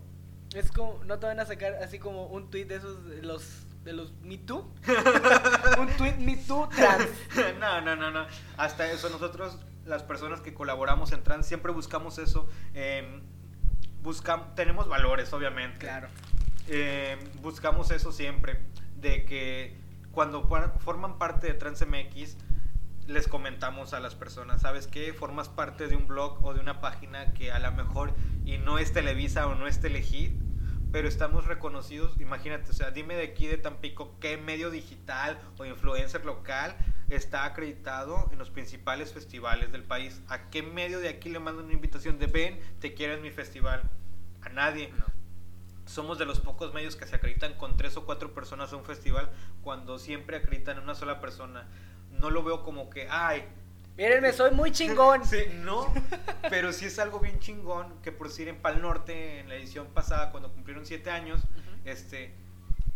es 0.54 0.70
como, 0.72 1.02
no 1.06 1.18
te 1.20 1.26
van 1.26 1.40
a 1.40 1.46
sacar 1.46 1.76
así 1.76 1.98
como 2.00 2.26
un 2.26 2.50
tweet 2.50 2.66
de 2.66 2.76
esos, 2.76 3.06
de 3.08 3.22
los, 3.22 3.64
de 3.86 3.94
los 3.94 4.12
Me 4.22 4.38
Too. 4.38 4.70
un 5.80 5.88
tweet 5.98 6.18
Me 6.18 6.36
Too 6.36 6.68
trans. 6.76 7.08
no, 7.60 7.80
no, 7.82 7.96
no, 7.96 8.12
no. 8.12 8.26
Hasta 8.58 8.92
eso, 8.92 9.10
nosotros, 9.10 9.58
las 9.86 10.04
personas 10.04 10.42
que 10.42 10.54
colaboramos 10.54 11.14
en 11.14 11.24
trans, 11.24 11.46
siempre 11.46 11.72
buscamos 11.72 12.18
eso. 12.18 12.50
eh, 12.74 13.22
buscam- 14.04 14.54
tenemos 14.56 14.90
valores, 14.90 15.32
obviamente. 15.32 15.80
Claro. 15.80 16.10
Eh, 16.68 17.18
buscamos 17.42 17.92
eso 17.92 18.12
siempre, 18.12 18.60
de 18.98 19.24
que 19.24 19.78
cuando 20.12 20.48
forman 20.80 21.18
parte 21.18 21.48
de 21.48 21.54
TransMX, 21.54 22.38
les 23.08 23.28
comentamos 23.28 23.94
a 23.94 24.00
las 24.00 24.16
personas, 24.16 24.62
¿sabes 24.62 24.88
qué? 24.88 25.14
Formas 25.14 25.50
parte 25.50 25.88
de 25.88 25.96
un 25.96 26.08
blog 26.08 26.44
o 26.46 26.54
de 26.54 26.60
una 26.60 26.82
página 26.82 27.34
que 27.34 27.52
a 27.52 27.60
lo 27.60 27.72
mejor 27.72 28.14
y 28.46 28.58
no 28.58 28.78
es 28.78 28.94
Televisa 28.94 29.48
o 29.48 29.56
no 29.56 29.68
es 29.68 29.80
Telehit, 29.80 30.40
pero 30.92 31.08
estamos 31.08 31.46
reconocidos, 31.46 32.20
imagínate, 32.20 32.72
o 32.72 32.74
sea, 32.74 32.92
dime 32.92 33.16
de 33.16 33.24
aquí 33.24 33.48
de 33.48 33.58
Tampico 33.58 34.20
qué 34.20 34.38
medio 34.38 34.70
digital 34.70 35.40
o 35.58 35.66
influencer 35.66 36.26
local 36.26 36.76
está 37.10 37.46
acreditado 37.46 38.30
en 38.32 38.38
los 38.38 38.50
principales 38.50 39.14
festivales 39.14 39.72
del 39.72 39.84
país. 39.84 40.22
¿A 40.28 40.50
qué 40.50 40.64
medio 40.64 41.00
de 41.00 41.10
aquí 41.10 41.30
le 41.30 41.40
mandan 41.40 41.66
una 41.66 41.74
invitación 41.74 42.20
de 42.20 42.28
ven, 42.28 42.60
te 42.80 42.94
quiero 42.94 43.14
en 43.14 43.22
mi 43.22 43.32
festival? 43.32 43.90
A 44.42 44.50
nadie. 44.50 44.94
No. 44.98 45.11
Somos 45.92 46.18
de 46.18 46.26
los 46.26 46.40
pocos 46.40 46.74
medios 46.74 46.96
que 46.96 47.06
se 47.06 47.18
acreditan 47.18 47.54
con 47.54 47.76
tres 47.76 47.98
o 47.98 48.06
cuatro 48.06 48.34
personas 48.34 48.72
a 48.72 48.78
un 48.78 48.86
festival 48.86 49.30
cuando 49.62 50.00
siempre 50.00 50.38
acreditan 50.38 50.78
en 50.78 50.84
una 50.84 50.96
sola 50.96 51.20
persona. 51.20 51.68
No 52.20 52.30
lo 52.30 52.44
veo 52.44 52.64
como 52.64 52.90
que, 52.90 53.08
ay, 53.10 53.44
Mírenme, 53.98 54.32
soy 54.32 54.52
muy 54.52 54.72
chingón. 54.72 55.26
Sí, 55.26 55.44
no, 55.54 55.94
pero 56.50 56.72
sí 56.72 56.86
es 56.86 56.98
algo 56.98 57.20
bien 57.20 57.40
chingón 57.40 58.02
que 58.02 58.14
por 58.14 58.30
decir 58.30 58.48
en 58.48 58.56
Pal 58.56 58.82
Norte, 58.82 59.40
en 59.40 59.50
la 59.50 59.56
edición 59.56 59.88
pasada, 59.88 60.32
cuando 60.32 60.52
cumplieron 60.54 60.86
siete 60.86 61.12
años, 61.12 61.42
este, 61.84 62.34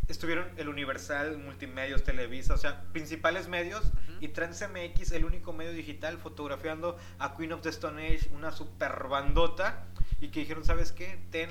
estuvieron 0.07 0.47
el 0.55 0.69
Universal, 0.69 1.37
Multimedios, 1.37 2.03
Televisa, 2.03 2.53
o 2.53 2.57
sea, 2.57 2.83
principales 2.93 3.49
medios, 3.49 3.83
y 4.21 4.29
TransMX, 4.29 5.11
el 5.11 5.25
único 5.25 5.51
medio 5.51 5.73
digital, 5.73 6.17
fotografiando 6.17 6.97
a 7.19 7.35
Queen 7.35 7.51
of 7.51 7.61
the 7.61 7.69
Stone 7.69 8.01
Age, 8.07 8.29
una 8.33 8.53
super 8.53 9.07
bandota, 9.09 9.83
y 10.21 10.29
que 10.29 10.39
dijeron, 10.39 10.63
¿sabes 10.63 10.93
qué? 10.93 11.19
Ten, 11.29 11.49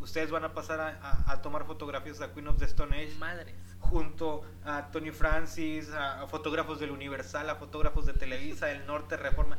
ustedes 0.00 0.30
van 0.30 0.44
a 0.44 0.52
pasar 0.54 0.80
a, 0.80 0.88
a- 1.02 1.32
a 1.32 1.42
tomar 1.42 1.64
fotografías 1.66 2.20
a 2.20 2.32
Queen 2.32 2.48
of 2.48 2.58
the 2.58 2.64
Stone 2.66 2.96
Age 2.96 3.14
Madres. 3.18 3.54
junto 3.78 4.42
a 4.64 4.90
Tony 4.90 5.10
Francis, 5.10 5.90
a, 5.90 6.22
a 6.22 6.26
fotógrafos 6.26 6.80
del 6.80 6.90
Universal, 6.90 7.48
a 7.50 7.54
fotógrafos 7.56 8.06
de 8.06 8.12
Televisa, 8.14 8.66
del 8.66 8.86
Norte, 8.86 9.16
Reforma, 9.16 9.56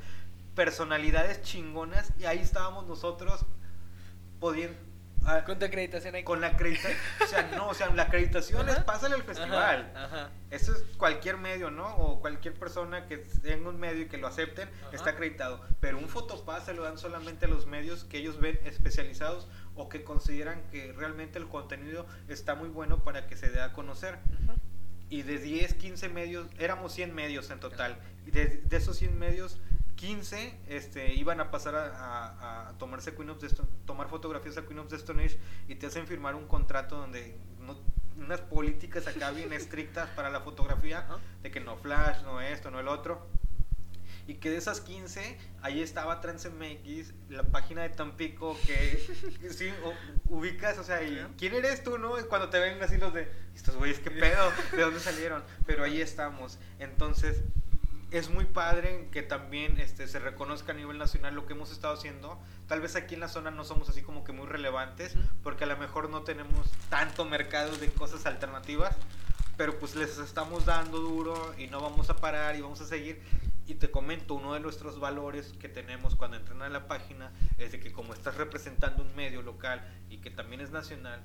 personalidades 0.55 1.41
chingonas 1.41 2.11
y 2.19 2.25
ahí 2.25 2.39
estábamos 2.39 2.85
nosotros 2.87 3.45
pudiendo 4.39 4.77
Con 5.45 5.59
tu 5.59 5.65
acreditación 5.65 6.15
ahí. 6.15 6.23
con 6.23 6.41
la 6.41 6.47
acreditación, 6.47 6.97
o 7.23 7.27
sea, 7.27 7.51
no, 7.55 7.67
o 7.69 7.73
sea, 7.73 7.89
la 7.93 8.03
acreditación 8.03 8.67
es 8.69 8.79
pásale 8.79 9.15
al 9.15 9.23
festival. 9.23 9.91
Ajá, 9.95 10.05
ajá. 10.05 10.29
Eso 10.49 10.73
es 10.73 10.83
cualquier 10.97 11.37
medio, 11.37 11.71
¿no? 11.71 11.95
O 11.95 12.19
cualquier 12.19 12.53
persona 12.55 13.05
que 13.07 13.17
tenga 13.17 13.69
un 13.69 13.79
medio 13.79 14.01
y 14.03 14.07
que 14.07 14.17
lo 14.17 14.27
acepten, 14.27 14.69
está 14.91 15.11
acreditado. 15.11 15.63
Pero 15.79 15.97
un 15.99 16.09
fotopás 16.09 16.65
se 16.65 16.73
lo 16.73 16.83
dan 16.83 16.97
solamente 16.97 17.45
a 17.45 17.47
los 17.47 17.65
medios 17.67 18.03
que 18.03 18.17
ellos 18.17 18.39
ven 18.39 18.59
especializados 18.65 19.47
o 19.75 19.89
que 19.89 20.03
consideran 20.03 20.61
que 20.71 20.91
realmente 20.93 21.39
el 21.39 21.47
contenido 21.47 22.05
está 22.27 22.55
muy 22.55 22.69
bueno 22.69 23.03
para 23.03 23.27
que 23.27 23.35
se 23.37 23.49
dé 23.49 23.61
a 23.61 23.73
conocer. 23.73 24.19
Ujú. 24.43 24.53
Y 25.09 25.23
de 25.23 25.39
10, 25.39 25.73
15 25.75 26.09
medios, 26.09 26.47
éramos 26.57 26.93
100 26.93 27.13
medios 27.13 27.49
en 27.49 27.59
total. 27.59 27.97
Y 28.25 28.31
de, 28.31 28.45
de 28.45 28.77
esos 28.77 28.97
100 28.97 29.17
medios, 29.17 29.59
15 29.95 30.57
este, 30.67 31.13
iban 31.13 31.39
a 31.41 31.51
pasar 31.51 31.75
a, 31.75 31.85
a- 31.85 32.69
a 32.69 32.77
tomarse 32.77 33.13
Queen 33.13 33.29
of 33.29 33.39
the 33.39 33.47
Stone- 33.47 33.69
tomar 33.85 34.07
fotografías 34.09 34.57
a 34.57 34.63
Queen 34.65 34.79
of 34.79 34.87
the 34.87 34.95
Stone 34.95 35.23
Age 35.23 35.37
y 35.67 35.75
te 35.75 35.87
hacen 35.87 36.07
firmar 36.07 36.33
un 36.35 36.47
contrato 36.47 36.97
donde 36.97 37.37
no- 37.59 37.77
unas 38.17 38.41
políticas 38.41 39.05
acá 39.07 39.31
bien 39.31 39.51
estrictas 39.53 40.09
para 40.11 40.29
la 40.29 40.39
fotografía, 40.41 41.05
de 41.43 41.51
que 41.51 41.59
no 41.59 41.75
flash, 41.77 42.23
no 42.23 42.39
esto, 42.41 42.71
no 42.71 42.79
el 42.79 42.87
otro. 42.87 43.27
Y 44.27 44.35
que 44.35 44.49
de 44.49 44.57
esas 44.57 44.81
15, 44.81 45.37
ahí 45.61 45.81
estaba 45.81 46.21
TransMX, 46.21 47.13
la 47.29 47.43
página 47.43 47.81
de 47.83 47.89
Tampico, 47.89 48.57
que, 48.65 49.03
sí, 49.51 49.69
u- 50.29 50.37
ubicas, 50.37 50.77
o 50.77 50.83
sea, 50.83 51.01
y. 51.03 51.25
¿quién 51.37 51.53
eres 51.55 51.83
tú, 51.83 51.97
no? 51.97 52.19
Y 52.19 52.23
Cuando 52.23 52.49
te 52.49 52.59
ven 52.59 52.81
así 52.81 52.97
los 52.97 53.13
de, 53.13 53.31
estos 53.55 53.75
güeyes, 53.75 53.99
¿qué 53.99 54.11
pedo? 54.11 54.51
¿De 54.71 54.81
dónde 54.81 54.99
salieron? 54.99 55.43
Pero 55.65 55.83
ahí 55.83 55.99
estamos. 56.01 56.57
Entonces, 56.79 57.41
es 58.11 58.29
muy 58.29 58.43
padre 58.45 59.07
que 59.11 59.21
también 59.23 59.79
este, 59.79 60.05
se 60.07 60.19
reconozca 60.19 60.73
a 60.73 60.75
nivel 60.75 60.97
nacional 60.97 61.33
lo 61.33 61.45
que 61.45 61.53
hemos 61.53 61.71
estado 61.71 61.93
haciendo. 61.93 62.37
Tal 62.67 62.81
vez 62.81 62.95
aquí 62.95 63.13
en 63.15 63.21
la 63.21 63.29
zona 63.29 63.51
no 63.51 63.63
somos 63.63 63.87
así 63.89 64.01
como 64.01 64.23
que 64.25 64.33
muy 64.33 64.47
relevantes, 64.47 65.15
porque 65.43 65.63
a 65.63 65.67
lo 65.67 65.77
mejor 65.77 66.09
no 66.09 66.21
tenemos 66.23 66.69
tanto 66.89 67.23
mercado 67.25 67.75
de 67.77 67.87
cosas 67.89 68.25
alternativas, 68.25 68.95
pero 69.57 69.79
pues 69.79 69.95
les 69.95 70.17
estamos 70.17 70.65
dando 70.65 70.99
duro 70.99 71.53
y 71.57 71.67
no 71.67 71.79
vamos 71.81 72.09
a 72.09 72.17
parar 72.17 72.55
y 72.57 72.61
vamos 72.61 72.81
a 72.81 72.85
seguir. 72.85 73.21
Y 73.71 73.75
te 73.75 73.89
comento, 73.89 74.33
uno 74.33 74.53
de 74.53 74.59
nuestros 74.59 74.99
valores 74.99 75.53
que 75.57 75.69
tenemos 75.69 76.17
cuando 76.17 76.35
entran 76.35 76.61
a 76.61 76.67
la 76.67 76.89
página 76.89 77.31
es 77.57 77.71
de 77.71 77.79
que 77.79 77.93
como 77.93 78.13
estás 78.13 78.35
representando 78.35 79.01
un 79.01 79.15
medio 79.15 79.41
local 79.41 79.81
y 80.09 80.17
que 80.17 80.29
también 80.29 80.59
es 80.59 80.71
nacional, 80.71 81.23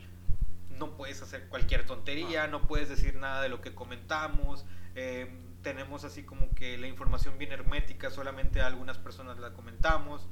no 0.78 0.96
puedes 0.96 1.20
hacer 1.22 1.48
cualquier 1.48 1.86
tontería, 1.86 2.46
no 2.46 2.68
puedes 2.68 2.88
decir 2.88 3.16
nada 3.16 3.42
de 3.42 3.48
lo 3.48 3.60
que 3.60 3.74
comentamos. 3.74 4.64
eh, 4.94 5.28
tenemos 5.62 6.04
así 6.04 6.22
como 6.22 6.54
que 6.54 6.78
la 6.78 6.86
información 6.86 7.36
bien 7.36 7.50
hermética, 7.50 8.10
solamente 8.10 8.60
a 8.60 8.68
algunas 8.68 8.96
personas 8.96 9.40
la 9.40 9.52
comentamos. 9.52 10.28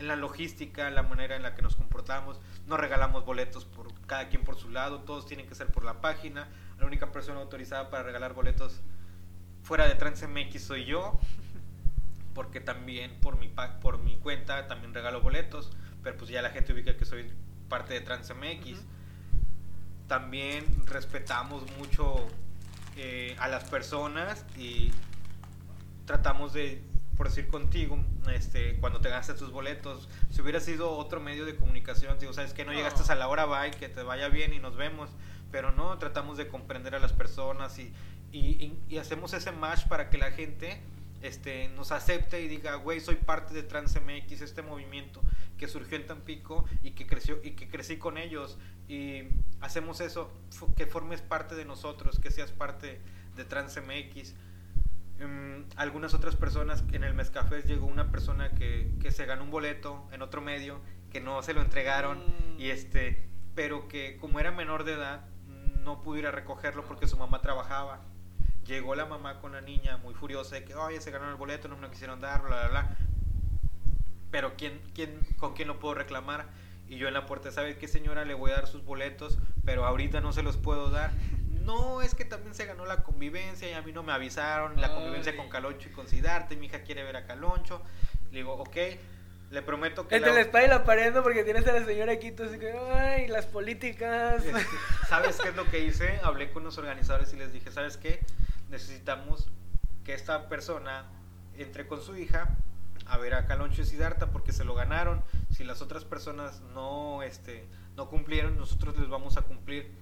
En 0.00 0.08
la 0.08 0.16
logística, 0.16 0.90
la 0.90 1.04
manera 1.04 1.36
en 1.36 1.42
la 1.42 1.54
que 1.54 1.62
nos 1.62 1.76
comportamos, 1.76 2.40
no 2.66 2.76
regalamos 2.76 3.24
boletos 3.24 3.64
por 3.64 3.94
cada 4.08 4.28
quien 4.28 4.42
por 4.42 4.56
su 4.56 4.70
lado, 4.70 5.02
todos 5.02 5.24
tienen 5.24 5.46
que 5.46 5.54
ser 5.54 5.68
por 5.68 5.84
la 5.84 6.00
página. 6.00 6.48
La 6.80 6.86
única 6.86 7.12
persona 7.12 7.38
autorizada 7.38 7.90
para 7.90 8.02
regalar 8.02 8.34
boletos 8.34 8.80
fuera 9.64 9.88
de 9.88 9.94
TransMX 9.94 10.62
soy 10.62 10.84
yo, 10.84 11.18
porque 12.34 12.60
también 12.60 13.12
por 13.20 13.38
mi, 13.38 13.48
pa- 13.48 13.80
por 13.80 13.98
mi 13.98 14.16
cuenta 14.16 14.66
también 14.68 14.92
regalo 14.92 15.20
boletos, 15.22 15.70
pero 16.02 16.16
pues 16.16 16.30
ya 16.30 16.42
la 16.42 16.50
gente 16.50 16.72
ubica 16.72 16.96
que 16.96 17.04
soy 17.04 17.30
parte 17.68 17.94
de 17.94 18.00
TransMX. 18.00 18.72
Ujú. 18.72 18.80
También 20.08 20.66
respetamos 20.86 21.64
mucho 21.78 22.26
eh, 22.96 23.34
a 23.38 23.48
las 23.48 23.64
personas 23.64 24.44
y 24.58 24.90
tratamos 26.04 26.52
de, 26.52 26.82
por 27.16 27.28
decir 27.28 27.48
contigo, 27.48 27.98
este, 28.30 28.76
cuando 28.80 29.00
te 29.00 29.08
gastes 29.08 29.36
tus 29.36 29.50
boletos, 29.50 30.08
si 30.30 30.42
hubiera 30.42 30.60
sido 30.60 30.90
otro 30.92 31.20
medio 31.20 31.46
de 31.46 31.56
comunicación, 31.56 32.18
digo, 32.18 32.32
sabes 32.34 32.52
que 32.52 32.64
no 32.64 32.72
No. 32.72 32.76
llegaste 32.76 33.10
a 33.10 33.14
la 33.14 33.28
hora, 33.28 33.46
bye, 33.46 33.70
que 33.70 33.88
te 33.88 34.02
vaya 34.02 34.28
bien 34.28 34.52
y 34.52 34.58
nos 34.58 34.76
vemos, 34.76 35.08
pero 35.50 35.72
no, 35.72 35.96
tratamos 35.98 36.36
de 36.36 36.48
comprender 36.48 36.94
a 36.94 36.98
las 36.98 37.12
personas 37.14 37.78
y, 37.78 37.92
y, 38.30 38.38
y- 38.40 38.78
y 38.88 38.98
hacemos 38.98 39.32
ese 39.32 39.52
match 39.52 39.86
para 39.86 40.10
que 40.10 40.18
la 40.18 40.32
gente 40.32 40.80
este, 41.24 41.68
nos 41.68 41.90
acepte 41.90 42.42
y 42.42 42.48
diga, 42.48 42.74
güey, 42.76 43.00
soy 43.00 43.16
parte 43.16 43.54
de 43.54 43.62
TransMX, 43.62 44.42
este 44.42 44.60
movimiento 44.62 45.22
que 45.56 45.68
surgió 45.68 45.96
en 45.96 46.06
Tampico 46.06 46.66
y 46.82 46.90
que 46.92 47.06
creció 47.06 47.40
y 47.42 47.52
que 47.52 47.68
crecí 47.68 47.96
con 47.96 48.18
ellos 48.18 48.58
y 48.88 49.22
hacemos 49.60 50.00
eso, 50.00 50.30
que 50.76 50.86
formes 50.86 51.22
parte 51.22 51.54
de 51.54 51.64
nosotros, 51.64 52.18
que 52.20 52.30
seas 52.30 52.52
parte 52.52 53.00
de 53.36 53.44
TransMX. 53.44 54.34
Mm, 55.20 55.70
algunas 55.76 56.12
otras 56.12 56.36
personas, 56.36 56.84
en 56.92 57.04
el 57.04 57.14
Mezcafés 57.14 57.64
llegó 57.64 57.86
una 57.86 58.10
persona 58.10 58.50
que, 58.50 58.92
que 59.00 59.10
se 59.10 59.24
ganó 59.24 59.44
un 59.44 59.50
boleto 59.50 60.06
en 60.12 60.20
otro 60.22 60.42
medio, 60.42 60.80
que 61.10 61.20
no 61.20 61.42
se 61.42 61.54
lo 61.54 61.62
entregaron 61.62 62.18
Mm. 62.18 62.60
y 62.60 62.68
este, 62.68 63.26
pero 63.54 63.88
que 63.88 64.18
como 64.18 64.40
era 64.40 64.50
menor 64.50 64.84
de 64.84 64.92
edad 64.92 65.24
no 65.82 66.02
pudo 66.02 66.18
ir 66.18 66.26
a 66.26 66.30
recogerlo 66.30 66.84
porque 66.84 67.06
su 67.06 67.16
mamá 67.16 67.40
trabajaba. 67.40 68.00
Llegó 68.66 68.94
la 68.94 69.04
mamá 69.06 69.40
con 69.40 69.52
la 69.52 69.60
niña 69.60 69.96
muy 69.98 70.14
furiosa 70.14 70.54
de 70.56 70.64
que, 70.64 70.74
oye, 70.74 71.00
se 71.00 71.10
ganó 71.10 71.28
el 71.28 71.36
boleto, 71.36 71.68
no 71.68 71.76
me 71.76 71.82
lo 71.82 71.90
quisieron 71.90 72.20
dar, 72.20 72.42
bla, 72.42 72.60
bla, 72.60 72.68
bla. 72.68 72.96
Pero 74.30 74.54
¿quién, 74.56 74.80
quién, 74.94 75.20
¿con 75.38 75.54
quién 75.54 75.68
lo 75.68 75.78
puedo 75.78 75.94
reclamar? 75.94 76.46
Y 76.88 76.96
yo 76.96 77.08
en 77.08 77.14
la 77.14 77.26
puerta, 77.26 77.50
¿sabe 77.50 77.76
qué 77.78 77.88
señora? 77.88 78.24
Le 78.24 78.34
voy 78.34 78.50
a 78.50 78.56
dar 78.56 78.66
sus 78.66 78.84
boletos, 78.84 79.38
pero 79.64 79.84
ahorita 79.86 80.20
no 80.20 80.32
se 80.32 80.42
los 80.42 80.56
puedo 80.56 80.90
dar. 80.90 81.12
No, 81.62 82.02
es 82.02 82.14
que 82.14 82.24
también 82.24 82.54
se 82.54 82.66
ganó 82.66 82.84
la 82.84 83.02
convivencia 83.02 83.70
y 83.70 83.72
a 83.74 83.80
mí 83.82 83.92
no 83.92 84.02
me 84.02 84.12
avisaron. 84.12 84.80
La 84.80 84.92
convivencia 84.94 85.32
Ay. 85.32 85.38
con 85.38 85.48
Caloncho 85.48 85.88
y 85.88 85.92
con 85.92 86.08
Sidarte. 86.08 86.56
Mi 86.56 86.66
hija 86.66 86.82
quiere 86.82 87.02
ver 87.04 87.16
a 87.16 87.24
Caloncho. 87.26 87.80
Le 88.32 88.38
digo, 88.38 88.52
ok, 88.54 88.76
le 89.50 89.62
prometo 89.62 90.06
que... 90.06 90.16
Entre 90.16 90.30
la- 90.30 90.36
la 90.36 90.42
espada 90.42 90.64
y 90.64 90.68
la 90.68 90.84
pared, 90.84 91.14
¿no? 91.14 91.22
Porque 91.22 91.42
tienes 91.44 91.66
a 91.66 91.72
la 91.72 91.84
señora 91.84 92.12
aquí, 92.12 92.32
tú 92.32 92.42
así 92.42 92.58
que, 92.58 92.70
ay, 92.72 93.28
las 93.28 93.46
políticas. 93.46 94.42
¿Sabes 95.08 95.38
qué 95.42 95.48
es 95.50 95.56
lo 95.56 95.64
que 95.70 95.78
hice? 95.80 96.18
Hablé 96.22 96.50
con 96.50 96.64
los 96.64 96.76
organizadores 96.76 97.32
y 97.32 97.36
les 97.36 97.52
dije, 97.52 97.70
¿sabes 97.70 97.96
qué? 97.96 98.20
Necesitamos 98.74 99.46
que 100.02 100.14
esta 100.14 100.48
persona 100.48 101.04
entre 101.56 101.86
con 101.86 102.02
su 102.02 102.16
hija 102.16 102.56
a 103.06 103.18
ver 103.18 103.34
a 103.34 103.46
Caloncho 103.46 103.82
y 103.82 103.84
Siddhartha 103.84 104.32
porque 104.32 104.50
se 104.50 104.64
lo 104.64 104.74
ganaron. 104.74 105.22
Si 105.52 105.62
las 105.62 105.80
otras 105.80 106.04
personas 106.04 106.60
no, 106.74 107.22
este, 107.22 107.68
no 107.94 108.10
cumplieron, 108.10 108.56
nosotros 108.56 108.98
les 108.98 109.08
vamos 109.08 109.36
a 109.36 109.42
cumplir. 109.42 109.92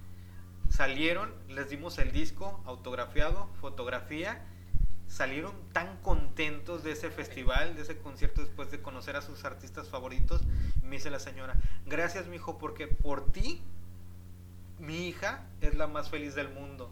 Salieron, 0.71 1.31
les 1.49 1.69
dimos 1.69 1.99
el 1.99 2.11
disco 2.11 2.63
autografiado, 2.65 3.47
fotografía. 3.61 4.43
Salieron 5.07 5.53
tan 5.71 5.97
contentos 5.97 6.83
de 6.83 6.93
ese 6.93 7.11
festival, 7.11 7.75
de 7.75 7.83
ese 7.83 7.99
concierto, 7.99 8.41
después 8.41 8.71
de 8.71 8.81
conocer 8.81 9.15
a 9.17 9.21
sus 9.21 9.45
artistas 9.45 9.87
favoritos. 9.87 10.41
Me 10.81 10.95
dice 10.95 11.11
la 11.11 11.19
señora, 11.19 11.57
gracias, 11.85 12.25
mijo, 12.25 12.57
porque 12.57 12.87
por 12.87 13.31
ti 13.31 13.61
mi 14.79 15.09
hija 15.09 15.45
es 15.61 15.75
la 15.75 15.85
más 15.85 16.09
feliz 16.09 16.33
del 16.33 16.49
mundo. 16.49 16.91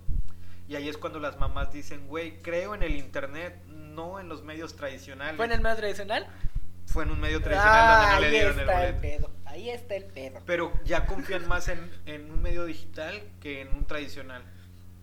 Y 0.71 0.75
ahí 0.77 0.87
es 0.87 0.97
cuando 0.97 1.19
las 1.19 1.37
mamás 1.37 1.73
dicen, 1.73 2.07
güey, 2.07 2.41
creo 2.41 2.73
en 2.75 2.81
el 2.81 2.95
internet, 2.95 3.61
no 3.67 4.21
en 4.21 4.29
los 4.29 4.41
medios 4.41 4.77
tradicionales. 4.77 5.35
¿Fue 5.35 5.45
en 5.45 5.51
el 5.51 5.59
medio 5.59 5.75
tradicional? 5.75 6.27
Fue 6.85 7.03
en 7.03 7.11
un 7.11 7.19
medio 7.19 7.41
tradicional 7.41 7.77
Ah, 7.77 8.11
donde 8.13 8.15
no 8.15 8.21
le 8.21 8.29
dieron 8.29 8.53
el 8.53 8.59
está 8.61 8.87
el, 8.87 8.93
boleto. 8.95 9.01
pedo. 9.01 9.31
Ahí 9.43 9.69
está 9.69 9.95
el 9.97 10.05
pedo. 10.05 10.39
Pero 10.45 10.71
ya 10.85 11.05
confían 11.07 11.45
más 11.49 11.67
en, 11.67 11.91
en 12.05 12.31
un 12.31 12.41
medio 12.41 12.63
digital 12.63 13.21
que 13.41 13.59
en 13.59 13.67
un 13.75 13.85
tradicional. 13.85 14.43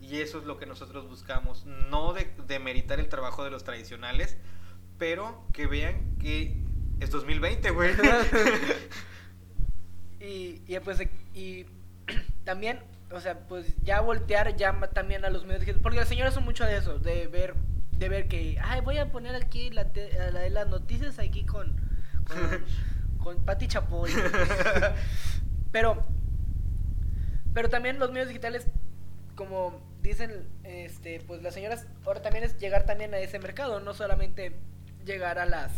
Y 0.01 0.23
eso 0.23 0.39
es 0.39 0.45
lo 0.45 0.57
que 0.57 0.65
nosotros 0.65 1.07
buscamos. 1.07 1.67
No 1.67 2.15
de, 2.15 2.33
de 2.47 2.59
meritar 2.61 2.99
el 2.99 3.11
trabajo 3.11 3.45
de 3.45 3.51
los 3.51 3.63
tradicionales, 3.63 4.39
pero 4.97 5.45
que 5.53 5.67
vean 5.67 6.17
que 6.19 6.57
es 6.99 7.11
2020, 7.11 7.69
güey. 7.73 7.93
Y, 10.21 10.63
y 10.67 10.79
pues 10.81 11.01
y 11.35 11.67
también, 12.45 12.81
o 13.11 13.21
sea, 13.21 13.39
pues 13.49 13.75
ya 13.83 14.01
voltear 14.01 14.57
ya 14.57 14.79
también 14.93 15.25
a 15.25 15.31
los 15.31 15.43
medios 15.45 15.61
digitales, 15.61 15.83
porque 15.83 15.99
las 15.99 16.09
señoras 16.09 16.35
son 16.35 16.45
mucho 16.45 16.65
de 16.65 16.77
eso, 16.77 16.99
de 16.99 17.27
ver 17.29 17.55
de 17.93 18.09
ver 18.09 18.29
que, 18.29 18.57
ay, 18.63 18.81
voy 18.81 18.99
a 18.99 19.11
poner 19.11 19.35
aquí 19.35 19.71
la, 19.71 19.93
te- 19.93 20.13
la 20.33 20.41
de 20.41 20.51
las 20.51 20.69
noticias 20.69 21.19
aquí 21.19 21.45
con 21.45 21.75
con, 22.27 22.65
con 23.25 23.45
Pati 23.45 23.67
Chapoy. 23.69 24.11
pero 25.73 26.07
pero 27.55 27.69
también 27.69 27.99
los 27.99 28.11
medios 28.11 28.29
digitales 28.29 28.67
como 29.35 29.81
dicen 30.03 30.47
este 30.65 31.21
pues 31.27 31.43
las 31.43 31.55
señoras 31.55 31.87
ahora 32.05 32.23
también 32.23 32.45
es 32.45 32.57
llegar 32.59 32.85
también 32.85 33.15
a 33.15 33.19
ese 33.19 33.39
mercado, 33.39 33.81
no 33.81 33.95
solamente 33.95 34.55
llegar 35.05 35.39
a 35.39 35.47
las 35.47 35.73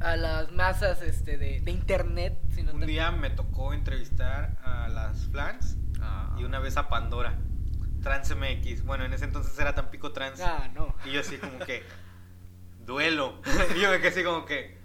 a 0.00 0.16
las 0.16 0.50
masas 0.52 1.00
este 1.02 1.38
de, 1.38 1.60
de 1.60 1.70
internet, 1.70 2.36
sino 2.50 2.72
un 2.72 2.80
también- 2.80 2.88
día 2.88 3.10
me 3.12 3.30
tocó 3.30 3.72
entrevistar 3.72 4.56
a 4.64 4.88
las 4.88 5.26
Flans 5.26 5.76
Ah. 6.02 6.36
y 6.38 6.44
una 6.44 6.58
vez 6.58 6.76
a 6.76 6.88
Pandora. 6.88 7.38
Trans 8.02 8.34
MX. 8.36 8.84
Bueno, 8.84 9.04
en 9.04 9.12
ese 9.12 9.24
entonces 9.24 9.56
era 9.58 9.74
Tampico 9.74 10.12
Trans. 10.12 10.40
Ah, 10.40 10.68
no. 10.74 10.94
Y 11.04 11.12
yo 11.12 11.20
así 11.20 11.36
como 11.38 11.58
que, 11.60 11.84
duelo. 12.84 13.40
Y 13.76 13.80
yo 13.80 13.90
me 13.90 13.98
quedé 13.98 14.08
así 14.08 14.24
como 14.24 14.44
que, 14.44 14.76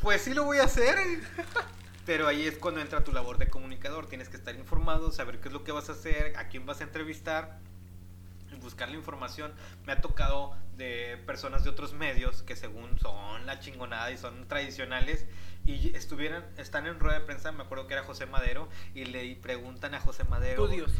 pues 0.00 0.22
sí 0.22 0.34
lo 0.34 0.44
voy 0.44 0.58
a 0.58 0.64
hacer. 0.64 0.98
Pero 2.04 2.26
ahí 2.26 2.46
es 2.46 2.58
cuando 2.58 2.80
entra 2.80 3.04
tu 3.04 3.12
labor 3.12 3.38
de 3.38 3.48
comunicador. 3.48 4.08
Tienes 4.08 4.28
que 4.28 4.36
estar 4.36 4.54
informado, 4.56 5.12
saber 5.12 5.40
qué 5.40 5.48
es 5.48 5.54
lo 5.54 5.62
que 5.62 5.70
vas 5.70 5.88
a 5.88 5.92
hacer, 5.92 6.36
a 6.36 6.48
quién 6.48 6.66
vas 6.66 6.80
a 6.80 6.84
entrevistar, 6.84 7.60
buscar 8.60 8.88
la 8.88 8.96
información. 8.96 9.52
Me 9.86 9.92
ha 9.92 10.00
tocado 10.00 10.56
de 10.76 11.18
personas 11.26 11.64
de 11.64 11.70
otros 11.70 11.92
medios 11.92 12.42
que 12.42 12.56
según 12.56 12.98
son 12.98 13.46
la 13.46 13.60
chingonada 13.60 14.10
y 14.10 14.16
son 14.16 14.48
tradicionales 14.48 15.26
y 15.64 15.94
estuvieran, 15.94 16.44
están 16.56 16.86
en 16.86 16.98
rueda 16.98 17.20
de 17.20 17.24
prensa, 17.24 17.52
me 17.52 17.62
acuerdo 17.62 17.86
que 17.86 17.94
era 17.94 18.02
José 18.02 18.26
Madero, 18.26 18.68
y 18.94 19.04
le 19.04 19.36
preguntan 19.36 19.94
a 19.94 20.00
José 20.00 20.24
Madero. 20.24 20.66
Tu 20.66 20.72
Dios. 20.72 20.92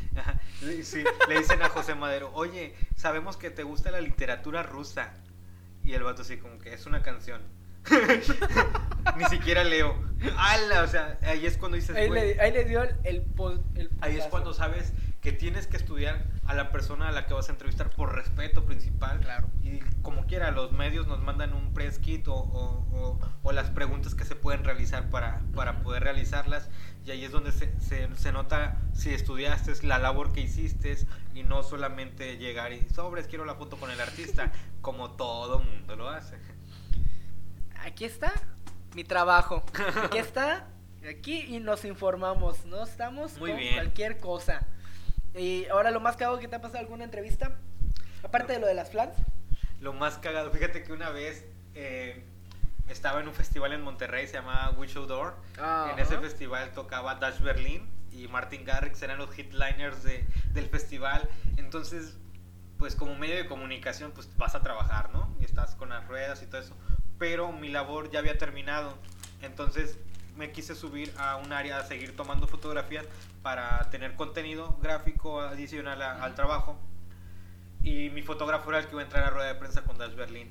Sí, 0.84 1.03
le 1.28 1.38
dicen 1.38 1.62
a 1.62 1.68
José 1.68 1.96
Madero, 1.96 2.30
oye, 2.34 2.76
sabemos 2.94 3.36
que 3.36 3.50
te 3.50 3.64
gusta 3.64 3.90
la 3.90 4.00
literatura 4.00 4.62
rusa. 4.62 5.14
Y 5.84 5.94
el 5.94 6.05
vato 6.05 6.22
así 6.22 6.36
como 6.36 6.61
que 6.61 6.72
es 6.74 6.86
una 6.86 7.03
canción. 7.03 7.42
Ni 9.16 9.24
siquiera 9.24 9.64
leo. 9.64 10.00
¡Hala! 10.36 10.82
O 10.84 10.86
sea, 10.86 11.18
ahí 11.22 11.44
es 11.44 11.57
cuando 11.57 11.76
dices, 11.76 11.96
Ahí 11.96 12.09
le, 12.09 12.40
ahí 12.40 12.53
le 12.53 12.64
dio 12.64 12.84
el, 12.84 12.94
el, 13.03 13.24
el 13.74 13.90
Ahí 14.00 14.16
es 14.16 14.24
cuando 14.26 14.55
sabes 14.55 14.92
que 15.20 15.32
tienes 15.32 15.66
que 15.66 15.76
estudiar 15.76 16.24
a 16.53 16.55
la 16.55 16.70
persona 16.70 17.09
a 17.09 17.12
la 17.12 17.26
que 17.26 17.34
vas 17.34 17.48
a 17.48 17.53
entrevistar 17.53 17.90
por 17.90 18.14
respeto 18.14 18.64
principal. 18.64 19.20
Claro. 19.20 19.48
Y 19.62 19.80
como 20.03 20.26
quiera, 20.26 20.50
los 20.50 20.72
medios 20.72 21.07
nos 21.07 21.20
mandan 21.20 21.53
un 21.53 21.72
press 21.74 21.98
kit 21.98 22.28
o, 22.28 22.34
o- 22.34 22.86
o- 22.92 23.18
o 23.42 23.53
las 23.53 23.70
preguntas 23.70 24.14
que 24.14 24.24
se 24.24 24.36
pueden 24.36 24.62
realizar 24.64 25.11
para, 25.11 25.40
para 25.55 25.82
poder 25.82 26.03
realizarlas. 26.05 26.68
Y 27.05 27.11
ahí 27.11 27.24
es 27.24 27.32
donde 27.32 27.50
se, 27.53 27.78
se- 27.80 28.14
se 28.14 28.32
nota 28.32 28.76
si 28.94 29.12
estudiaste 29.12 29.72
la 29.86 29.98
labor 29.98 30.32
que 30.32 30.40
hiciste 30.40 30.96
y 31.34 31.42
no 31.42 31.62
solamente 31.62 32.36
llegar 32.38 32.72
y 32.72 32.88
sobres, 32.90 33.26
quiero 33.26 33.44
la 33.44 33.55
foto 33.57 33.76
con 33.76 33.90
el 33.90 34.00
artista, 34.00 34.53
como 34.80 35.11
todo 35.12 35.59
mundo 35.59 35.96
lo 35.96 36.09
hace. 36.09 36.36
Aquí 37.80 38.05
está 38.05 38.32
mi 38.94 39.05
trabajo. 39.05 39.64
Aquí 40.05 40.18
está. 40.18 40.68
Aquí 41.09 41.40
y 41.57 41.59
nos 41.59 41.84
informamos. 41.84 42.64
No 42.66 42.84
estamos 42.84 43.38
Muy 43.38 43.50
con 43.50 43.59
bien. 43.59 43.74
cualquier 43.74 44.18
cosa. 44.18 44.66
Y 45.35 45.66
ahora 45.66 45.91
lo 45.91 46.01
más 46.01 46.16
cagado 46.16 46.39
que 46.39 46.49
te 46.49 46.57
ha 46.57 46.61
pasado 46.61 46.80
alguna 46.80 47.05
entrevista. 47.05 47.57
Aparte 48.22 48.53
de 48.53 48.59
lo 48.59 48.66
de 48.66 48.74
las 48.74 48.91
flans. 48.91 49.16
Lo 49.80 49.93
más 49.93 50.18
cagado, 50.18 50.51
fíjate 50.51 50.85
que 50.85 50.93
una 50.93 51.11
vez 51.11 51.45
eh, 51.74 52.24
estaba 52.89 53.20
en 53.20 53.28
un 53.28 53.35
festival 53.35 53.72
en 53.72 53.83
Monterrey, 53.83 54.26
se 54.26 54.35
llamaba 54.35 54.70
Wishow 54.78 55.07
Door. 55.07 55.35
Ajá. 55.59 55.93
En 55.93 55.99
ese 55.99 56.18
festival 56.18 56.72
tocaba 56.72 57.16
Dash 57.16 57.41
Berlin 57.41 57.89
y 58.12 58.28
Martin 58.28 58.64
Garrix 58.64 59.03
eran 59.03 59.18
los 59.18 59.37
hitliner 59.37 59.97
de, 59.97 60.24
del 60.53 60.66
festival. 60.66 61.28
Entonces, 61.57 62.16
pues 62.78 62.95
como 62.95 63.14
medio 63.16 63.37
de 63.37 63.47
comunicación, 63.47 64.12
pues 64.12 64.28
vas 64.37 64.55
a 64.55 64.62
trabajar, 64.62 65.11
¿no? 65.11 65.35
Y 65.41 65.45
estás 65.45 65.74
con 65.74 65.89
las 65.89 66.07
ruedas 66.07 66.43
y 66.43 66.47
todo 66.47 66.61
eso. 66.61 66.76
Pero 67.18 67.53
mi 67.53 67.68
labor 67.68 68.11
ya 68.11 68.18
había 68.18 68.39
terminado. 68.39 68.97
Entonces 69.41 69.99
me 70.37 70.53
quise 70.53 70.74
subir 70.74 71.12
a 71.18 71.37
un 71.37 71.53
área 71.53 71.78
a 71.78 71.85
seguir 71.85 72.16
tomando 72.16 72.47
fotografías 72.47 73.05
para 73.43 73.90
tener 73.90 74.14
contenido 74.14 74.78
gráfico 74.80 75.40
adicional 75.40 76.01
al 76.03 76.34
trabajo. 76.34 76.78
Y 77.82 78.11
mi 78.11 78.22
fotógrafo 78.22 78.70
era 78.70 78.78
el 78.78 78.86
que 78.86 78.93
iba 78.93 79.01
a 79.01 79.05
entrar 79.05 79.24
a 79.24 79.26
la 79.26 79.32
rueda 79.32 79.49
de 79.49 79.55
prensa 79.57 79.82
con 79.82 79.99
Dash 79.99 80.14
Berlin. 80.14 80.51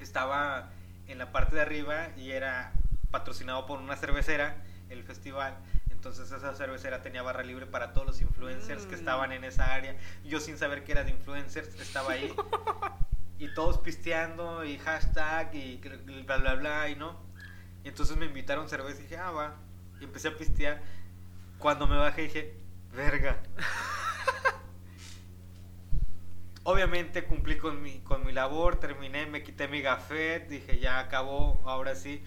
Estaba 0.00 0.70
en 1.08 1.18
la 1.18 1.32
parte 1.32 1.56
de 1.56 1.62
arriba 1.62 2.08
y 2.16 2.32
era 2.32 2.72
patrocinado 3.10 3.66
por 3.66 3.78
una 3.78 3.96
cervecera, 3.96 4.56
el 4.90 5.02
festival. 5.04 5.56
Entonces 5.90 6.30
esa 6.30 6.54
cervecera 6.54 7.02
tenía 7.02 7.22
barra 7.22 7.42
libre 7.42 7.66
para 7.66 7.92
todos 7.92 8.06
los 8.06 8.20
influencers 8.20 8.84
que 8.84 8.96
mm. 8.96 8.98
estaban 8.98 9.32
en 9.32 9.44
esa 9.44 9.72
área. 9.72 9.96
Yo 10.24 10.40
sin 10.40 10.58
saber 10.58 10.84
que 10.84 10.92
era 10.92 11.04
de 11.04 11.12
influencers 11.12 11.74
estaba 11.80 12.12
ahí. 12.12 12.34
y 13.38 13.52
todos 13.54 13.78
pisteando 13.78 14.64
y 14.64 14.78
hashtag 14.78 15.54
y 15.54 15.76
bla 16.26 16.36
bla 16.38 16.54
bla 16.54 16.88
y 16.90 16.96
no. 16.96 17.16
Y 17.84 17.88
entonces 17.88 18.16
me 18.16 18.26
invitaron 18.26 18.68
cerveza 18.68 18.98
y 19.00 19.02
dije, 19.04 19.16
ah, 19.16 19.30
va. 19.30 19.56
Y 20.00 20.04
empecé 20.04 20.28
a 20.28 20.36
pistear. 20.36 20.82
Cuando 21.58 21.86
me 21.86 21.96
bajé 21.96 22.22
dije, 22.22 22.54
verga. 22.92 23.40
Obviamente 26.64 27.24
cumplí 27.24 27.58
con 27.58 27.80
mi, 27.82 28.00
con 28.00 28.26
mi 28.26 28.32
labor, 28.32 28.80
terminé, 28.80 29.26
me 29.26 29.42
quité 29.42 29.68
mi 29.68 29.82
gafet, 29.82 30.48
dije, 30.48 30.80
ya 30.80 30.98
acabó, 30.98 31.62
ahora 31.64 31.94
sí, 31.94 32.22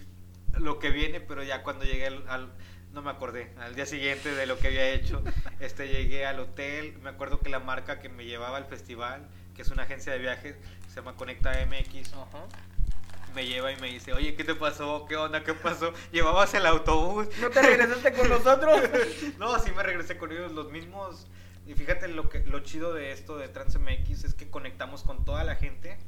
lo 0.58 0.78
que 0.78 0.90
viene, 0.90 1.20
pero 1.20 1.42
ya 1.42 1.62
cuando 1.62 1.84
llegué 1.84 2.06
al 2.06 2.50
no 2.92 3.02
me 3.02 3.10
acordé, 3.10 3.52
al 3.58 3.74
día 3.74 3.86
siguiente 3.86 4.34
de 4.34 4.46
lo 4.46 4.58
que 4.58 4.68
había 4.68 4.90
hecho, 4.90 5.22
este, 5.60 5.88
llegué 5.88 6.26
al 6.26 6.40
hotel, 6.40 6.98
me 7.02 7.10
acuerdo 7.10 7.40
que 7.40 7.48
la 7.48 7.60
marca 7.60 8.00
que 8.00 8.08
me 8.08 8.24
llevaba 8.24 8.56
al 8.56 8.64
festival, 8.66 9.28
que 9.54 9.62
es 9.62 9.70
una 9.70 9.84
agencia 9.84 10.12
de 10.12 10.18
viajes, 10.18 10.56
se 10.88 10.96
llama 10.96 11.14
Conecta 11.14 11.52
MX, 11.66 12.12
me 13.34 13.46
lleva 13.46 13.72
y 13.72 13.76
me 13.76 13.88
dice, 13.88 14.12
oye, 14.12 14.34
¿qué 14.34 14.44
te 14.44 14.54
pasó? 14.54 15.06
¿Qué 15.06 15.16
onda? 15.16 15.42
¿Qué 15.42 15.54
pasó? 15.54 15.92
¿Llevabas 16.12 16.54
el 16.54 16.66
autobús? 16.66 17.28
¿No 17.40 17.50
te 17.50 17.62
regresaste 17.62 18.12
con 18.12 18.28
nosotros? 18.28 18.80
no, 19.38 19.58
sí 19.58 19.70
me 19.76 19.82
regresé 19.82 20.16
con 20.16 20.32
ellos, 20.32 20.52
los 20.52 20.70
mismos... 20.70 21.26
Y 21.66 21.74
fíjate 21.74 22.08
lo, 22.08 22.28
que, 22.28 22.40
lo 22.40 22.60
chido 22.60 22.92
de 22.94 23.12
esto 23.12 23.36
de 23.36 23.48
TransMX 23.48 24.24
es 24.24 24.34
que 24.34 24.50
conectamos 24.50 25.02
con 25.04 25.24
toda 25.24 25.44
la 25.44 25.54
gente 25.54 25.98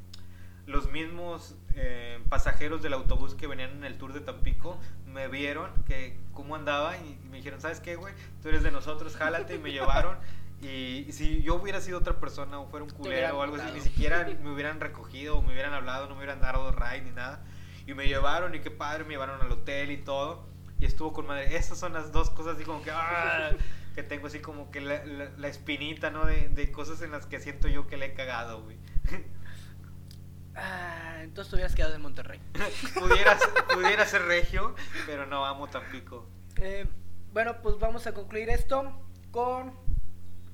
los 0.65 0.89
mismos 0.89 1.55
eh, 1.75 2.19
pasajeros 2.29 2.81
del 2.81 2.93
autobús 2.93 3.35
que 3.35 3.47
venían 3.47 3.71
en 3.71 3.83
el 3.83 3.97
tour 3.97 4.13
de 4.13 4.21
Tampico 4.21 4.79
me 5.05 5.27
vieron 5.27 5.69
que 5.83 6.17
cómo 6.33 6.55
andaba 6.55 6.97
y, 6.97 7.19
me 7.29 7.37
dijeron, 7.37 7.59
¿sabes 7.59 7.79
qué, 7.79 7.95
güey? 7.95 8.13
Tú 8.41 8.49
eres 8.49 8.63
de 8.63 8.71
nosotros, 8.71 9.15
jálate 9.15 9.55
y 9.55 9.59
me 9.59 9.71
llevaron. 9.73 10.17
Y, 10.63 11.11
si 11.11 11.41
yo 11.41 11.55
hubiera 11.55 11.81
sido 11.81 11.99
otra 11.99 12.19
persona 12.19 12.59
o 12.59 12.67
fuera 12.67 12.83
un 12.83 12.89
culero 12.89 13.37
o 13.37 13.41
algo 13.41 13.57
así, 13.57 13.71
ni 13.73 13.81
siquiera 13.81 14.25
me 14.41 14.51
hubieran 14.51 14.79
recogido 14.79 15.37
o 15.37 15.41
me 15.41 15.53
hubieran 15.53 15.73
hablado, 15.73 16.07
no 16.07 16.15
me 16.15 16.19
hubieran 16.19 16.41
dado 16.41 16.71
ride 16.71 17.01
ni 17.01 17.11
nada. 17.11 17.43
Y 17.85 17.93
me 17.93 18.07
llevaron 18.07 18.55
y 18.55 18.59
qué 18.59 18.71
padre, 18.71 19.03
me 19.03 19.11
llevaron 19.11 19.41
al 19.41 19.51
hotel 19.51 19.91
y 19.91 19.97
todo. 19.97 20.47
Y 20.79 20.85
estuvo 20.85 21.13
con 21.13 21.27
madre. 21.27 21.55
Esas 21.55 21.77
son 21.77 21.93
las 21.93 22.11
dos 22.11 22.29
cosas 22.29 22.55
así 22.55 22.63
como 22.63 22.81
que, 22.81 22.91
¡ah! 22.91 23.51
que 23.95 24.03
tengo 24.03 24.27
así 24.27 24.39
como 24.39 24.71
que 24.71 24.81
la, 24.81 25.03
la, 25.37 25.47
espinita, 25.47 26.09
¿no? 26.09 26.25
De, 26.25 26.49
de, 26.49 26.71
cosas 26.71 27.01
en 27.01 27.11
las 27.11 27.25
que 27.25 27.39
siento 27.39 27.67
yo 27.67 27.85
que 27.87 27.97
le 27.97 28.07
he 28.07 28.13
cagado, 28.13 28.63
güey. 28.63 28.77
Ah, 30.55 31.21
entonces 31.21 31.49
te 31.49 31.55
hubieras 31.55 31.75
quedado 31.75 31.95
en 31.95 32.01
Monterrey. 32.01 32.39
pudiera, 32.99 34.05
ser 34.05 34.23
regio, 34.23 34.75
pero 35.05 35.25
no 35.25 35.45
amo 35.45 35.67
Tampico. 35.67 36.27
Eh, 36.57 36.85
bueno, 37.31 37.61
pues 37.61 37.79
vamos 37.79 38.05
a 38.07 38.13
concluir 38.13 38.49
esto 38.49 39.01
con... 39.31 39.73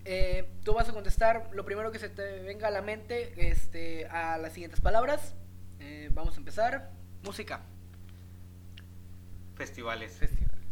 Eh, 0.05 0.49
tú 0.63 0.73
vas 0.73 0.89
a 0.89 0.93
contestar 0.93 1.49
lo 1.53 1.65
primero 1.65 1.91
que 1.91 1.99
se 1.99 2.09
te 2.09 2.41
venga 2.41 2.67
a 2.67 2.71
la 2.71 2.81
mente 2.81 3.33
este, 3.49 4.07
a 4.07 4.37
las 4.37 4.53
siguientes 4.53 4.81
palabras. 4.81 5.35
Eh, 5.79 6.09
vamos 6.13 6.35
a 6.35 6.37
empezar. 6.37 6.91
Música. 7.23 7.61
Festivales. 9.55 10.13
Festivales. 10.13 10.65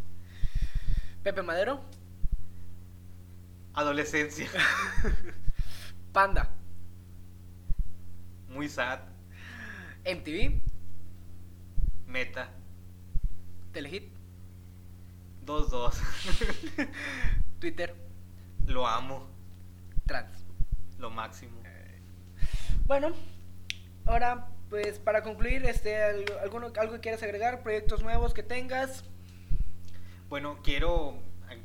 Pepe 1.23 1.41
Madero. 1.41 1.81
Adolescencia. 3.73 4.49
Panda. 6.13 6.49
Muy 8.49 8.69
sad. 8.69 8.99
MTV. 10.05 10.61
Meta. 12.07 12.49
Telehit. 13.73 14.09
2-2. 15.45 15.93
Twitter. 17.59 18.06
Lo 18.67 18.87
amo. 18.87 19.27
Trans. 20.05 20.45
Lo 20.99 21.09
máximo. 21.09 21.61
Bueno, 22.85 23.11
ahora 24.05 24.47
pues 24.69 24.99
para 24.99 25.23
concluir, 25.23 25.65
este, 25.65 26.03
¿alguno, 26.41 26.71
¿algo 26.77 26.93
que 26.93 26.99
quieras 26.99 27.23
agregar? 27.23 27.63
¿Proyectos 27.63 28.03
nuevos 28.03 28.33
que 28.33 28.43
tengas? 28.43 29.03
Bueno, 30.29 30.59
quiero, 30.61 31.17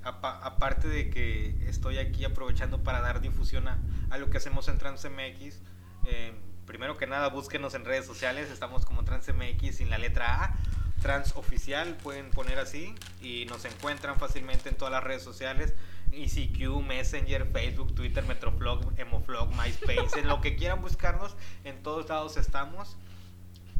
aparte 0.02 0.88
de 0.88 1.10
que 1.10 1.68
estoy 1.68 1.98
aquí 1.98 2.24
aprovechando 2.24 2.82
para 2.84 3.00
dar 3.00 3.20
difusión 3.20 3.66
a, 3.66 3.78
a 4.10 4.18
lo 4.18 4.30
que 4.30 4.38
hacemos 4.38 4.68
en 4.68 4.78
TransMX, 4.78 5.60
eh, 6.06 6.32
primero 6.66 6.96
que 6.96 7.06
nada, 7.06 7.28
búsquenos 7.28 7.74
en 7.74 7.84
redes 7.84 8.06
sociales. 8.06 8.50
Estamos 8.50 8.84
como 8.84 9.04
TransMX 9.04 9.76
sin 9.76 9.90
la 9.90 9.98
letra 9.98 10.44
A. 10.44 10.56
Trans 11.00 11.34
oficial, 11.34 11.96
pueden 11.96 12.30
poner 12.30 12.58
así. 12.58 12.94
Y 13.20 13.46
nos 13.46 13.64
encuentran 13.64 14.18
fácilmente 14.18 14.68
en 14.68 14.76
todas 14.76 14.92
las 14.92 15.02
redes 15.02 15.22
sociales. 15.22 15.74
ECQ, 16.12 16.82
Messenger, 16.86 17.46
Facebook, 17.46 17.94
Twitter, 17.94 18.24
Metroflog, 18.24 18.98
Emoflog, 18.98 19.50
MySpace, 19.54 20.20
en 20.20 20.28
lo 20.28 20.40
que 20.40 20.56
quieran 20.56 20.80
buscarnos, 20.80 21.36
en 21.64 21.82
todos 21.82 22.08
lados 22.08 22.36
estamos. 22.36 22.96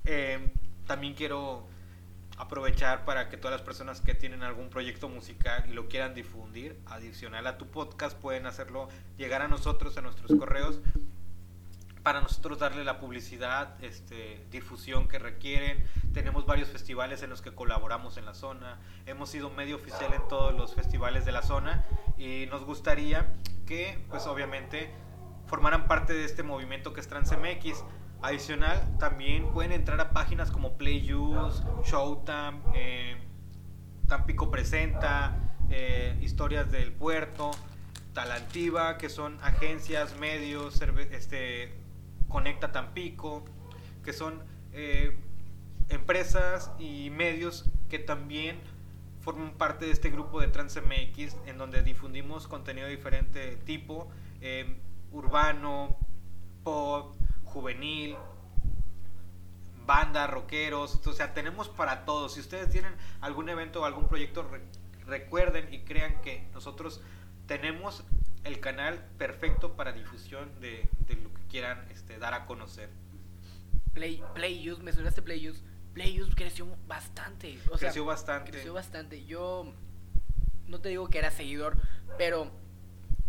Eh, 0.05 0.53
también 0.87 1.15
quiero 1.15 1.67
aprovechar 2.39 3.05
para 3.05 3.29
que 3.29 3.37
todas 3.37 3.59
las 3.59 3.65
personas 3.65 4.01
que 4.01 4.15
tienen 4.15 4.43
algún 4.43 4.69
proyecto 4.69 5.09
musical 5.09 5.65
y 5.69 5.73
lo 5.73 5.89
quieran 5.89 6.15
difundir, 6.15 6.77
adicional 6.87 7.47
a 7.47 7.59
tu 7.59 7.69
podcast, 7.69 8.19
pueden 8.19 8.47
hacerlo 8.47 8.89
llegar 9.17 9.43
a 9.43 9.49
nosotros, 9.49 9.97
a 9.97 10.01
nuestros 10.01 10.37
correos 10.39 10.81
para 12.03 12.21
nosotros 12.21 12.59
darle 12.59 12.85
la 12.85 12.99
publicidad, 12.99 13.83
este, 13.83 14.45
difusión 14.51 15.09
que 15.09 15.19
requieren. 15.19 15.87
Tenemos 16.13 16.47
varios 16.47 16.69
festivales 16.69 17.23
en 17.23 17.31
los 17.31 17.43
que 17.43 17.55
colaboramos 17.55 18.17
en 18.17 18.27
la 18.27 18.35
zona. 18.35 18.81
Hemos 19.07 19.31
sido 19.31 19.51
medio 19.51 19.77
oficial 19.77 20.13
en 20.13 20.27
todos 20.29 20.53
los 20.55 20.75
festivales 20.75 21.25
de 21.25 21.33
la 21.33 21.43
zona 21.43 21.85
y 22.17 22.47
nos 22.51 22.65
gustaría 22.65 23.33
que, 23.67 24.05
pues 24.09 24.27
obviamente, 24.27 24.93
formaran 25.47 25.87
parte 25.87 26.13
de 26.13 26.25
este 26.25 26.43
movimiento 26.43 26.93
que 26.93 27.01
es 27.01 27.09
TransMX. 27.09 27.85
Adicional, 28.21 28.99
también 28.99 29.53
pueden 29.53 29.73
entrar 29.73 30.01
a 30.01 30.11
páginas 30.11 30.53
como 30.53 30.77
PlayUse, 30.77 31.63
Showtime, 31.85 32.63
eh, 32.75 33.17
Tampico 34.07 34.49
Presenta, 34.49 35.57
eh, 35.71 36.17
Historias 36.21 36.71
del 36.71 36.93
Puerto, 36.93 37.51
Talantiva, 38.13 38.97
que 38.97 39.09
son 39.09 39.39
agencias, 39.43 40.17
medios, 40.19 40.81
este, 41.11 41.82
Conecta 42.33 42.73
Tampico, 42.73 43.45
que 44.03 44.13
son 44.13 44.43
eh, 44.73 45.17
empresas 45.89 46.73
y 46.79 47.11
medios 47.11 47.67
que 47.89 47.99
también 47.99 48.59
forman 49.21 49.53
parte 49.53 49.85
de 49.85 49.93
este 49.93 50.11
grupo 50.11 50.41
de 50.41 50.49
TransMX, 50.49 51.37
en 51.47 51.59
donde 51.59 51.83
difundimos 51.83 52.49
contenido 52.49 52.87
de 52.87 52.97
diferente 52.97 53.57
tipo, 53.65 54.11
eh, 54.41 54.81
urbano, 55.13 55.97
pop, 56.65 57.15
juvenil, 57.45 58.17
banda, 59.87 60.27
rockeros, 60.27 61.07
o 61.07 61.13
sea, 61.13 61.35
tenemos 61.35 61.69
para 61.69 62.05
todos. 62.05 62.35
Si 62.35 62.41
ustedes 62.41 62.71
tienen 62.71 62.95
algún 63.21 63.49
evento 63.49 63.83
o 63.83 63.85
algún 63.85 64.09
proyecto, 64.09 64.49
recuerden 65.07 65.73
y 65.73 65.81
crean 65.81 66.21
que 66.23 66.49
nosotros 66.53 67.01
tenemos 67.47 68.05
el 68.45 68.61
canal 68.61 69.05
perfecto 69.19 69.75
para 69.75 69.93
difusión 69.93 70.49
de, 70.61 70.89
que 71.07 71.17
quieran 71.53 71.87
este, 71.91 72.19
dar 72.19 72.33
a 72.33 72.47
conocer. 72.47 72.89
Play, 73.93 74.25
Playuse, 74.35 74.83
mencionaste 74.83 75.21
Playuse. 75.21 75.63
Playuse 75.93 76.35
creció 76.35 76.67
bastante. 76.89 77.59
creció 77.79 78.07
bastante. 78.07 78.51
Creció 78.51 78.73
bastante. 78.73 79.25
Yo 79.27 79.75
no 80.67 80.81
te 80.81 80.89
digo 80.89 81.09
que 81.09 81.19
era 81.19 81.31
seguidor, 81.31 81.77
pero 82.17 82.51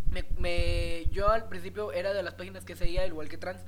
me, 0.09 0.23
me, 0.39 1.05
yo 1.11 1.29
al 1.29 1.49
principio 1.49 1.91
era 1.91 2.13
de 2.13 2.23
las 2.23 2.35
páginas 2.35 2.63
que 2.63 2.77
seguía, 2.77 3.05
igual 3.05 3.27
que 3.27 3.37
Trans, 3.37 3.61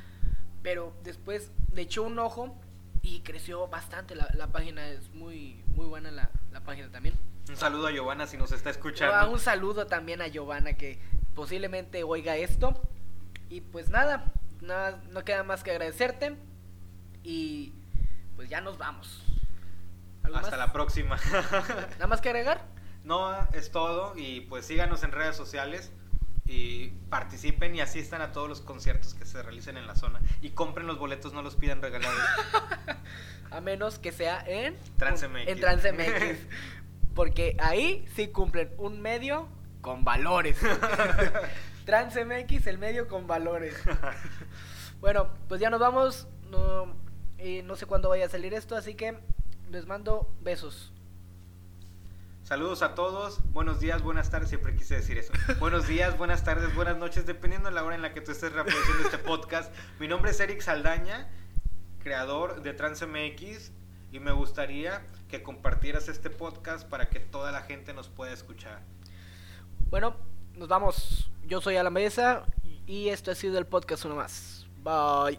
pero 0.64 0.95
después 1.03 1.51
le 1.74 1.82
echó 1.82 2.03
un 2.03 2.18
ojo 2.18 2.58
y 3.01 3.20
creció 3.20 3.68
bastante 3.68 4.16
la, 4.16 4.30
la 4.34 4.47
página. 4.47 4.88
Es 4.88 5.10
muy, 5.10 5.62
muy 5.68 5.86
buena 5.86 6.12
la, 6.12 6.32
la 6.53 6.62
página 6.62 6.89
también. 6.89 7.16
Un 7.49 7.58
saludo 7.58 7.88
a 7.88 7.91
Giovanna 7.91 8.26
si 8.26 8.38
nos 8.38 8.53
está 8.53 8.70
escuchando. 8.70 9.14
Ah, 9.14 9.28
un 9.28 9.39
saludo 9.39 9.86
también 9.86 10.22
a 10.22 10.28
Giovanna 10.28 10.78
que 10.78 10.97
posiblemente 11.36 12.03
oiga 12.03 12.38
esto. 12.38 12.82
Y 13.49 13.62
pues 13.62 13.89
nada, 13.89 14.32
nada, 14.66 15.01
no 15.09 15.24
queda 15.24 15.43
más 15.43 15.63
que 15.63 15.72
agradecerte. 15.72 16.38
Y 17.24 17.74
pues 18.36 18.49
ya 18.49 18.61
nos 18.61 18.78
vamos. 18.78 19.24
Hasta 20.34 20.57
la 20.57 20.74
próxima. 20.74 21.18
¿Nada 21.91 22.07
más 22.07 22.22
que 22.22 22.30
agregar? 22.30 22.66
No, 23.03 23.47
es 23.53 23.72
todo. 23.72 24.13
Y 24.18 24.41
pues 24.41 24.66
síganos 24.66 25.03
en 25.03 25.11
redes 25.11 25.36
sociales. 25.36 25.91
y 26.47 26.89
participen 27.09 27.74
y 27.76 27.82
asistan 27.82 28.22
a 28.22 28.32
todos 28.32 28.47
los 28.47 28.61
conciertos 28.61 29.16
que 29.16 29.26
se 29.26 29.41
realicen 29.41 29.78
en 29.78 29.88
la 29.88 29.95
zona 29.95 30.20
y 30.41 30.51
compren 30.51 30.86
los 30.86 30.99
boletos, 30.99 31.34
no 31.34 31.41
los 31.41 31.55
pidan 31.55 31.82
regalados. 31.82 32.20
A 33.51 33.61
menos 33.61 33.97
que 33.97 34.11
sea 34.11 34.43
en 34.45 34.78
TransMX. 34.97 35.47
En 35.47 35.59
TransMX. 35.59 36.38
Porque 37.16 37.55
ahí 37.59 38.05
sí 38.16 38.28
cumplen 38.28 38.70
un 38.78 39.01
medio 39.01 39.47
con 39.82 40.03
valores. 40.03 40.57
TransMX, 41.86 42.68
el 42.68 42.78
medio 42.78 43.07
con 43.07 43.28
valores. 43.28 43.76
Bueno, 45.00 45.30
pues 45.48 45.62
ya 45.62 45.70
nos 45.70 45.80
vamos. 45.80 46.28
No, 46.50 46.93
eh, 47.38 47.64
no 47.64 47.76
sé 47.76 47.86
cuándo 47.86 48.10
vaya 48.10 48.26
a 48.26 48.30
salir 48.30 48.54
esto, 48.54 48.76
así 48.76 48.96
que 48.96 49.18
les 49.70 49.86
mando 49.86 50.30
besos. 50.41 50.91
Saludos 52.43 52.84
a 52.84 52.93
todos, 52.93 53.39
buenos 53.54 53.80
días, 53.80 54.04
buenas 54.04 54.30
tardes, 54.30 54.50
siempre 54.50 54.76
quise 54.76 54.93
decir 54.93 55.18
eso. 55.18 55.34
Buenos 55.60 55.88
días, 55.88 56.16
buenas 56.16 56.43
tardes, 56.43 56.76
buenas 56.76 56.96
noches, 56.96 57.26
dependiendo 57.26 57.70
de 57.70 57.74
la 57.74 57.84
hora 57.84 57.96
en 57.96 58.04
la 58.04 58.14
que 58.14 58.22
tú 58.22 58.32
estés 58.32 58.54
reproduciendo 58.54 59.04
este 59.04 59.18
podcast. 59.18 59.74
Mi 60.00 60.08
nombre 60.08 60.30
es 60.30 60.39
Eric 60.39 60.62
Saldaña, 60.62 61.28
creador 62.04 62.62
de 62.62 62.74
TransMX, 62.74 63.72
y 64.12 64.20
me 64.20 64.32
gustaría 64.32 65.02
que 65.28 65.41
compartieras 65.41 66.08
este 66.08 66.30
podcast 66.30 66.88
para 66.88 67.10
que 67.10 67.20
toda 67.20 67.52
la 67.52 67.62
gente 67.64 67.93
nos 67.93 68.10
pueda 68.10 68.32
escuchar. 68.32 68.84
Bueno, 69.89 70.16
nos 70.56 70.68
vamos. 70.68 71.32
Yo 71.48 71.62
soy 71.62 71.78
Alan 71.78 71.93
Mesa 71.93 72.43
y 72.86 73.10
esto 73.10 73.32
ha 73.32 73.36
sido 73.36 73.58
el 73.58 73.66
podcast 73.66 74.06
uno 74.06 74.18
más. 74.18 74.55
Bye. 74.86 75.38